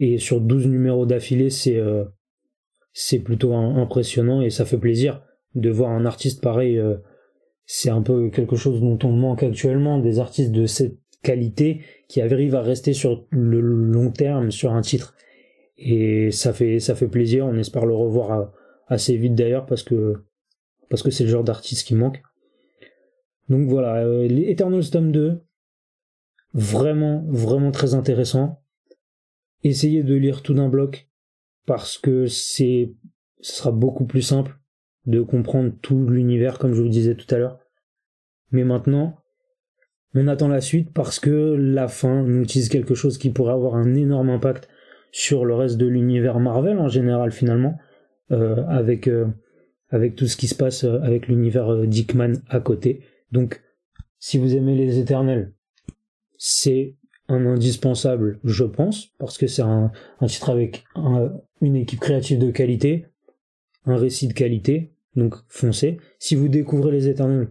et 0.00 0.18
sur 0.18 0.40
12 0.40 0.68
numéros 0.68 1.06
d'affilée, 1.06 1.50
c'est 1.50 1.76
euh, 1.76 2.04
c'est 2.92 3.18
plutôt 3.18 3.54
impressionnant 3.54 4.40
et 4.40 4.50
ça 4.50 4.64
fait 4.64 4.78
plaisir 4.78 5.22
de 5.54 5.70
voir 5.70 5.90
un 5.90 6.06
artiste 6.06 6.42
pareil 6.42 6.80
c'est 7.70 7.90
un 7.90 8.00
peu 8.00 8.30
quelque 8.30 8.56
chose 8.56 8.80
dont 8.80 8.98
on 9.04 9.12
manque 9.12 9.42
actuellement 9.42 9.98
des 9.98 10.20
artistes 10.20 10.52
de 10.52 10.64
cette 10.64 10.96
qualité 11.22 11.82
qui 12.08 12.22
arrive 12.22 12.54
à 12.54 12.62
rester 12.62 12.94
sur 12.94 13.26
le 13.28 13.60
long 13.60 14.10
terme 14.10 14.50
sur 14.50 14.72
un 14.72 14.80
titre. 14.80 15.14
Et 15.76 16.30
ça 16.30 16.54
fait, 16.54 16.80
ça 16.80 16.94
fait 16.94 17.08
plaisir, 17.08 17.44
on 17.44 17.58
espère 17.58 17.84
le 17.84 17.94
revoir 17.94 18.52
assez 18.86 19.18
vite 19.18 19.34
d'ailleurs 19.34 19.66
parce 19.66 19.82
que 19.82 20.14
parce 20.88 21.02
que 21.02 21.10
c'est 21.10 21.24
le 21.24 21.30
genre 21.30 21.44
d'artiste 21.44 21.86
qui 21.86 21.94
manque. 21.94 22.22
Donc 23.48 23.68
voilà, 23.68 24.04
euh, 24.04 24.28
Eternals 24.28 24.90
tome 24.90 25.12
2, 25.12 25.40
vraiment, 26.54 27.24
vraiment 27.28 27.70
très 27.70 27.94
intéressant. 27.94 28.62
Essayez 29.64 30.02
de 30.02 30.14
lire 30.14 30.42
tout 30.42 30.54
d'un 30.54 30.68
bloc 30.68 31.08
parce 31.66 31.98
que 31.98 32.26
c'est, 32.26 32.94
ce 33.40 33.52
sera 33.52 33.72
beaucoup 33.72 34.06
plus 34.06 34.22
simple 34.22 34.58
de 35.06 35.22
comprendre 35.22 35.72
tout 35.82 36.06
l'univers 36.06 36.58
comme 36.58 36.74
je 36.74 36.82
vous 36.82 36.88
disais 36.88 37.14
tout 37.14 37.32
à 37.34 37.38
l'heure. 37.38 37.58
Mais 38.50 38.64
maintenant, 38.64 39.18
on 40.14 40.26
attend 40.28 40.48
la 40.48 40.60
suite 40.60 40.92
parce 40.92 41.20
que 41.20 41.54
la 41.54 41.88
fin 41.88 42.22
nous 42.22 42.42
utilise 42.42 42.68
quelque 42.68 42.94
chose 42.94 43.18
qui 43.18 43.30
pourrait 43.30 43.52
avoir 43.52 43.74
un 43.74 43.94
énorme 43.94 44.30
impact 44.30 44.68
sur 45.12 45.44
le 45.44 45.54
reste 45.54 45.76
de 45.76 45.86
l'univers 45.86 46.40
Marvel 46.40 46.78
en 46.78 46.88
général 46.88 47.32
finalement, 47.32 47.78
euh, 48.30 48.64
avec, 48.68 49.08
euh, 49.08 49.26
avec 49.90 50.16
tout 50.16 50.26
ce 50.26 50.36
qui 50.36 50.48
se 50.48 50.54
passe 50.54 50.84
euh, 50.84 51.00
avec 51.02 51.28
l'univers 51.28 51.86
Dickman 51.86 52.34
à 52.48 52.60
côté. 52.60 53.02
Donc 53.32 53.62
si 54.18 54.38
vous 54.38 54.54
aimez 54.54 54.74
les 54.74 54.98
éternels, 54.98 55.52
c'est 56.36 56.96
un 57.28 57.44
indispensable, 57.46 58.40
je 58.44 58.64
pense, 58.64 59.08
parce 59.18 59.36
que 59.36 59.46
c'est 59.46 59.62
un, 59.62 59.92
titre 60.26 60.50
avec 60.50 60.84
une 61.60 61.76
équipe 61.76 62.00
créative 62.00 62.38
de 62.38 62.50
qualité, 62.50 63.06
un 63.84 63.96
récit 63.96 64.28
de 64.28 64.32
qualité, 64.32 64.94
donc 65.14 65.34
foncez. 65.48 65.98
Si 66.18 66.34
vous 66.34 66.48
découvrez 66.48 66.92
les 66.92 67.08
éternels, 67.08 67.48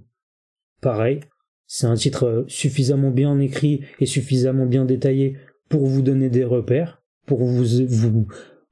pareil, 0.81 1.19
c'est 1.67 1.87
un 1.87 1.95
titre 1.95 2.25
euh, 2.25 2.43
suffisamment 2.47 3.11
bien 3.11 3.39
écrit 3.39 3.81
et 3.99 4.05
suffisamment 4.05 4.65
bien 4.65 4.85
détaillé 4.85 5.37
pour 5.69 5.85
vous 5.85 6.01
donner 6.01 6.29
des 6.29 6.45
repères, 6.45 7.03
pour 7.25 7.43
vous 7.43 7.85
vous, 7.87 8.27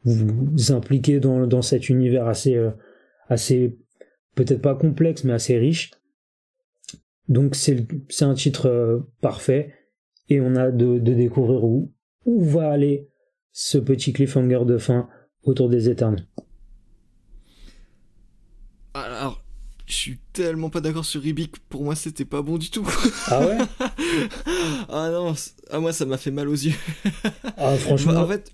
vous 0.06 0.72
impliquer 0.72 1.20
dans, 1.20 1.46
dans 1.46 1.62
cet 1.62 1.90
univers 1.90 2.28
assez, 2.28 2.56
euh, 2.56 2.72
assez 3.30 3.78
peut-être 4.36 4.62
pas 4.62 4.76
complexe, 4.76 5.24
mais 5.24 5.34
assez 5.34 5.58
riche. 5.58 5.92
Donc 7.28 7.56
c'est 7.56 7.88
un 8.22 8.34
titre 8.34 8.68
euh, 8.68 9.00
parfait 9.22 9.74
et 10.30 10.42
on 10.42 10.56
a 10.56 10.72
de, 10.72 11.00
de 11.00 11.14
découvrir 11.14 11.64
où, 11.64 11.94
où 12.26 12.44
va 12.44 12.72
aller 12.72 13.10
ce 13.52 13.78
petit 13.78 14.14
cliffhanger 14.14 14.66
de 14.66 14.78
fin 14.78 15.10
autour 15.44 15.70
des 15.70 15.90
éternes. 15.90 16.28
Alors, 18.94 19.44
je 19.86 19.94
suis 19.94 20.20
tellement 20.34 20.70
pas 20.70 20.82
d'accord 20.82 21.06
sur 21.06 21.22
Ribik. 21.22 21.60
Pour 21.68 21.84
moi, 21.84 21.96
c'était 21.96 22.26
pas 22.26 22.42
bon 22.42 22.58
du 22.58 22.70
tout. 22.70 22.88
Ah 23.28 23.46
ouais? 23.46 23.58
Ah 24.90 25.10
non, 25.12 25.34
ah 25.72 25.80
moi 25.80 25.92
ça 25.94 26.06
m'a 26.06 26.18
fait 26.18 26.32
mal 26.32 26.48
aux 26.48 26.54
yeux. 26.54 26.74
Ah 27.58 27.76
franchement. 27.76 28.14
en 28.14 28.28
fait, 28.28 28.52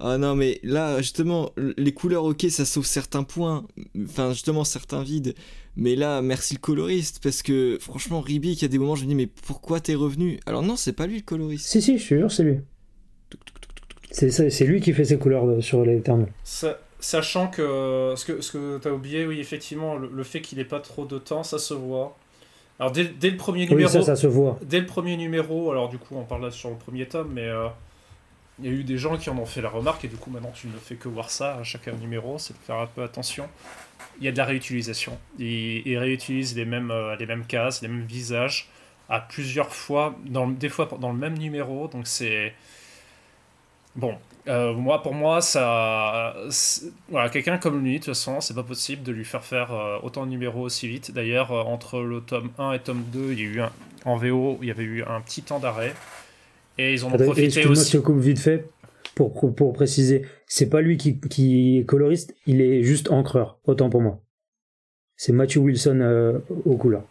Ah 0.00 0.18
non, 0.18 0.34
mais 0.34 0.60
là, 0.62 0.98
justement, 0.98 1.50
les 1.56 1.92
couleurs, 1.92 2.24
ok, 2.24 2.46
ça 2.50 2.64
sauve 2.64 2.86
certains 2.86 3.22
points, 3.22 3.66
enfin, 4.04 4.32
justement, 4.32 4.64
certains 4.64 5.02
vides. 5.02 5.34
Mais 5.76 5.94
là, 5.94 6.22
merci 6.22 6.54
le 6.54 6.60
coloriste, 6.60 7.20
parce 7.22 7.42
que 7.42 7.76
franchement, 7.80 8.20
Ribic, 8.20 8.60
il 8.60 8.62
y 8.62 8.64
a 8.64 8.68
des 8.68 8.78
moments, 8.78 8.94
je 8.94 9.04
me 9.04 9.08
dis, 9.08 9.14
mais 9.14 9.26
pourquoi 9.26 9.80
t'es 9.80 9.94
revenu? 9.94 10.40
Alors 10.46 10.62
non, 10.62 10.76
c'est 10.76 10.94
pas 10.94 11.06
lui 11.06 11.16
le 11.16 11.22
coloriste. 11.22 11.66
Si, 11.66 11.82
si, 11.82 11.98
je 11.98 12.02
suis 12.02 12.16
sûr, 12.18 12.32
c'est 12.32 12.44
lui. 12.44 12.60
C'est 14.10 14.64
lui 14.64 14.80
qui 14.80 14.94
fait 14.94 15.04
ses 15.04 15.18
couleurs 15.18 15.46
euh, 15.46 15.60
sur 15.60 15.84
les 15.84 16.00
termes. 16.00 16.26
Sachant 16.98 17.48
que 17.48 18.14
ce 18.16 18.24
que, 18.24 18.40
ce 18.40 18.52
que 18.52 18.78
tu 18.78 18.88
as 18.88 18.92
oublié, 18.92 19.26
oui, 19.26 19.38
effectivement, 19.38 19.96
le, 19.96 20.24
fait 20.24 20.40
qu'il 20.40 20.56
n'ait 20.56 20.64
pas 20.64 20.80
trop 20.80 21.04
de 21.04 21.18
temps, 21.18 21.42
ça 21.42 21.58
se 21.58 21.74
voit. 21.74 22.16
Alors, 22.78 22.92
dès, 22.92 23.04
dès 23.04 23.30
le 23.30 23.36
premier 23.36 23.66
numéro. 23.66 23.88
ça, 23.88 24.02
ça 24.02 24.16
se 24.16 24.26
voit. 24.26 24.58
Dès 24.62 24.80
le 24.80 24.86
premier 24.86 25.18
numéro, 25.18 25.70
alors 25.70 25.90
du 25.90 25.98
coup, 25.98 26.14
on 26.16 26.24
parle 26.24 26.42
là 26.42 26.50
sur 26.50 26.70
le 26.70 26.76
premier 26.76 27.06
tome, 27.06 27.30
mais 27.34 27.46
euh, 27.46 27.68
il 28.58 28.64
y 28.64 28.68
a 28.68 28.72
eu 28.72 28.84
des 28.84 28.96
gens 28.96 29.16
qui 29.18 29.28
en 29.28 29.36
ont 29.38 29.46
fait 29.46 29.60
la 29.60 29.68
remarque, 29.68 30.04
et 30.04 30.08
du 30.08 30.16
coup, 30.16 30.30
maintenant, 30.30 30.52
tu 30.54 30.66
ne 30.68 30.78
fais 30.78 30.96
que 30.96 31.08
voir 31.08 31.30
ça 31.30 31.56
à 31.56 31.62
chaque 31.62 31.88
numéro, 31.88 32.38
c'est 32.38 32.54
de 32.54 32.58
faire 32.58 32.76
un 32.76 32.86
peu 32.86 33.02
attention. 33.02 33.48
Il 34.18 34.24
y 34.24 34.28
a 34.28 34.32
de 34.32 34.38
la 34.38 34.46
réutilisation. 34.46 35.18
Ils, 35.38 35.98
réutilisent 35.98 36.56
les 36.56 36.64
mêmes, 36.64 36.90
euh, 36.90 37.16
les 37.16 37.26
mêmes 37.26 37.44
cases, 37.44 37.82
les 37.82 37.88
mêmes 37.88 38.06
visages, 38.06 38.70
à 39.10 39.20
plusieurs 39.20 39.74
fois, 39.74 40.16
dans, 40.24 40.48
des 40.48 40.70
fois 40.70 40.88
dans 40.98 41.12
le 41.12 41.18
même 41.18 41.36
numéro, 41.36 41.88
donc 41.88 42.06
c'est. 42.06 42.54
Bon, 43.94 44.16
euh, 44.48 44.74
moi, 44.74 45.02
pour 45.02 45.14
moi, 45.14 45.40
ça, 45.40 46.34
voilà, 47.08 47.28
quelqu'un 47.30 47.58
comme 47.58 47.82
lui, 47.82 47.94
de 47.94 47.98
toute 47.98 48.14
façon, 48.14 48.40
c'est 48.40 48.54
pas 48.54 48.62
possible 48.62 49.02
de 49.02 49.12
lui 49.12 49.24
faire 49.24 49.44
faire 49.44 49.72
euh, 49.72 49.98
autant 50.02 50.24
de 50.24 50.30
numéros 50.30 50.62
aussi 50.62 50.88
vite. 50.88 51.12
D'ailleurs, 51.12 51.50
entre 51.50 52.00
le 52.00 52.20
tome 52.20 52.50
1 52.58 52.72
et 52.72 52.78
tome 52.78 53.04
2, 53.12 53.32
il 53.32 53.38
y 53.38 53.42
a 53.42 53.44
eu 53.44 53.60
un, 53.60 53.72
en 54.04 54.16
VO, 54.16 54.58
il 54.62 54.68
y 54.68 54.70
avait 54.70 54.84
eu 54.84 55.02
un 55.04 55.20
petit 55.20 55.42
temps 55.42 55.58
d'arrêt. 55.58 55.94
Et 56.78 56.92
ils 56.92 57.04
ont 57.04 57.08
en 57.08 57.16
profité 57.16 57.66
aussi. 57.66 57.92
je 57.92 57.98
te 57.98 58.02
coupe 58.02 58.18
vite 58.18 58.38
fait 58.38 58.68
pour, 59.14 59.54
pour 59.54 59.72
préciser. 59.72 60.26
C'est 60.46 60.68
pas 60.68 60.80
lui 60.80 60.96
qui, 60.96 61.18
qui, 61.18 61.78
est 61.78 61.84
coloriste, 61.84 62.34
il 62.46 62.60
est 62.60 62.82
juste 62.82 63.10
encreur, 63.10 63.58
autant 63.64 63.90
pour 63.90 64.02
moi. 64.02 64.20
C'est 65.16 65.32
Matthew 65.32 65.58
Wilson 65.58 66.00
euh, 66.02 66.38
au 66.64 66.76
couleur. 66.76 67.02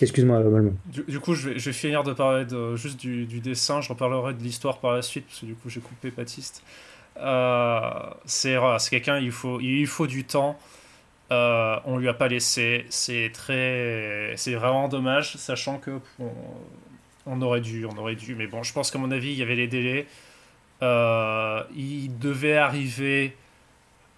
Excuse-moi, 0.00 0.42
Malmo. 0.42 0.72
Du, 0.86 1.20
coup, 1.20 1.34
je 1.34 1.50
vais, 1.50 1.58
je 1.58 1.66
vais, 1.66 1.72
finir 1.74 2.02
de 2.04 2.14
parler 2.14 2.46
de, 2.46 2.74
juste 2.74 2.98
du, 2.98 3.26
du 3.26 3.40
dessin. 3.40 3.82
Je 3.82 3.90
reparlerai 3.90 4.32
de 4.32 4.42
l'histoire 4.42 4.78
par 4.78 4.94
la 4.94 5.02
suite, 5.02 5.26
parce 5.26 5.40
que 5.40 5.46
du 5.46 5.54
coup, 5.54 5.68
j'ai 5.68 5.80
coupé 5.80 6.10
Baptiste. 6.10 6.62
Euh, 7.18 8.10
c'est 8.24 8.56
quelqu'un, 8.88 9.18
il 9.18 9.30
faut, 9.30 9.60
il 9.60 9.86
faut 9.86 10.06
du 10.06 10.24
temps. 10.24 10.58
Euh, 11.32 11.76
on 11.84 11.98
lui 11.98 12.08
a 12.08 12.14
pas 12.14 12.28
laissé. 12.28 12.86
C'est 12.88 13.30
très, 13.32 14.32
c'est 14.36 14.54
vraiment 14.54 14.88
dommage, 14.88 15.36
sachant 15.36 15.78
que 15.78 15.90
on, 17.26 17.40
aurait 17.42 17.60
dû, 17.60 17.86
on 17.86 17.96
aurait 17.96 18.16
dû. 18.16 18.34
Mais 18.34 18.46
bon, 18.46 18.62
je 18.62 18.72
pense 18.72 18.90
qu'à 18.90 18.98
mon 18.98 19.10
avis, 19.10 19.32
il 19.32 19.38
y 19.38 19.42
avait 19.42 19.56
les 19.56 19.68
délais. 19.68 20.06
Euh, 20.82 21.62
il 21.76 22.18
devait 22.18 22.56
arriver 22.56 23.36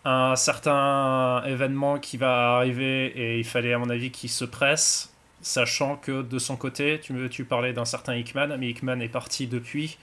un 0.04 0.36
certain 0.36 1.42
événement 1.44 1.98
qui 1.98 2.16
va 2.16 2.56
arriver 2.56 3.06
et 3.06 3.38
il 3.38 3.44
fallait 3.44 3.72
à 3.72 3.78
mon 3.78 3.90
avis 3.90 4.10
qu'il 4.10 4.30
se 4.30 4.44
presse 4.44 5.12
sachant 5.42 5.96
que 5.96 6.22
de 6.22 6.38
son 6.38 6.56
côté, 6.56 7.00
tu, 7.02 7.14
tu 7.28 7.44
parlais 7.44 7.72
d'un 7.72 7.84
certain 7.84 8.14
Hickman, 8.14 8.56
mais 8.58 8.70
Hickman 8.70 9.00
est 9.00 9.08
parti 9.08 9.46
depuis. 9.48 9.98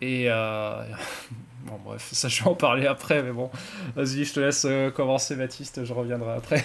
Et 0.00 0.24
euh... 0.28 0.82
bon, 1.66 1.78
bref, 1.84 2.08
ça 2.12 2.28
je 2.28 2.42
vais 2.42 2.50
en 2.50 2.54
parler 2.54 2.86
après, 2.86 3.22
mais 3.22 3.32
bon, 3.32 3.50
vas-y, 3.94 4.24
je 4.24 4.32
te 4.34 4.40
laisse 4.40 4.64
euh, 4.68 4.90
commencer, 4.90 5.36
Baptiste, 5.36 5.84
je 5.84 5.92
reviendrai 5.92 6.32
après. 6.32 6.64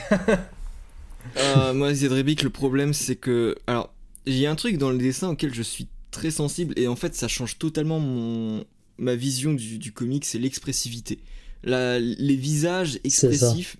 moi, 1.74 1.94
Zedrebic, 1.94 2.44
le 2.44 2.50
problème 2.50 2.94
c'est 2.94 3.16
que. 3.16 3.56
Alors, 3.68 3.94
il 4.28 4.38
y 4.38 4.46
a 4.46 4.52
un 4.52 4.56
truc 4.56 4.78
dans 4.78 4.92
le 4.92 5.00
dessin 5.00 5.30
auquel 5.30 5.54
je 5.54 5.64
suis 5.64 5.88
très 6.12 6.32
sensible, 6.32 6.74
et 6.78 6.88
en 6.88 6.96
fait, 6.96 7.16
ça 7.16 7.28
change 7.28 7.58
totalement 7.58 8.00
mon... 8.00 8.64
ma 8.98 9.16
vision 9.16 9.54
du, 9.54 9.80
du 9.80 9.92
comic, 9.92 10.26
c'est 10.26 10.40
l'expressivité. 10.40 11.20
Les 11.64 12.36
visages 12.36 13.00
expressifs, 13.04 13.78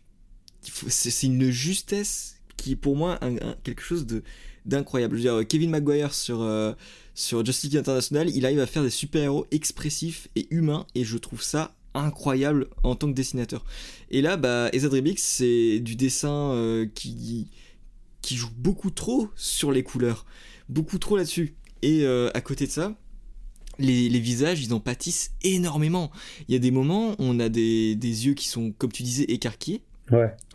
c'est 0.88 1.28
une 1.28 1.50
justesse 1.52 2.38
qui 2.58 2.72
est 2.72 2.76
pour 2.76 2.96
moi 2.96 3.20
un, 3.22 3.36
quelque 3.64 3.84
chose 3.84 4.06
de 4.06 4.24
d'incroyable. 4.66 5.18
Je 5.18 5.30
veux 5.30 5.40
dire, 5.40 5.48
Kevin 5.48 5.70
Maguire 5.70 6.14
sur, 6.14 6.42
euh, 6.42 6.74
sur 7.16 7.46
Justice 7.46 7.72
League 7.72 7.78
International, 7.78 8.30
il 8.30 8.46
arrive 8.46 8.60
à 8.60 8.66
faire 8.66 8.84
des 8.84 8.90
super-héros 8.90 9.48
expressifs 9.52 10.28
et 10.36 10.46
humains, 10.50 10.86
et 10.94 11.06
je 11.06 11.18
trouve 11.18 11.42
ça 11.42 11.74
incroyable 11.94 12.68
en 12.84 12.96
tant 12.96 13.08
que 13.08 13.14
dessinateur. 13.14 13.64
Et 14.12 14.22
là, 14.22 14.36
bah, 14.36 14.70
Ezad 14.74 14.92
c'est 15.16 15.80
du 15.80 15.96
dessin 15.96 16.52
euh, 16.52 16.86
qui, 16.94 17.48
qui 18.28 18.36
joue 18.36 18.52
beaucoup 18.58 18.92
trop 18.92 19.30
sur 19.38 19.72
les 19.72 19.84
couleurs, 19.84 20.26
beaucoup 20.68 20.98
trop 20.98 21.16
là-dessus. 21.16 21.56
Et 21.82 22.02
euh, 22.04 22.30
à 22.34 22.42
côté 22.42 22.68
de 22.68 22.72
ça, 22.72 22.94
les, 23.80 24.10
les, 24.10 24.20
visages, 24.20 24.62
ils 24.62 24.74
en 24.74 24.82
pâtissent 24.82 25.32
énormément. 25.44 26.12
Il 26.50 26.54
y 26.54 26.56
a 26.58 26.60
des 26.60 26.72
moments, 26.72 27.16
on 27.20 27.40
a 27.40 27.48
des, 27.48 27.96
des 27.96 28.28
yeux 28.28 28.34
qui 28.34 28.50
sont, 28.50 28.74
comme 28.78 28.92
tu 28.92 29.04
disais, 29.04 29.24
écarquillés, 29.24 29.82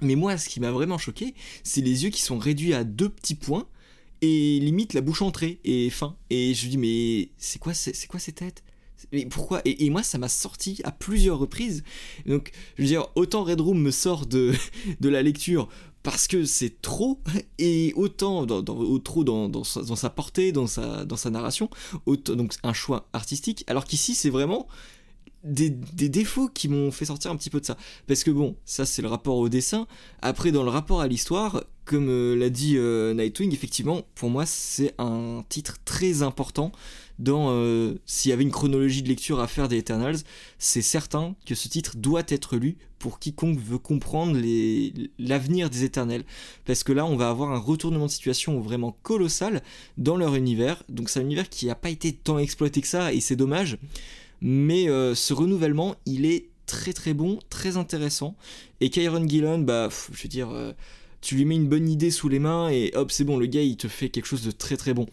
mais 0.02 0.16
moi, 0.16 0.36
ce 0.36 0.50
qui 0.50 0.60
m'a 0.60 0.70
vraiment 0.70 0.98
choqué, 0.98 1.34
c'est 1.62 1.80
les 1.80 2.04
yeux 2.04 2.10
qui 2.10 2.20
sont 2.20 2.38
réduits 2.38 2.74
à 2.74 2.84
deux 2.84 3.08
petits 3.08 3.34
points 3.34 3.66
et 4.20 4.58
limite 4.60 4.92
la 4.92 5.00
bouche 5.00 5.22
entrée 5.22 5.58
et 5.64 5.88
fin. 5.88 6.16
Et 6.28 6.52
je 6.52 6.68
dis, 6.68 6.78
mais 6.78 7.30
c'est 7.38 7.58
quoi, 7.58 7.72
c'est 7.72 8.06
quoi 8.06 8.20
ces 8.20 8.32
têtes? 8.32 8.62
Mais 9.12 9.26
pourquoi? 9.26 9.62
Et, 9.64 9.90
moi, 9.90 10.02
ça 10.02 10.18
m'a 10.18 10.28
sorti 10.28 10.80
à 10.84 10.92
plusieurs 10.92 11.38
reprises. 11.38 11.82
Donc, 12.26 12.52
je 12.76 12.82
veux 12.82 12.88
dire, 12.88 13.06
autant 13.14 13.44
Red 13.44 13.60
Room 13.60 13.80
me 13.80 13.90
sort 13.90 14.26
de, 14.26 14.52
de 15.00 15.08
la 15.08 15.22
lecture 15.22 15.68
parce 16.02 16.26
que 16.26 16.44
c'est 16.44 16.82
trop, 16.82 17.20
et 17.58 17.92
autant 17.96 18.44
dans, 18.46 18.62
trop 18.98 19.24
dans, 19.24 19.64
sa, 19.64 20.10
portée, 20.10 20.52
dans 20.52 20.66
sa, 20.66 21.30
narration, 21.30 21.70
donc 22.06 22.54
un 22.62 22.72
choix 22.72 23.08
artistique, 23.12 23.64
alors 23.68 23.84
qu'ici, 23.84 24.14
c'est 24.14 24.30
vraiment 24.30 24.66
des, 25.44 25.70
défauts 25.70 26.48
qui 26.48 26.68
m'ont 26.68 26.90
fait 26.90 27.04
sortir 27.04 27.30
un 27.30 27.36
petit 27.36 27.50
peu 27.50 27.60
de 27.60 27.66
ça. 27.66 27.76
Parce 28.06 28.24
que 28.24 28.30
bon, 28.30 28.56
ça 28.64 28.84
c'est 28.84 29.02
le 29.02 29.08
rapport 29.08 29.36
au 29.36 29.48
dessin. 29.48 29.86
Après, 30.20 30.52
dans 30.52 30.62
le 30.62 30.70
rapport 30.70 31.00
à 31.00 31.08
l'histoire, 31.08 31.64
comme 31.84 32.08
euh, 32.08 32.36
l'a 32.36 32.50
dit 32.50 32.76
euh, 32.76 33.14
Nightwing, 33.14 33.52
effectivement, 33.52 34.02
pour 34.14 34.30
moi 34.30 34.46
c'est 34.46 34.94
un 34.98 35.44
titre 35.48 35.78
très 35.84 36.22
important 36.22 36.72
dans... 37.22 37.50
Euh, 37.50 37.94
s'il 38.06 38.30
y 38.30 38.32
avait 38.32 38.42
une 38.42 38.50
chronologie 38.50 39.02
de 39.02 39.08
lecture 39.08 39.40
à 39.40 39.46
faire 39.46 39.68
des 39.68 39.78
Eternals, 39.78 40.18
c'est 40.58 40.82
certain 40.82 41.34
que 41.46 41.54
ce 41.54 41.68
titre 41.68 41.96
doit 41.96 42.24
être 42.28 42.56
lu 42.56 42.76
pour 42.98 43.18
quiconque 43.18 43.58
veut 43.58 43.78
comprendre 43.78 44.38
l'avenir 45.18 45.70
des 45.70 45.82
Éternels. 45.82 46.24
Parce 46.64 46.84
que 46.84 46.92
là, 46.92 47.04
on 47.04 47.16
va 47.16 47.30
avoir 47.30 47.50
un 47.52 47.58
retournement 47.58 48.06
de 48.06 48.10
situation 48.10 48.60
vraiment 48.60 48.96
colossal 49.02 49.62
dans 49.98 50.16
leur 50.16 50.36
univers. 50.36 50.82
Donc 50.88 51.10
c'est 51.10 51.18
un 51.18 51.24
univers 51.24 51.48
qui 51.48 51.66
n'a 51.66 51.74
pas 51.74 51.90
été 51.90 52.12
tant 52.12 52.38
exploité 52.38 52.80
que 52.80 52.86
ça, 52.86 53.12
et 53.12 53.20
c'est 53.20 53.36
dommage. 53.36 53.78
Mais 54.40 54.88
euh, 54.88 55.14
ce 55.14 55.34
renouvellement, 55.34 55.96
il 56.06 56.26
est 56.26 56.46
très 56.66 56.92
très 56.92 57.12
bon, 57.12 57.38
très 57.50 57.76
intéressant. 57.76 58.36
Et 58.80 58.88
Kyron 58.88 59.28
Gillan, 59.28 59.58
bah, 59.58 59.88
je 60.12 60.22
veux 60.22 60.28
dire, 60.28 60.50
euh, 60.50 60.72
tu 61.20 61.36
lui 61.36 61.44
mets 61.44 61.56
une 61.56 61.68
bonne 61.68 61.88
idée 61.88 62.10
sous 62.10 62.28
les 62.28 62.38
mains 62.38 62.68
et 62.68 62.92
hop, 62.94 63.10
c'est 63.10 63.24
bon, 63.24 63.36
le 63.36 63.46
gars, 63.46 63.62
il 63.62 63.76
te 63.76 63.88
fait 63.88 64.10
quelque 64.10 64.26
chose 64.26 64.42
de 64.42 64.50
très 64.50 64.76
très 64.76 64.94
bon. 64.94 65.06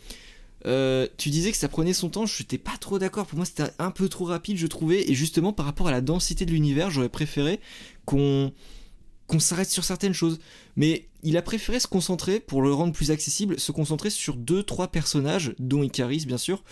Euh, 0.65 1.07
tu 1.17 1.29
disais 1.29 1.51
que 1.51 1.57
ça 1.57 1.69
prenait 1.69 1.93
son 1.93 2.09
temps, 2.09 2.25
je 2.25 2.41
n'étais 2.41 2.57
pas 2.57 2.77
trop 2.79 2.99
d'accord. 2.99 3.25
Pour 3.25 3.37
moi, 3.37 3.45
c'était 3.45 3.71
un 3.79 3.91
peu 3.91 4.09
trop 4.09 4.25
rapide, 4.25 4.57
je 4.57 4.67
trouvais. 4.67 5.09
Et 5.09 5.13
justement, 5.13 5.53
par 5.53 5.65
rapport 5.65 5.87
à 5.87 5.91
la 5.91 6.01
densité 6.01 6.45
de 6.45 6.51
l'univers, 6.51 6.89
j'aurais 6.91 7.09
préféré 7.09 7.59
qu'on 8.05 8.53
qu'on 9.27 9.39
s'arrête 9.39 9.69
sur 9.69 9.83
certaines 9.83 10.13
choses. 10.13 10.39
Mais 10.75 11.07
il 11.21 11.37
a 11.37 11.43
préféré 11.43 11.79
se 11.79 11.87
concentrer, 11.87 12.39
pour 12.39 12.63
le 12.63 12.73
rendre 12.73 12.93
plus 12.93 13.11
accessible, 13.11 13.59
se 13.59 13.71
concentrer 13.71 14.09
sur 14.09 14.35
deux, 14.35 14.63
trois 14.63 14.87
personnages, 14.87 15.53
dont 15.59 15.83
Icaris 15.83 16.25
bien 16.25 16.39
sûr, 16.39 16.63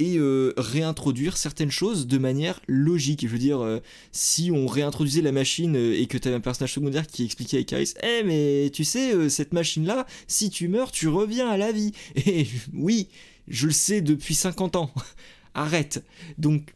et 0.00 0.16
euh, 0.16 0.54
réintroduire 0.56 1.36
certaines 1.36 1.70
choses 1.70 2.06
de 2.06 2.18
manière 2.18 2.60
logique. 2.66 3.20
Je 3.22 3.28
veux 3.28 3.38
dire, 3.38 3.60
euh, 3.60 3.80
si 4.12 4.50
on 4.50 4.66
réintroduisait 4.66 5.20
la 5.20 5.30
machine 5.30 5.76
euh, 5.76 6.00
et 6.00 6.06
que 6.06 6.16
tu 6.16 6.26
avais 6.26 6.38
un 6.38 6.40
personnage 6.40 6.72
secondaire 6.72 7.06
qui 7.06 7.22
expliquait 7.22 7.58
à 7.58 7.60
Icaris 7.60 7.92
Eh, 8.02 8.22
mais 8.24 8.70
tu 8.70 8.82
sais, 8.82 9.28
cette 9.28 9.52
machine-là, 9.52 10.06
si 10.26 10.48
tu 10.48 10.68
meurs, 10.68 10.90
tu 10.90 11.06
reviens 11.06 11.50
à 11.50 11.58
la 11.58 11.70
vie. 11.70 11.92
Et 12.26 12.46
oui, 12.72 13.08
je 13.46 13.66
le 13.66 13.72
sais 13.72 14.00
depuis 14.00 14.34
50 14.34 14.76
ans. 14.76 14.90
Arrête. 15.54 16.02
Donc, 16.38 16.74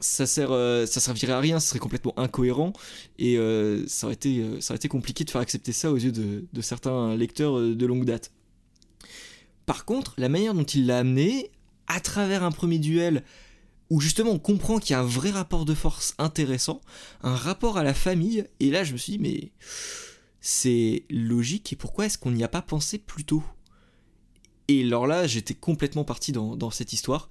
ça 0.00 0.26
sert 0.26 0.50
servirait 0.88 1.32
à 1.34 1.38
rien 1.38 1.60
ce 1.60 1.68
serait 1.68 1.78
complètement 1.78 2.18
incohérent 2.18 2.72
et 3.20 3.36
ça 3.86 4.08
aurait 4.08 4.14
été 4.14 4.88
compliqué 4.88 5.22
de 5.22 5.30
faire 5.30 5.40
accepter 5.40 5.70
ça 5.70 5.92
aux 5.92 5.96
yeux 5.96 6.10
de 6.10 6.60
certains 6.60 7.14
lecteurs 7.14 7.60
de 7.60 7.86
longue 7.86 8.04
date 8.04 8.32
par 9.64 9.84
contre 9.84 10.14
la 10.18 10.28
manière 10.28 10.54
dont 10.54 10.64
il 10.64 10.86
l'a 10.86 10.98
amené 10.98 11.52
à 11.92 12.00
travers 12.00 12.42
un 12.42 12.50
premier 12.50 12.78
duel 12.78 13.22
où 13.90 14.00
justement 14.00 14.30
on 14.30 14.38
comprend 14.38 14.78
qu'il 14.78 14.94
y 14.94 14.96
a 14.96 15.00
un 15.00 15.06
vrai 15.06 15.30
rapport 15.30 15.66
de 15.66 15.74
force 15.74 16.14
intéressant, 16.18 16.80
un 17.22 17.34
rapport 17.34 17.76
à 17.76 17.84
la 17.84 17.92
famille, 17.92 18.46
et 18.60 18.70
là 18.70 18.84
je 18.84 18.92
me 18.92 18.96
suis 18.96 19.12
dit 19.12 19.18
mais 19.18 19.52
c'est 20.40 21.04
logique 21.10 21.72
et 21.72 21.76
pourquoi 21.76 22.06
est-ce 22.06 22.16
qu'on 22.16 22.30
n'y 22.30 22.44
a 22.44 22.48
pas 22.48 22.62
pensé 22.62 22.96
plus 22.96 23.24
tôt? 23.24 23.42
Et 24.68 24.82
alors 24.82 25.06
là 25.06 25.26
j'étais 25.26 25.54
complètement 25.54 26.04
parti 26.04 26.32
dans, 26.32 26.70
cette 26.70 26.94
histoire 26.94 27.28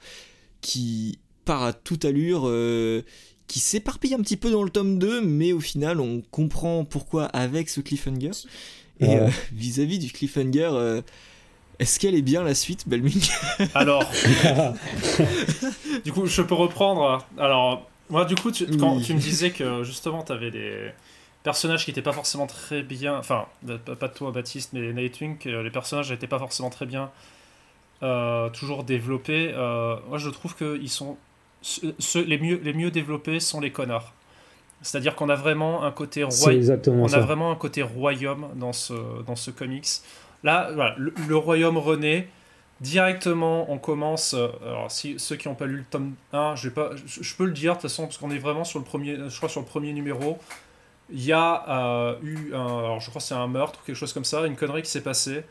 qui 0.62 1.18
part 1.43 1.64
à 1.64 1.74
toute 1.74 2.05
allure, 2.05 2.43
euh, 2.45 3.01
qui 3.47 3.59
s'éparpille 3.59 4.14
un 4.14 4.22
petit 4.22 4.38
peu 4.38 4.51
dans 4.51 4.64
le 4.64 4.70
tome 4.70 4.99
2, 4.99 5.22
mais 5.22 5.53
au 5.53 5.59
final 5.59 5.99
on 5.99 6.22
comprend 6.30 6.86
pourquoi 6.86 7.26
avec 7.26 7.70
ce 7.70 7.82
cliffhanger. 7.82 8.32
Et 8.99 9.16
euh, 9.16 9.28
vis-à-vis 9.51 9.97
du 9.97 10.12
cliffhanger, 10.12 10.70
euh, 10.74 11.01
est-ce 11.82 11.99
qu'elle 11.99 12.13
est 12.13 12.21
bien 12.21 12.43
la 12.43 12.53
suite, 12.53 12.88
Belming 12.88 13.27
Alors, 13.73 14.03
du 16.05 16.11
coup, 16.13 16.27
je 16.27 16.41
peux 16.43 16.53
reprendre. 16.53 17.25
Alors, 17.39 17.89
Moi, 18.11 18.25
du 18.25 18.36
coup, 18.36 18.51
tu, 18.51 18.65
quand 18.77 19.01
tu 19.01 19.15
me 19.15 19.19
disais 19.19 19.49
que 19.49 19.84
justement, 19.84 20.23
tu 20.23 20.32
avais 20.32 20.51
des 20.51 20.91
personnages 21.41 21.84
qui 21.84 21.89
n'étaient 21.89 22.03
pas 22.03 22.13
forcément 22.13 22.45
très 22.45 22.84
bien. 22.84 23.17
Enfin, 23.17 23.47
pas 23.99 24.09
toi, 24.09 24.32
Baptiste, 24.32 24.73
mais 24.73 24.93
Nightwing, 24.93 25.38
les 25.43 25.71
personnages 25.71 26.11
n'étaient 26.11 26.27
pas 26.27 26.38
forcément 26.38 26.69
très 26.69 26.86
bien 26.86 27.09
euh, 28.03 28.49
toujours 28.49 28.84
développés. 28.84 29.51
Euh, 29.51 29.95
moi, 30.07 30.19
je 30.19 30.29
trouve 30.29 30.55
qu'ils 30.55 30.89
sont. 30.89 31.17
Ceux, 31.63 32.23
les, 32.23 32.38
mieux, 32.38 32.59
les 32.63 32.73
mieux 32.73 32.91
développés 32.91 33.39
sont 33.39 33.59
les 33.59 33.71
connards. 33.71 34.13
C'est-à-dire 34.84 35.15
qu'on 35.15 35.29
a 35.29 35.36
vraiment 35.36 35.84
un 35.84 35.91
côté 35.91 36.23
royaume. 36.23 36.79
On 36.88 37.13
a 37.13 37.19
vraiment 37.19 37.51
un 37.51 37.55
côté 37.55 37.82
royaume 37.82 38.49
dans 38.55 38.73
ce, 38.73 38.93
dans 39.25 39.36
ce 39.36 39.49
comics. 39.49 39.88
Là, 40.44 40.72
voilà, 40.74 40.96
le 40.98 41.36
royaume 41.36 41.78
renaît 41.78 42.28
Directement, 42.82 43.72
on 43.72 43.78
commence. 43.78 44.34
Euh, 44.34 44.48
alors, 44.64 44.89
si 44.89 45.20
ceux 45.20 45.36
qui 45.36 45.48
n'ont 45.48 45.54
pas 45.54 45.68
lu 45.68 45.78
le 45.78 45.84
tome 45.84 46.16
1, 46.34 46.56
je, 46.56 46.68
vais 46.68 46.74
pas, 46.74 46.89
je, 47.06 47.36
peux 47.36 47.46
le 47.46 47.52
dire 47.52 47.74
de 47.74 47.76
toute 47.76 47.84
façon, 47.84 48.06
parce 48.06 48.18
qu'on 48.18 48.32
est 48.32 48.39
vraiment 48.39 48.64
sur 48.64 48.80
le 48.80 48.86
premier, 48.86 49.18
je 49.30 49.38
crois 49.38 49.50
sur 49.50 49.62
le 49.62 49.68
premier 49.68 49.94
numéro. 49.94 50.39
Il 51.12 51.24
y 51.24 51.32
a 51.32 51.64
euh, 51.70 52.16
eu 52.24 52.56
un, 52.56 52.80
alors 52.80 53.00
je 53.00 53.10
crois 53.10 53.22
c'est 53.22 53.36
un 53.36 53.48
meurtre 53.48 53.82
ou 53.82 53.86
quelque 53.86 53.96
chose 53.96 54.14
comme 54.14 54.26
ça, 54.26 54.48
une 54.48 54.56
connerie 54.56 54.82
qui 54.82 54.89
s'est 54.89 55.04
passée. 55.04 55.44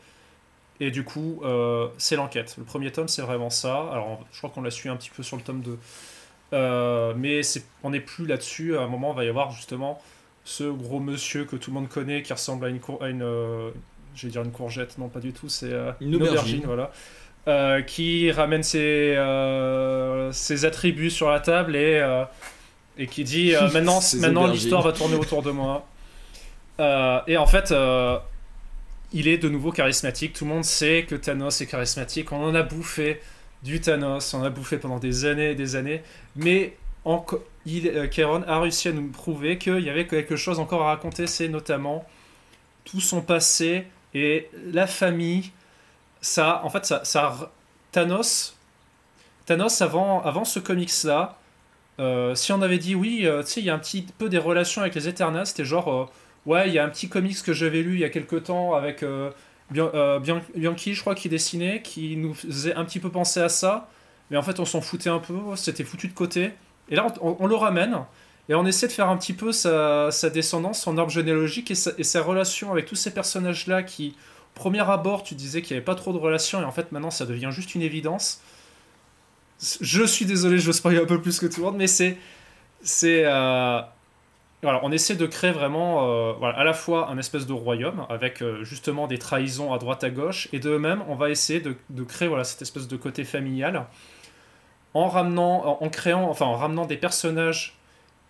Et 0.81 0.91
du 0.91 1.05
coup, 1.05 1.39
euh, 1.45 1.87
c'est 1.97 2.17
l'enquête. 2.17 2.55
Le 2.57 2.65
premier 2.65 2.91
tome, 2.91 3.07
c'est 3.07 3.21
vraiment 3.21 3.49
ça. 3.49 3.87
Alors, 3.93 4.25
je 4.33 4.37
crois 4.39 4.49
qu'on 4.49 4.61
l'a 4.61 4.71
su 4.71 4.89
un 4.89 4.97
petit 4.97 5.11
peu 5.11 5.23
sur 5.23 5.37
le 5.37 5.43
tome 5.43 5.61
2. 5.61 5.79
mais 7.15 7.41
on 7.83 7.91
n'est 7.91 8.01
plus 8.01 8.25
là-dessus. 8.25 8.75
À 8.75 8.81
un 8.81 8.87
moment, 8.87 9.13
il 9.13 9.15
va 9.15 9.23
y 9.23 9.29
avoir 9.29 9.51
justement 9.51 10.01
ce 10.43 10.65
gros 10.65 10.99
monsieur 10.99 11.45
que 11.45 11.55
tout 11.55 11.69
le 11.69 11.75
monde 11.75 11.87
connaît 11.87 12.23
qui 12.23 12.33
ressemble 12.33 12.65
à 12.65 12.69
une, 12.69 12.81
je 14.15 14.27
vais 14.27 14.31
dire 14.31 14.43
une 14.43 14.51
courgette, 14.51 14.97
non 14.97 15.09
pas 15.09 15.19
du 15.19 15.33
tout, 15.33 15.49
c'est 15.49 15.71
une, 15.99 16.15
aubergine, 16.15 16.63
voilà. 16.65 16.91
Euh, 17.47 17.81
qui 17.81 18.31
ramène 18.31 18.61
ses, 18.61 19.15
euh, 19.17 20.31
ses, 20.31 20.63
attributs 20.63 21.09
sur 21.09 21.31
la 21.31 21.39
table 21.39 21.75
et, 21.75 21.99
euh, 21.99 22.23
et 22.99 23.07
qui 23.07 23.23
dit 23.23 23.53
maintenant, 23.73 23.99
maintenant 24.19 24.45
l'histoire 24.45 24.83
va 24.83 24.91
tourner 24.91 25.15
autour 25.15 25.41
de 25.41 25.49
moi. 25.49 25.87
et 26.77 27.37
en 27.37 27.47
fait, 27.47 27.73
il 29.11 29.27
est 29.27 29.39
de 29.39 29.49
nouveau 29.49 29.71
charismatique. 29.71 30.33
Tout 30.33 30.45
le 30.45 30.51
monde 30.51 30.63
sait 30.63 31.07
que 31.09 31.15
Thanos 31.15 31.61
est 31.61 31.65
charismatique. 31.65 32.31
On 32.31 32.43
en 32.43 32.53
a 32.53 32.61
bouffé 32.61 33.19
du 33.63 33.81
Thanos, 33.81 34.35
on 34.35 34.41
en 34.41 34.43
a 34.43 34.51
bouffé 34.51 34.77
pendant 34.77 34.99
des 34.99 35.25
années 35.25 35.51
et 35.51 35.55
des 35.55 35.75
années. 35.75 36.03
Mais 36.35 36.77
il, 37.65 38.07
Kéron 38.11 38.43
a 38.45 38.59
réussi 38.59 38.89
à 38.89 38.91
nous 38.91 39.07
prouver 39.07 39.57
qu'il 39.57 39.79
y 39.79 39.89
avait 39.89 40.05
quelque 40.05 40.35
chose 40.35 40.59
encore 40.59 40.83
à 40.83 40.89
raconter. 40.89 41.25
C'est 41.25 41.47
notamment 41.47 42.05
tout 42.85 43.01
son 43.01 43.21
passé 43.21 43.87
et 44.13 44.49
la 44.73 44.87
famille 44.87 45.51
ça, 46.21 46.61
en 46.63 46.69
fait, 46.69 46.85
ça, 46.85 47.51
Thanos, 47.91 48.55
Thanos 49.45 49.81
avant, 49.81 50.21
avant 50.23 50.45
ce 50.45 50.59
comics-là, 50.59 51.37
euh, 51.99 52.35
si 52.35 52.53
on 52.53 52.61
avait 52.61 52.77
dit 52.77 52.95
oui, 52.95 53.21
euh, 53.25 53.41
tu 53.43 53.49
sais, 53.49 53.59
il 53.59 53.65
y 53.65 53.69
a 53.69 53.73
un 53.73 53.79
petit 53.79 54.07
peu 54.17 54.29
des 54.29 54.37
relations 54.37 54.81
avec 54.81 54.95
les 54.95 55.07
Eternals, 55.07 55.47
c'était 55.47 55.65
genre, 55.65 55.91
euh, 55.91 56.05
ouais, 56.45 56.69
il 56.69 56.73
y 56.73 56.79
a 56.79 56.85
un 56.85 56.89
petit 56.89 57.09
comics 57.09 57.41
que 57.43 57.53
j'avais 57.53 57.81
lu 57.81 57.95
il 57.95 57.99
y 57.99 58.05
a 58.05 58.09
quelques 58.09 58.43
temps 58.43 58.75
avec 58.75 59.03
Bianchi, 59.71 60.93
je 60.93 61.01
crois, 61.01 61.15
qui 61.15 61.27
dessinait, 61.27 61.81
qui 61.81 62.15
nous 62.17 62.33
faisait 62.33 62.75
un 62.75 62.85
petit 62.85 62.99
peu 62.99 63.09
penser 63.09 63.41
à 63.41 63.49
ça, 63.49 63.89
mais 64.29 64.37
en 64.37 64.43
fait, 64.43 64.59
on 64.59 64.65
s'en 64.65 64.81
foutait 64.81 65.09
un 65.09 65.19
peu, 65.19 65.37
c'était 65.55 65.83
foutu 65.83 66.07
de 66.07 66.13
côté. 66.13 66.51
Et 66.89 66.95
là, 66.95 67.07
on, 67.21 67.47
le 67.47 67.55
ramène, 67.55 67.97
et 68.49 68.55
on 68.55 68.65
essaie 68.65 68.87
de 68.87 68.91
faire 68.91 69.09
un 69.09 69.17
petit 69.17 69.33
peu 69.33 69.51
sa, 69.51 70.11
sa 70.11 70.29
descendance, 70.29 70.81
son 70.81 70.97
arbre 70.97 71.11
généalogique 71.11 71.71
et 71.71 71.75
sa, 71.75 71.91
et 71.97 72.03
sa 72.03 72.21
relation 72.21 72.71
avec 72.71 72.85
tous 72.85 72.95
ces 72.95 73.13
personnages-là 73.13 73.83
qui 73.83 74.15
premier 74.53 74.81
abord, 74.89 75.23
tu 75.23 75.35
disais 75.35 75.61
qu'il 75.61 75.75
n'y 75.75 75.77
avait 75.77 75.85
pas 75.85 75.95
trop 75.95 76.13
de 76.13 76.17
relations, 76.17 76.61
et 76.61 76.65
en 76.65 76.71
fait, 76.71 76.91
maintenant, 76.91 77.11
ça 77.11 77.25
devient 77.25 77.49
juste 77.51 77.75
une 77.75 77.81
évidence. 77.81 78.41
Je 79.81 80.03
suis 80.03 80.25
désolé, 80.25 80.59
je 80.59 80.71
spoil 80.71 80.97
un 80.97 81.05
peu 81.05 81.21
plus 81.21 81.39
que 81.39 81.45
tout 81.45 81.61
le 81.61 81.65
monde, 81.67 81.77
mais 81.77 81.87
c'est. 81.87 82.17
C'est. 82.83 83.23
Euh, 83.25 83.81
voilà, 84.63 84.79
on 84.83 84.91
essaie 84.91 85.15
de 85.15 85.25
créer 85.25 85.51
vraiment 85.51 86.07
euh, 86.07 86.33
voilà, 86.33 86.57
à 86.57 86.63
la 86.63 86.73
fois 86.73 87.09
un 87.09 87.17
espèce 87.17 87.47
de 87.47 87.53
royaume 87.53 88.05
avec 88.09 88.41
euh, 88.41 88.63
justement 88.63 89.07
des 89.07 89.17
trahisons 89.17 89.73
à 89.73 89.79
droite 89.79 90.03
à 90.03 90.11
gauche 90.11 90.49
et 90.53 90.59
de 90.59 90.77
même 90.77 91.03
on 91.07 91.15
va 91.15 91.31
essayer 91.31 91.61
de, 91.61 91.75
de, 91.89 92.03
créer 92.03 92.27
voilà, 92.27 92.43
cette 92.43 92.61
espèce 92.61 92.87
de 92.87 92.95
côté 92.95 93.23
familial 93.23 93.87
en 94.93 95.07
ramenant 95.07 95.81
en, 95.81 95.89
créant 95.89 96.29
enfin 96.29 96.45
en 96.45 96.55
ramenant 96.55 96.85
des 96.85 96.97
personnages 96.97 97.75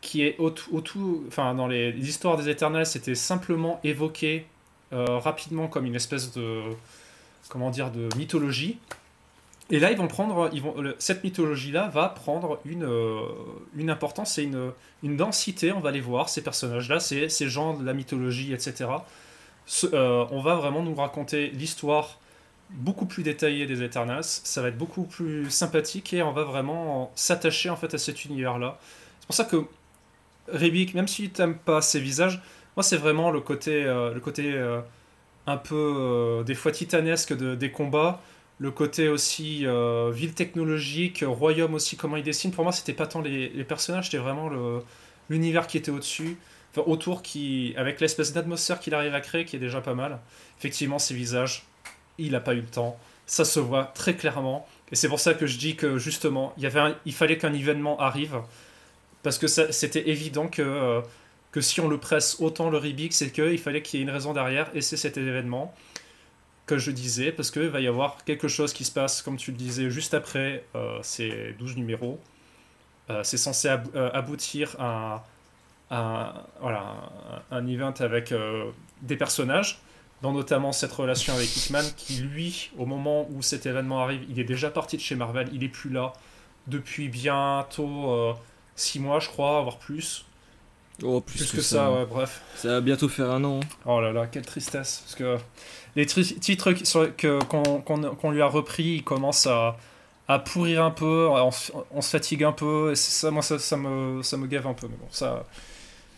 qui 0.02 0.24
est 0.24 0.36
au, 0.40 0.50
tout 0.50 1.24
enfin 1.28 1.54
dans 1.54 1.68
les, 1.68 1.92
les 1.92 2.10
histoires 2.10 2.36
des 2.36 2.50
éternels 2.50 2.88
c'était 2.88 3.16
simplement 3.16 3.80
évoqué 3.84 4.46
euh, 4.94 5.20
rapidement 5.20 5.68
comme 5.68 5.86
une 5.86 5.96
espèce 5.96 6.34
de 6.34 6.62
comment 7.50 7.70
dire 7.70 7.92
de 7.92 8.10
mythologie. 8.18 8.78
Et 9.70 9.80
là, 9.80 9.90
ils 9.90 9.98
vont 9.98 10.10
prendre, 10.10 10.50
ils 10.52 10.62
vont, 10.62 10.76
cette 11.00 11.24
mythologie-là 11.24 11.88
va 11.88 12.10
prendre 12.10 12.60
une, 12.66 12.84
euh, 12.84 13.22
une 13.74 13.90
importance 13.90 14.38
et 14.38 14.44
une, 14.44 14.72
une 15.02 15.16
densité. 15.16 15.72
On 15.72 15.80
va 15.80 15.92
les 15.92 16.02
voir, 16.02 16.28
ces 16.28 16.44
personnages-là, 16.44 17.00
ces, 17.00 17.30
ces 17.30 17.48
gens 17.48 17.74
de 17.76 17.86
la 17.86 17.94
mythologie, 17.94 18.54
etc. 18.54 18.90
Euh, 19.86 20.26
on 20.30 20.42
va 20.42 20.56
vraiment 20.56 20.84
nous 20.84 20.94
raconter 20.94 21.52
l'histoire 21.52 22.20
beaucoup 22.70 23.06
plus 23.06 23.24
détaillée 23.24 23.66
des 23.66 23.82
Eternals. 23.82 24.26
Ça 24.26 24.62
va 24.62 24.68
être 24.68 24.78
beaucoup 24.78 25.04
plus 25.04 25.50
sympathique 25.50 26.14
et 26.14 26.22
on 26.22 26.34
va 26.34 26.44
vraiment 26.44 27.12
s'attacher 27.16 27.70
en 27.70 27.78
fait 27.78 27.94
à 27.94 27.98
cet 27.98 28.26
univers-là. 28.26 28.78
C'est 29.22 29.26
pour 29.28 29.36
ça 29.36 29.46
que 29.46 29.66
Rebik, 30.54 30.94
même 30.94 31.08
si 31.08 31.30
tu 31.30 31.42
n'aimes 31.42 31.58
pas 31.58 31.82
ses 31.82 32.00
visages, 32.00 32.42
moi, 32.78 32.84
c'est 32.84 32.98
vraiment 32.98 33.32
le 33.32 33.42
côté, 33.42 33.84
euh, 33.84 34.14
le 34.14 34.20
côté 34.20 34.54
euh, 34.54 34.80
un 35.46 35.58
peu 35.58 35.76
euh, 35.76 36.44
des 36.44 36.56
fois 36.56 36.72
titanesque 36.72 37.36
de, 37.36 37.56
des 37.56 37.72
combats, 37.72 38.22
le 38.60 38.72
côté 38.72 39.10
aussi 39.10 39.66
ville 40.14 40.34
technologique, 40.36 41.24
royaume 41.28 41.74
aussi, 41.74 41.98
comment 41.98 42.16
il 42.16 42.24
dessine. 42.24 42.52
Pour 42.52 42.64
moi, 42.64 42.72
c'était 42.72 42.94
pas 42.94 43.08
tant 43.08 43.22
les, 43.22 43.50
personnages, 43.64 44.06
c'était 44.06 44.20
vraiment 44.20 44.52
l'univers 45.32 45.66
qui 45.66 45.78
était 45.78 45.90
au-dessus, 45.90 46.38
autour, 46.78 47.24
qui, 47.24 47.74
avec 47.76 48.00
l'espèce 48.00 48.34
d'atmosphère 48.34 48.80
qu'il 48.80 48.94
arrive 48.94 49.16
à 49.16 49.22
créer, 49.22 49.46
qui 49.46 49.56
est 49.56 49.60
déjà 49.60 49.82
pas 49.82 49.96
mal. 49.96 50.20
Effectivement, 50.60 51.00
ses 51.00 51.16
visages, 51.16 51.64
il 52.20 52.34
n'a 52.34 52.40
pas 52.40 52.54
eu 52.54 52.62
le 52.62 52.68
temps. 52.68 53.00
Ça 53.26 53.46
se 53.46 53.60
voit 53.60 53.86
très 53.96 54.14
clairement. 54.14 54.68
Et 54.92 54.96
c'est 54.96 55.08
pour 55.08 55.20
ça 55.20 55.34
que 55.34 55.48
je 55.48 55.58
dis 55.58 55.76
que 55.76 55.98
justement, 55.98 56.54
il, 56.58 56.64
y 56.64 56.68
avait 56.68 56.94
il 57.08 57.14
fallait 57.14 57.40
qu'un 57.40 57.54
événement 57.54 58.00
arrive. 58.00 58.42
Parce 59.24 59.38
que 59.38 59.48
c'était 59.48 60.10
évident 60.10 60.48
que 60.48 61.04
que 61.52 61.62
si 61.62 61.82
on 61.82 61.88
le 61.88 61.98
presse 61.98 62.38
autant 62.40 62.70
le 62.70 62.78
Ribik, 62.78 63.14
c'est 63.14 63.32
qu'il 63.32 63.58
fallait 63.60 63.82
qu'il 63.82 64.00
y 64.00 64.04
ait 64.04 64.06
une 64.06 64.12
raison 64.12 64.34
derrière, 64.34 64.70
et 64.74 64.82
c'est 64.82 64.98
cet 64.98 65.18
événement 65.18 65.74
que 66.66 66.78
je 66.78 66.92
disais, 66.92 67.32
parce 67.32 67.52
qu'il 67.52 67.68
va 67.68 67.82
y 67.82 67.88
avoir 67.88 68.24
quelque 68.24 68.48
chose 68.48 68.72
qui 68.72 68.86
se 68.86 68.92
passe, 68.92 69.22
comme 69.22 69.36
tu 69.36 69.52
le 69.52 69.58
disais, 69.58 69.90
juste 69.90 70.14
après 70.14 70.64
euh, 70.76 71.00
ces 71.02 71.54
12 71.60 71.76
numéros. 71.76 72.20
Euh, 73.10 73.24
c'est 73.24 73.38
censé 73.38 73.68
euh, 73.68 74.10
aboutir 74.14 74.76
à, 74.80 75.26
voilà, 76.62 76.96
un 77.52 77.68
event 77.68 77.94
avec 78.00 78.34
des 79.02 79.18
personnages, 79.18 79.82
dont 80.22 80.32
notamment 80.32 80.72
cette 80.72 80.94
relation 80.94 81.34
avec 81.34 81.54
Hickman, 81.54 81.84
qui 81.98 82.22
lui, 82.22 82.72
au 82.78 82.86
moment 82.86 83.28
où 83.30 83.42
cet 83.42 83.66
événement 83.66 84.02
arrive, 84.02 84.22
il 84.30 84.40
est 84.40 84.46
déjà 84.46 84.70
parti 84.70 84.96
de 84.96 85.02
chez 85.02 85.16
Marvel, 85.16 85.50
il 85.52 85.66
est 85.66 85.70
plus 85.70 85.90
là 85.90 86.14
depuis 86.68 87.10
bientôt 87.10 88.38
6 88.76 89.00
mois, 89.00 89.20
je 89.20 89.30
crois, 89.30 89.62
voire 89.62 89.78
plus. 89.78 90.26
Oh, 91.04 91.22
plus, 91.22 91.52
que, 91.52 91.62
ça, 91.62 91.92
ouais, 91.92 92.06
bref. 92.06 92.42
Ça 92.56 92.68
va 92.70 92.82
bientôt 92.82 93.10
faire 93.10 93.32
un 93.32 93.44
an. 93.44 93.60
Hein. 93.62 93.68
Oh 93.86 94.02
là 94.02 94.12
là, 94.12 94.28
quelle 94.28 94.46
tristesse. 94.46 95.04
Parce 95.04 95.16
que 95.16 95.38
les 95.96 96.06
titres 96.06 96.74
qu'on 97.48 98.32
lui 98.32 98.42
a 98.42 98.48
repris, 98.48 98.84
ils 98.84 99.04
commencent 99.04 99.48
à, 99.48 99.78
à 100.28 100.40
pourrir 100.40 100.84
un 100.84 100.92
peu, 100.92 101.28
on, 101.30 101.52
se 101.52 102.10
fatigue 102.10 102.44
un 102.44 102.52
peu, 102.52 102.92
et 102.92 102.96
ça, 102.96 103.32
moi, 103.32 103.42
ça, 103.42 103.58
ça, 103.58 103.78
me, 103.78 104.22
ça 104.22 104.38
me 104.38 104.48
gave 104.48 104.68
un 104.68 104.74
peu. 104.74 104.88
Mais 104.88 104.98
bon, 104.98 105.08
ça. 105.10 105.46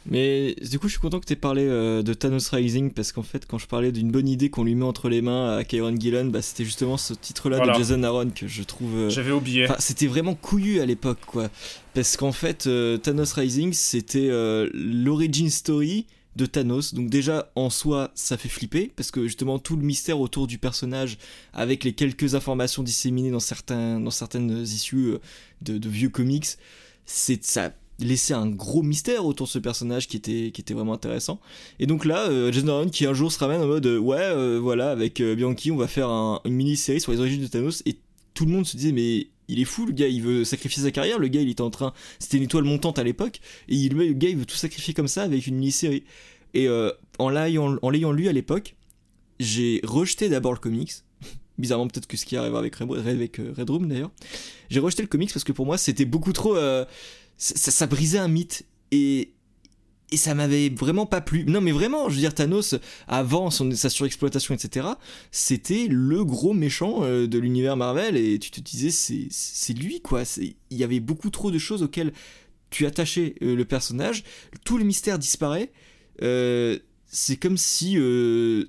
Mais 0.06 0.56
du 0.70 0.80
coup, 0.80 0.88
je 0.88 0.93
suis 0.93 0.99
content 0.99 1.20
que 1.20 1.26
tu 1.26 1.34
aies 1.34 1.38
parlé 1.38 1.66
euh, 1.66 2.01
de 2.01 2.14
Thanos 2.14 2.49
Rising 2.49 2.91
parce 2.91 3.12
qu'en 3.12 3.24
fait, 3.24 3.45
quand 3.45 3.58
je 3.58 3.68
parlais 3.68 3.91
d'une 3.91 4.12
bonne 4.12 4.28
idée 4.28 4.49
qu'on 4.49 4.64
lui 4.64 4.76
met 4.76 4.86
entre 4.86 5.08
les 5.08 5.22
mains 5.22 5.58
à 5.58 5.64
Kyron 5.64 5.95
Gillen, 5.97 6.30
bah, 6.30 6.41
c'était 6.41 6.66
justement 6.66 6.97
ce 6.97 7.14
titre-là 7.14 7.66
de 7.66 7.74
Jason 7.74 8.04
Aaron 8.04 8.30
que 8.30 8.47
je 8.47 8.64
trouve. 8.64 8.95
Euh, 8.95 9.10
J'avais 9.10 9.32
oublié. 9.32 9.68
C'était 9.80 10.08
vraiment 10.08 10.36
couillu 10.36 10.80
à 10.82 10.86
l'époque, 10.86 11.20
quoi. 11.26 11.49
Parce 11.93 12.18
qu'en 12.18 12.32
fait, 12.32 12.68
euh, 12.68 12.97
Thanos 12.97 13.34
Rising, 13.34 13.72
c'était 13.72 14.30
l'origin 14.74 15.49
story 15.49 16.06
de 16.36 16.45
Thanos. 16.47 16.95
Donc 16.95 17.10
déjà 17.10 17.51
en 17.56 17.70
soi 17.70 18.10
ça 18.16 18.38
fait 18.38 18.49
flipper 18.49 18.91
parce 18.95 19.12
que 19.12 19.24
justement 19.24 19.60
tout 19.60 19.76
le 19.76 19.84
mystère 19.84 20.20
autour 20.20 20.47
du 20.47 20.58
personnage 20.58 21.20
avec 21.54 21.84
les 21.84 21.93
quelques 21.93 22.34
informations 22.34 22.82
disséminées 22.82 23.30
dans, 23.30 23.39
certains, 23.39 23.99
dans 23.99 24.10
certaines 24.10 24.62
issues 24.64 25.14
de, 25.62 25.78
de 25.78 25.89
vieux 25.89 26.10
comics, 26.10 26.47
c'est 27.06 27.43
ça 27.43 27.72
laisser 28.00 28.34
un 28.34 28.48
gros 28.48 28.82
mystère 28.82 29.26
autour 29.26 29.48
de 29.48 29.52
ce 29.52 29.60
personnage 29.60 30.08
qui 30.08 30.18
était, 30.18 30.52
qui 30.52 30.62
était 30.62 30.74
vraiment 30.74 30.94
intéressant. 30.94 31.39
Et 31.80 31.86
donc 31.86 32.06
là, 32.06 32.28
euh, 32.30 32.52
Jason 32.52 32.89
qui 32.89 33.06
un 33.06 33.14
jour 33.14 33.32
se 33.32 33.39
ramène 33.39 33.62
en 33.62 33.68
mode 33.68 33.86
euh, 33.86 34.00
ouais, 34.00 34.18
euh, 34.20 34.60
voilà, 34.62 34.91
avec 34.91 35.22
Bianchi, 35.22 35.72
on 35.72 35.78
va 35.78 35.88
faire 35.88 36.10
une 36.10 36.54
mini-série 36.54 37.02
sur 37.02 37.12
les 37.12 37.20
origines 37.20 37.41
de 37.41 37.48
Thanos. 37.48 37.84
Et 37.86 37.98
tout 38.34 38.46
le 38.46 38.52
monde 38.52 38.66
se 38.66 38.78
disait, 38.78 38.91
mais 38.91 39.28
il 39.48 39.60
est 39.60 39.66
fou, 39.66 39.86
le 39.86 39.91
gars, 39.91 40.08
il 40.08 40.22
veut 40.22 40.44
sacrifier 40.44 40.84
sa 40.84 40.91
carrière. 40.91 41.20
Le 41.20 41.28
gars, 41.28 41.41
il 41.41 41.50
était 41.50 41.62
en 41.62 41.70
train, 41.70 41.94
c'était 42.20 42.38
une 42.38 42.44
étoile 42.44 42.64
montante 42.64 42.98
à 42.98 43.04
l'époque, 43.04 43.39
et 43.68 43.89
le 43.89 44.14
gars, 44.14 44.30
il 44.30 44.38
veut 44.38 44.46
tout 44.46 44.56
sacrifier 44.56 44.94
comme 44.94 45.08
ça 45.08 45.24
avec 45.24 45.48
une 45.48 45.56
mini-série. 45.56 46.04
Et 46.56 46.68
en 47.20 47.30
l'ayant, 47.30 48.12
lu 48.12 48.28
à 48.28 48.32
l'époque, 48.32 48.76
j'ai 49.39 49.82
rejeté 49.84 50.30
d'abord 50.30 50.54
le 50.54 50.60
comics. 50.60 50.94
Bizarrement, 51.58 51.88
peut-être 51.88 52.08
que 52.08 52.18
ce 52.18 52.26
qui 52.26 52.36
arrive 52.36 52.56
avec 52.56 52.76
Red 52.78 53.70
Room 53.70 53.88
d'ailleurs. 53.88 54.12
J'ai 54.70 54.80
rejeté 54.80 55.04
le 55.04 55.08
comics 55.08 55.32
parce 55.32 55.44
que 55.44 55.52
pour 55.52 55.66
moi, 55.66 55.78
c'était 55.78 56.06
beaucoup 56.06 56.34
trop 56.34 56.56
ça, 57.44 57.88
brisait 57.88 58.20
un 58.20 58.28
mythe 58.28 58.66
et 58.91 59.34
et 60.12 60.18
ça 60.18 60.36
m'avait 60.36 60.70
vraiment 60.70 61.08
pas 61.08 61.22
plu. 61.22 61.44
Non 61.46 61.60
mais 61.60 61.72
vraiment, 61.72 62.08
je 62.08 62.14
veux 62.14 62.20
dire 62.20 62.36
Thanos 62.36 62.76
avant 63.08 63.50
son, 63.50 63.72
sa 63.72 63.89
surexploitation 63.89 64.54
etc. 64.54 64.88
C'était 65.32 65.88
le 65.89 66.24
gros 66.24 66.54
méchant 66.54 67.00
euh, 67.02 67.26
de 67.26 67.39
l'univers 67.39 67.76
Marvel 67.78 68.16
et 68.16 68.38
tu 68.38 68.52
te 68.52 68.62
disais 68.62 68.91
c'est 68.91 69.74
lui 69.74 70.02
quoi. 70.02 70.22
Il 70.38 70.78
y 70.78 70.84
avait 70.84 71.00
beaucoup 71.00 71.32
trop 71.32 71.50
de 71.50 71.58
choses 71.58 71.82
auxquelles 71.82 72.14
tu 72.70 72.86
attachais 72.86 73.36
euh, 73.41 73.56
le 73.56 73.66
personnage. 73.66 74.24
Tout 74.64 74.78
le 74.78 74.84
mystère 74.84 75.18
disparaît. 75.18 75.72
Euh, 76.22 76.78
c'est 77.08 77.36
comme 77.36 77.58
si 77.58 77.98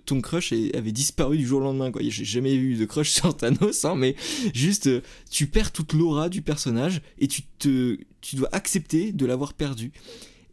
ton 0.05 0.21
crush 0.21 0.53
avait 0.53 0.93
disparu 0.93 1.39
du 1.39 1.47
jour 1.47 1.61
au 1.61 1.65
lendemain. 1.65 1.91
quoi. 1.91 2.03
J'ai 2.07 2.25
jamais 2.25 2.55
eu 2.55 2.75
de 2.75 2.85
crush 2.85 3.11
sur 3.11 3.37
Thanos, 3.37 3.85
hein, 3.85 3.95
mais 3.97 4.17
juste 4.55 4.91
tu 5.31 5.47
perds 5.47 5.73
toute 5.73 5.93
l'aura 5.93 6.29
du 6.29 6.43
personnage 6.43 7.01
et 7.19 7.27
tu 7.27 7.43
te, 7.59 7.99
tu 8.25 8.37
dois 8.37 8.49
accepter 8.53 9.13
de 9.13 9.27
l'avoir 9.27 9.53
perdu. 9.53 9.93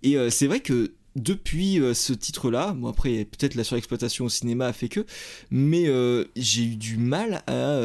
Et 0.04 0.18
euh, 0.18 0.30
c'est 0.30 0.48
vrai 0.48 0.60
que 0.60 0.92
depuis 1.16 1.80
euh, 1.80 1.94
ce 1.94 2.14
titre-là, 2.14 2.74
bon 2.74 2.88
après 2.88 3.26
peut-être 3.26 3.56
la 3.56 3.64
surexploitation 3.64 4.26
au 4.26 4.30
cinéma 4.30 4.68
a 4.68 4.74
fait 4.74 4.88
que, 4.90 5.06
mais 5.50 5.88
euh, 5.88 6.26
j'ai 6.36 6.64
eu 6.64 6.76
du 6.76 6.98
mal 6.98 7.44
à 7.48 7.82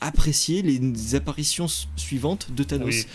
apprécier 0.00 0.62
les 0.62 1.14
apparitions 1.14 1.68
su- 1.68 1.86
suivantes 1.96 2.52
de 2.52 2.62
Thanos. 2.64 3.06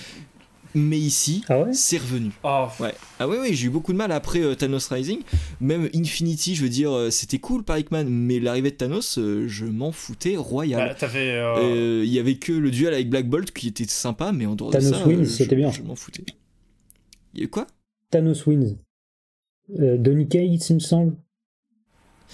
Mais 0.76 0.97
ici, 0.99 1.43
Ah 1.49 1.59
ouais 1.61 1.74
c'est 1.74 1.97
revenu. 1.97 2.32
Oh, 2.43 2.68
Ouais. 2.80 2.93
Ah 3.20 3.28
ouais, 3.28 3.39
ouais, 3.39 3.53
j'ai 3.53 3.68
eu 3.68 3.70
beaucoup 3.70 3.93
de 3.93 3.97
mal 3.97 4.11
après 4.11 4.41
euh, 4.41 4.55
Thanos 4.55 4.88
Rising. 4.89 5.20
Même 5.61 5.89
Infinity, 5.95 6.55
je 6.55 6.63
veux 6.63 6.70
dire, 6.70 6.91
euh, 6.91 7.09
c'était 7.09 7.39
cool 7.39 7.63
par 7.63 7.78
Hickman, 7.80 8.05
mais 8.07 8.39
l'arrivée 8.39 8.72
de 8.72 8.76
Thanos, 8.76 9.18
euh, 9.18 9.47
je 9.47 9.65
m'en 9.65 9.91
foutais 9.91 10.36
bah, 10.36 10.41
royal. 10.41 10.95
t'avais. 10.99 11.32
euh, 11.32 11.55
Euh, 11.57 12.03
Il 12.05 12.11
y 12.11 12.20
avait 12.20 12.36
que 12.36 12.51
le 12.51 12.70
duel 12.72 12.93
avec 12.93 13.09
Black 13.09 13.28
Bolt 13.30 13.51
qui 13.51 13.68
était 13.70 13.86
sympa, 13.88 14.32
mais 14.32 14.45
en 14.45 14.55
dehors 14.55 14.72
Thanos 14.72 14.91
de 14.91 14.95
ça, 14.95 15.07
wins, 15.07 15.20
euh, 15.20 15.24
je- 15.24 15.30
c'était 15.30 15.55
bien. 15.55 15.72
Je 15.72 15.82
m'en 15.82 15.95
foutais. 15.95 16.24
Il 17.34 17.39
y 17.39 17.43
a 17.43 17.45
eu 17.45 17.49
quoi? 17.49 17.68
Thanos 18.11 18.45
wins. 18.45 18.76
Euh, 19.80 19.97
Donny 19.97 20.28
Cates, 20.28 20.70
il 20.70 20.76
me 20.76 20.80
semble. 20.80 21.15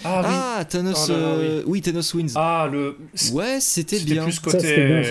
Ah, 0.04 0.20
oui. 0.20 0.26
Ah, 0.28 0.64
Thanos. 0.68 1.06
Oh 1.08 1.12
là 1.12 1.18
là, 1.18 1.26
euh, 1.26 1.62
oui. 1.66 1.80
Thanos 1.80 2.14
wins. 2.14 2.32
Ah, 2.36 2.68
le. 2.70 2.96
ouais, 3.32 3.60
c'était 3.60 3.98
C'était 3.98 4.14
bien. 4.14 4.24
plus 4.24 4.40
côté. 4.40 4.58
c'était 4.60 4.86
bien, 4.86 5.02
ça. 5.02 5.10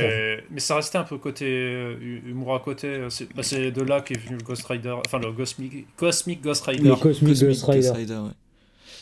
Mais 0.54 0.60
ça 0.60 0.76
restait 0.76 0.98
un 1.00 1.04
peu 1.04 1.18
côté 1.18 1.46
euh, 1.48 1.98
humour 2.26 2.54
à 2.56 2.60
côté. 2.60 2.88
euh, 2.88 3.10
C'est 3.10 3.34
bah, 3.34 3.44
c'est 3.44 3.72
de 3.72 3.82
là 3.82 4.02
qu'est 4.02 4.18
venu 4.18 4.38
le 4.38 4.44
Ghost 4.44 4.66
Rider. 4.68 4.96
Enfin, 5.06 5.20
le 5.20 5.32
Cosmic, 5.34 5.88
Cosmic 5.98 6.42
Ghost 6.42 6.64
Rider. 6.66 6.90
Le 6.90 6.96
Cosmic, 6.96 7.40
Ghost 7.40 7.66
Rider. 7.66 8.14
ouais. 8.14 8.32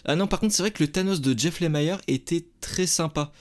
Ah 0.06 0.16
non, 0.16 0.26
par 0.28 0.40
contre, 0.40 0.54
c'est 0.56 0.64
vrai 0.64 0.72
que 0.72 0.82
le 0.82 0.90
Thanos 0.92 1.22
de 1.22 1.38
Jeff 1.38 1.60
Lemire 1.60 2.00
était 2.08 2.46
très 2.62 2.88
sympa. 2.88 3.32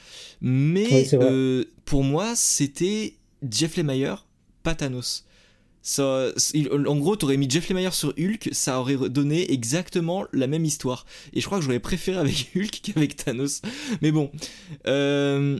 Mais 0.42 0.86
Oui, 0.90 1.08
euh, 1.14 1.64
pour 1.86 2.04
moi, 2.04 2.34
c'était 2.36 3.14
Jeff 3.48 3.76
Lemire, 3.78 4.26
pas 4.62 4.74
Thanos. 4.74 5.24
Ça, 5.82 6.26
il- 6.52 6.68
en 6.70 6.96
gros, 6.98 7.16
t'aurais 7.16 7.38
mis 7.38 7.48
Jeff 7.48 7.70
Lemire 7.70 7.94
sur 7.94 8.10
Hulk, 8.18 8.50
ça 8.52 8.78
aurait 8.80 8.98
donné 9.08 9.50
exactement 9.52 10.26
la 10.34 10.46
même 10.46 10.66
histoire. 10.66 11.06
Et 11.32 11.40
je 11.40 11.46
crois 11.46 11.58
que 11.58 11.64
j'aurais 11.64 11.78
préféré 11.80 12.18
avec 12.18 12.50
Hulk 12.56 12.80
qu'avec 12.82 13.16
Thanos. 13.16 13.62
Mais 14.02 14.10
bon. 14.12 14.30
Euh, 14.86 15.58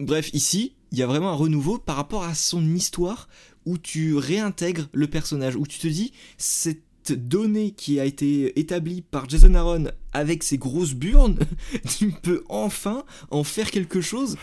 bref, 0.00 0.30
ici, 0.32 0.74
il 0.92 0.98
y 0.98 1.02
a 1.02 1.06
vraiment 1.06 1.30
un 1.30 1.34
renouveau 1.34 1.78
par 1.78 1.96
rapport 1.96 2.24
à 2.24 2.34
son 2.34 2.62
histoire 2.74 3.28
où 3.66 3.78
tu 3.78 4.16
réintègres 4.16 4.88
le 4.92 5.06
personnage, 5.06 5.56
où 5.56 5.66
tu 5.66 5.78
te 5.78 5.86
dis, 5.86 6.12
cette 6.36 6.82
donnée 7.08 7.72
qui 7.72 7.98
a 8.00 8.04
été 8.04 8.58
établie 8.58 9.02
par 9.02 9.28
Jason 9.28 9.54
Aaron 9.54 9.86
avec 10.12 10.42
ses 10.42 10.58
grosses 10.58 10.94
burnes, 10.94 11.38
tu 11.98 12.10
peux 12.10 12.44
enfin 12.48 13.04
en 13.30 13.44
faire 13.44 13.70
quelque 13.70 14.00
chose 14.00 14.36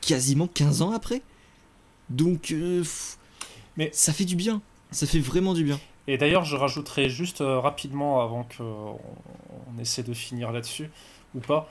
quasiment 0.00 0.46
15 0.46 0.82
ans 0.82 0.90
après. 0.92 1.22
Donc, 2.10 2.50
euh, 2.52 2.82
Mais- 3.76 3.90
ça 3.92 4.12
fait 4.12 4.24
du 4.24 4.36
bien. 4.36 4.60
Ça 4.90 5.06
fait 5.06 5.20
vraiment 5.20 5.54
du 5.54 5.64
bien. 5.64 5.80
Et 6.08 6.18
d'ailleurs, 6.18 6.44
je 6.44 6.56
rajouterai 6.56 7.08
juste 7.08 7.40
euh, 7.40 7.60
rapidement 7.60 8.20
avant 8.20 8.44
qu'on 8.56 8.98
on 9.74 9.80
essaie 9.80 10.02
de 10.02 10.12
finir 10.12 10.50
là-dessus 10.52 10.90
ou 11.34 11.40
pas. 11.40 11.70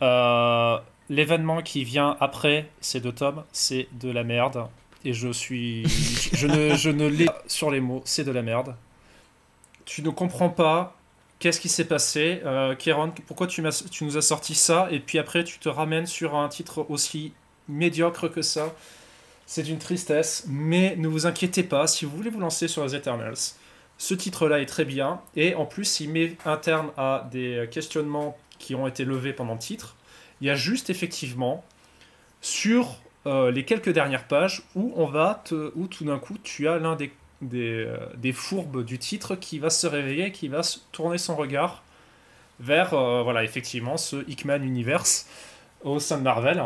euh, 0.00 0.78
L'événement 1.08 1.62
qui 1.62 1.84
vient 1.84 2.16
après 2.20 2.68
ces 2.80 3.00
deux 3.00 3.12
tomes, 3.12 3.44
c'est 3.52 3.88
de 3.92 4.10
la 4.10 4.24
merde. 4.24 4.66
Et 5.04 5.12
je 5.12 5.32
suis. 5.32 5.84
je 6.32 6.46
ne, 6.46 6.74
je 6.74 6.90
ne 6.90 7.06
l'ai 7.06 7.26
pas 7.26 7.42
sur 7.46 7.70
les 7.70 7.80
mots, 7.80 8.02
c'est 8.04 8.24
de 8.24 8.30
la 8.30 8.42
merde. 8.42 8.76
Tu 9.84 10.02
ne 10.02 10.10
comprends 10.10 10.48
pas 10.48 10.96
qu'est-ce 11.38 11.60
qui 11.60 11.68
s'est 11.68 11.86
passé. 11.86 12.40
Euh, 12.44 12.76
Kéron, 12.76 13.12
pourquoi 13.26 13.48
tu 13.48 13.62
nous 13.62 14.16
as 14.16 14.22
sorti 14.22 14.54
ça? 14.54 14.86
Et 14.92 15.00
puis 15.00 15.18
après, 15.18 15.42
tu 15.42 15.58
te 15.58 15.68
ramènes 15.68 16.06
sur 16.06 16.36
un 16.36 16.48
titre 16.48 16.86
aussi 16.88 17.32
médiocre 17.68 18.28
que 18.28 18.42
ça. 18.42 18.72
C'est 19.44 19.64
d'une 19.64 19.78
tristesse, 19.78 20.44
mais 20.48 20.94
ne 20.96 21.08
vous 21.08 21.26
inquiétez 21.26 21.64
pas, 21.64 21.86
si 21.86 22.04
vous 22.04 22.16
voulez 22.16 22.30
vous 22.30 22.40
lancer 22.40 22.68
sur 22.68 22.84
les 22.84 22.94
Eternals, 22.94 23.34
ce 23.98 24.14
titre-là 24.14 24.60
est 24.60 24.66
très 24.66 24.84
bien, 24.84 25.20
et 25.36 25.54
en 25.54 25.66
plus 25.66 26.00
il 26.00 26.10
met 26.10 26.36
un 26.46 26.56
terme 26.56 26.90
à 26.96 27.28
des 27.30 27.68
questionnements 27.70 28.38
qui 28.58 28.74
ont 28.74 28.86
été 28.86 29.04
levés 29.04 29.32
pendant 29.32 29.54
le 29.54 29.58
titre. 29.58 29.96
Il 30.42 30.46
y 30.46 30.50
a 30.50 30.54
juste 30.54 30.90
effectivement 30.90 31.64
sur 32.40 32.96
euh, 33.26 33.50
les 33.50 33.64
quelques 33.64 33.90
dernières 33.90 34.24
pages 34.24 34.62
où 34.74 34.92
on 34.96 35.06
va 35.06 35.40
te, 35.44 35.72
où 35.76 35.86
tout 35.86 36.04
d'un 36.04 36.18
coup 36.18 36.34
tu 36.42 36.68
as 36.68 36.78
l'un 36.78 36.96
des, 36.96 37.12
des, 37.40 37.84
euh, 37.86 37.96
des 38.16 38.32
fourbes 38.32 38.84
du 38.84 38.98
titre 38.98 39.36
qui 39.36 39.58
va 39.58 39.70
se 39.70 39.86
réveiller, 39.86 40.32
qui 40.32 40.48
va 40.48 40.62
se 40.62 40.78
tourner 40.92 41.16
son 41.18 41.36
regard 41.36 41.82
vers 42.60 42.94
euh, 42.94 43.22
voilà 43.22 43.44
effectivement 43.44 43.96
ce 43.96 44.28
Hickman 44.28 44.62
Universe 44.62 45.26
au 45.84 45.98
sein 46.00 46.18
de 46.18 46.22
Marvel. 46.22 46.62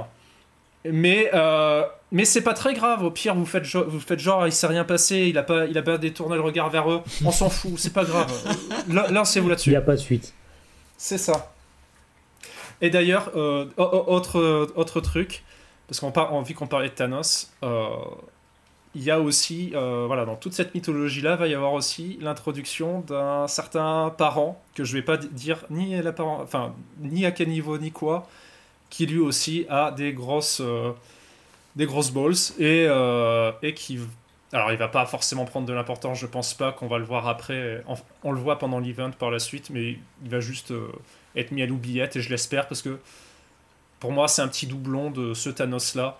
Mais, 0.88 1.30
euh, 1.34 1.82
mais 2.12 2.24
c'est 2.24 2.42
pas 2.42 2.54
très 2.54 2.72
grave. 2.72 3.02
Au 3.02 3.10
pire, 3.10 3.34
vous 3.34 3.44
faites, 3.44 3.66
vous 3.66 3.98
faites 3.98 4.20
genre, 4.20 4.46
il 4.46 4.52
s'est 4.52 4.68
rien 4.68 4.84
passé, 4.84 5.26
il 5.28 5.36
a 5.36 5.42
pas, 5.42 5.66
il 5.66 5.76
a 5.76 5.82
pas 5.82 5.98
détourné 5.98 6.36
le 6.36 6.42
regard 6.42 6.70
vers 6.70 6.88
eux. 6.90 7.02
On 7.24 7.32
s'en 7.32 7.50
fout, 7.50 7.72
c'est 7.76 7.92
pas 7.92 8.04
grave. 8.04 8.30
Là- 8.88 9.08
Lancez-vous 9.10 9.48
Il 9.48 9.50
là-dessus. 9.50 9.70
n'y 9.70 9.76
a 9.76 9.80
pas 9.80 9.92
de 9.96 10.00
suite. 10.00 10.32
C'est 10.96 11.18
ça. 11.18 11.52
Et 12.82 12.90
d'ailleurs, 12.90 13.30
euh, 13.36 13.66
o- 13.76 13.82
o- 13.82 14.04
autre, 14.12 14.68
autre 14.76 15.00
truc, 15.00 15.42
parce 15.88 16.00
qu'on 16.00 16.12
par, 16.12 16.42
vu 16.42 16.54
qu'on 16.54 16.66
parlait 16.66 16.88
de 16.88 16.94
Thanos, 16.94 17.52
euh, 17.62 17.86
il 18.94 19.02
y 19.02 19.10
a 19.10 19.20
aussi, 19.20 19.72
euh, 19.74 20.04
voilà, 20.06 20.24
dans 20.24 20.36
toute 20.36 20.54
cette 20.54 20.74
mythologie-là, 20.74 21.36
va 21.36 21.46
y 21.48 21.54
avoir 21.54 21.72
aussi 21.74 22.18
l'introduction 22.20 23.00
d'un 23.00 23.46
certain 23.46 24.12
parent, 24.16 24.62
que 24.74 24.84
je 24.84 24.92
vais 24.94 25.02
pas 25.02 25.16
di- 25.18 25.28
dire 25.28 25.64
ni, 25.70 26.00
la 26.00 26.12
parent, 26.12 26.40
enfin, 26.42 26.74
ni 27.00 27.26
à 27.26 27.30
quel 27.30 27.48
niveau 27.48 27.76
ni 27.78 27.90
quoi, 27.92 28.26
qui 28.90 29.06
lui 29.06 29.18
aussi 29.20 29.66
a 29.68 29.90
des 29.90 30.12
grosses, 30.12 30.60
euh, 30.64 30.92
des 31.76 31.86
grosses 31.86 32.10
balls, 32.10 32.34
et, 32.58 32.86
euh, 32.88 33.52
et 33.62 33.74
qui... 33.74 33.98
Alors, 34.52 34.70
il 34.72 34.78
va 34.78 34.88
pas 34.88 35.04
forcément 35.06 35.44
prendre 35.44 35.66
de 35.66 35.72
l'importance, 35.72 36.18
je 36.18 36.26
pense 36.26 36.54
pas 36.54 36.72
qu'on 36.72 36.86
va 36.86 36.98
le 36.98 37.04
voir 37.04 37.28
après. 37.28 37.82
On, 38.22 38.32
le 38.32 38.38
voit 38.40 38.58
pendant 38.58 38.78
l'event 38.78 39.10
par 39.10 39.30
la 39.30 39.40
suite, 39.40 39.70
mais 39.70 39.98
il 40.24 40.30
va 40.30 40.40
juste 40.40 40.70
euh, 40.70 40.88
être 41.36 41.52
mis 41.52 41.62
à 41.62 41.66
l'oubliette, 41.66 42.16
et 42.16 42.20
je 42.20 42.30
l'espère, 42.30 42.68
parce 42.68 42.82
que 42.82 42.98
pour 44.00 44.12
moi, 44.12 44.28
c'est 44.28 44.42
un 44.42 44.48
petit 44.48 44.66
doublon 44.66 45.10
de 45.10 45.34
ce 45.34 45.50
Thanos-là. 45.50 46.18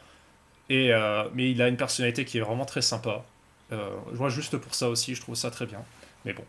Et, 0.69 0.93
euh, 0.93 1.25
mais 1.35 1.51
il 1.51 1.62
a 1.62 1.69
une 1.69 1.77
personnalité 1.77 2.25
qui 2.25 2.39
est 2.39 2.41
vraiment 2.41 2.64
très 2.64 2.83
sympa. 2.83 3.25
Euh, 3.73 3.91
je 4.12 4.17
vois 4.17 4.29
juste 4.29 4.57
pour 4.57 4.75
ça 4.75 4.89
aussi, 4.89 5.14
je 5.14 5.21
trouve 5.21 5.35
ça 5.35 5.51
très 5.51 5.67
bien. 5.67 5.81
Mais 6.25 6.33
bon. 6.33 6.45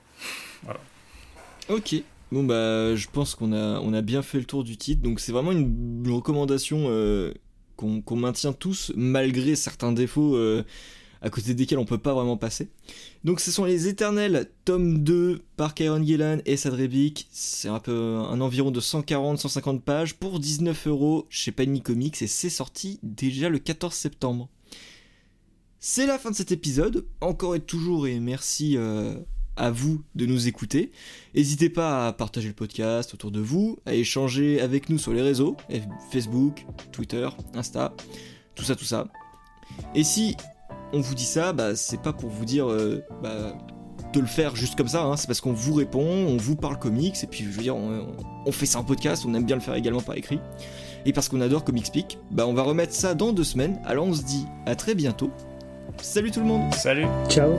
Ok. 1.70 1.96
Bon 2.32 2.44
bah 2.44 2.94
je 2.96 3.08
pense 3.08 3.36
qu'on 3.36 3.54
a, 3.54 3.80
on 3.80 3.94
a 3.94 4.02
bien 4.02 4.22
fait 4.22 4.38
le 4.38 4.44
tour 4.44 4.66
du 4.66 4.76
titre, 4.76 5.02
donc 5.02 5.22
c'est 5.22 5.32
vraiment 5.32 5.54
une, 5.54 6.04
recommandation 6.10 6.88
euh, 6.88 7.34
qu'on 7.78 8.02
qu'on 8.02 8.18
maintient 8.18 8.52
tous 8.52 8.92
malgré 8.98 9.56
certains 9.56 9.94
défauts 9.94 10.36
euh, 10.36 10.66
à 11.22 11.30
côté 11.30 11.54
desquels 11.54 11.80
on 11.80 11.86
peut 11.86 11.98
pas 11.98 12.14
vraiment 12.14 12.38
passer. 12.38 12.70
Donc 13.24 13.40
ce 13.40 13.52
sont 13.52 13.66
les 13.66 13.88
Éternels, 13.88 14.50
tome 14.66 15.04
2 15.04 15.42
par 15.56 15.74
Kieron 15.74 16.04
Gillan 16.04 16.40
et 16.46 16.58
Sad 16.58 16.74
Rebic. 16.74 17.28
C'est 17.32 17.70
un 17.70 17.80
peu 17.80 18.18
un 18.18 18.42
environ 18.42 18.72
de 18.72 18.82
140-150 18.82 19.82
pages 19.82 20.16
pour 20.16 20.40
19 20.40 20.88
euros 20.88 21.26
chez 21.30 21.52
Panini 21.52 21.82
Comics 21.82 22.22
et 22.22 22.28
c'est 22.28 22.50
sorti 22.50 23.00
déjà 23.04 23.50
le 23.50 23.60
14 23.60 23.94
septembre. 23.94 24.50
C'est 25.80 26.08
la 26.08 26.18
fin 26.18 26.32
de 26.32 26.36
cet 26.36 26.52
épisode, 26.52 27.06
encore 27.22 27.56
et 27.56 27.60
toujours 27.60 28.08
et 28.08 28.20
merci 28.20 28.76
euh, 28.78 29.16
à 29.58 29.72
vous 29.72 30.04
de 30.16 30.26
nous 30.26 30.48
écouter. 30.48 30.92
N'hésitez 31.36 31.70
pas 31.70 32.08
à 32.08 32.14
partager 32.14 32.48
le 32.48 32.54
podcast 32.54 33.14
autour 33.14 33.32
de 33.32 33.40
vous, 33.40 33.78
à 33.86 33.94
échanger 33.94 34.60
avec 34.62 34.90
nous 34.90 34.98
sur 34.98 35.14
les 35.14 35.22
réseaux, 35.22 35.58
Facebook, 36.12 36.66
Twitter, 36.92 37.28
Insta, 37.54 37.94
tout 38.56 38.64
ça, 38.64 38.76
tout 38.76 38.86
ça. 38.86 39.08
Et 39.94 40.04
si 40.04 40.36
on 40.94 41.02
vous 41.02 41.16
dit 41.16 41.26
ça, 41.26 41.54
bah, 41.54 41.76
c'est 41.76 42.02
pas 42.02 42.14
pour 42.14 42.30
vous 42.30 42.46
dire 42.46 42.70
euh, 42.70 43.04
bah, 43.22 43.54
de 44.14 44.20
le 44.20 44.26
faire 44.26 44.56
juste 44.56 44.76
comme 44.76 44.88
ça, 44.88 45.04
hein, 45.04 45.18
c'est 45.18 45.28
parce 45.28 45.42
qu'on 45.42 45.54
vous 45.54 45.74
répond, 45.74 46.06
on 46.06 46.38
vous 46.38 46.56
parle 46.56 46.78
comics, 46.80 47.24
et 47.24 47.28
puis 47.28 47.44
je 47.44 47.50
veux 47.50 47.62
dire, 47.62 47.76
on, 47.76 48.08
on 48.46 48.52
fait 48.52 48.66
ça 48.66 48.80
en 48.80 48.84
podcast, 48.84 49.26
on 49.28 49.34
aime 49.34 49.46
bien 49.46 49.56
le 49.56 49.62
faire 49.62 49.76
également 49.76 50.02
par 50.02 50.16
écrit. 50.16 50.40
Et 51.06 51.14
parce 51.14 51.30
qu'on 51.30 51.42
adore 51.42 51.64
Comic 51.64 51.86
Speak, 51.86 52.20
bah, 52.32 52.46
on 52.48 52.54
va 52.54 52.64
remettre 52.64 52.94
ça 52.94 53.14
dans 53.14 53.32
deux 53.32 53.44
semaines, 53.44 53.80
alors 53.86 54.08
on 54.08 54.14
se 54.14 54.24
dit 54.24 54.46
à 54.66 54.76
très 54.76 54.96
bientôt. 54.96 55.32
Salut 56.02 56.32
tout 56.32 56.42
le 56.42 56.48
monde. 56.48 56.74
Salut. 56.74 57.08
Ciao 57.30 57.54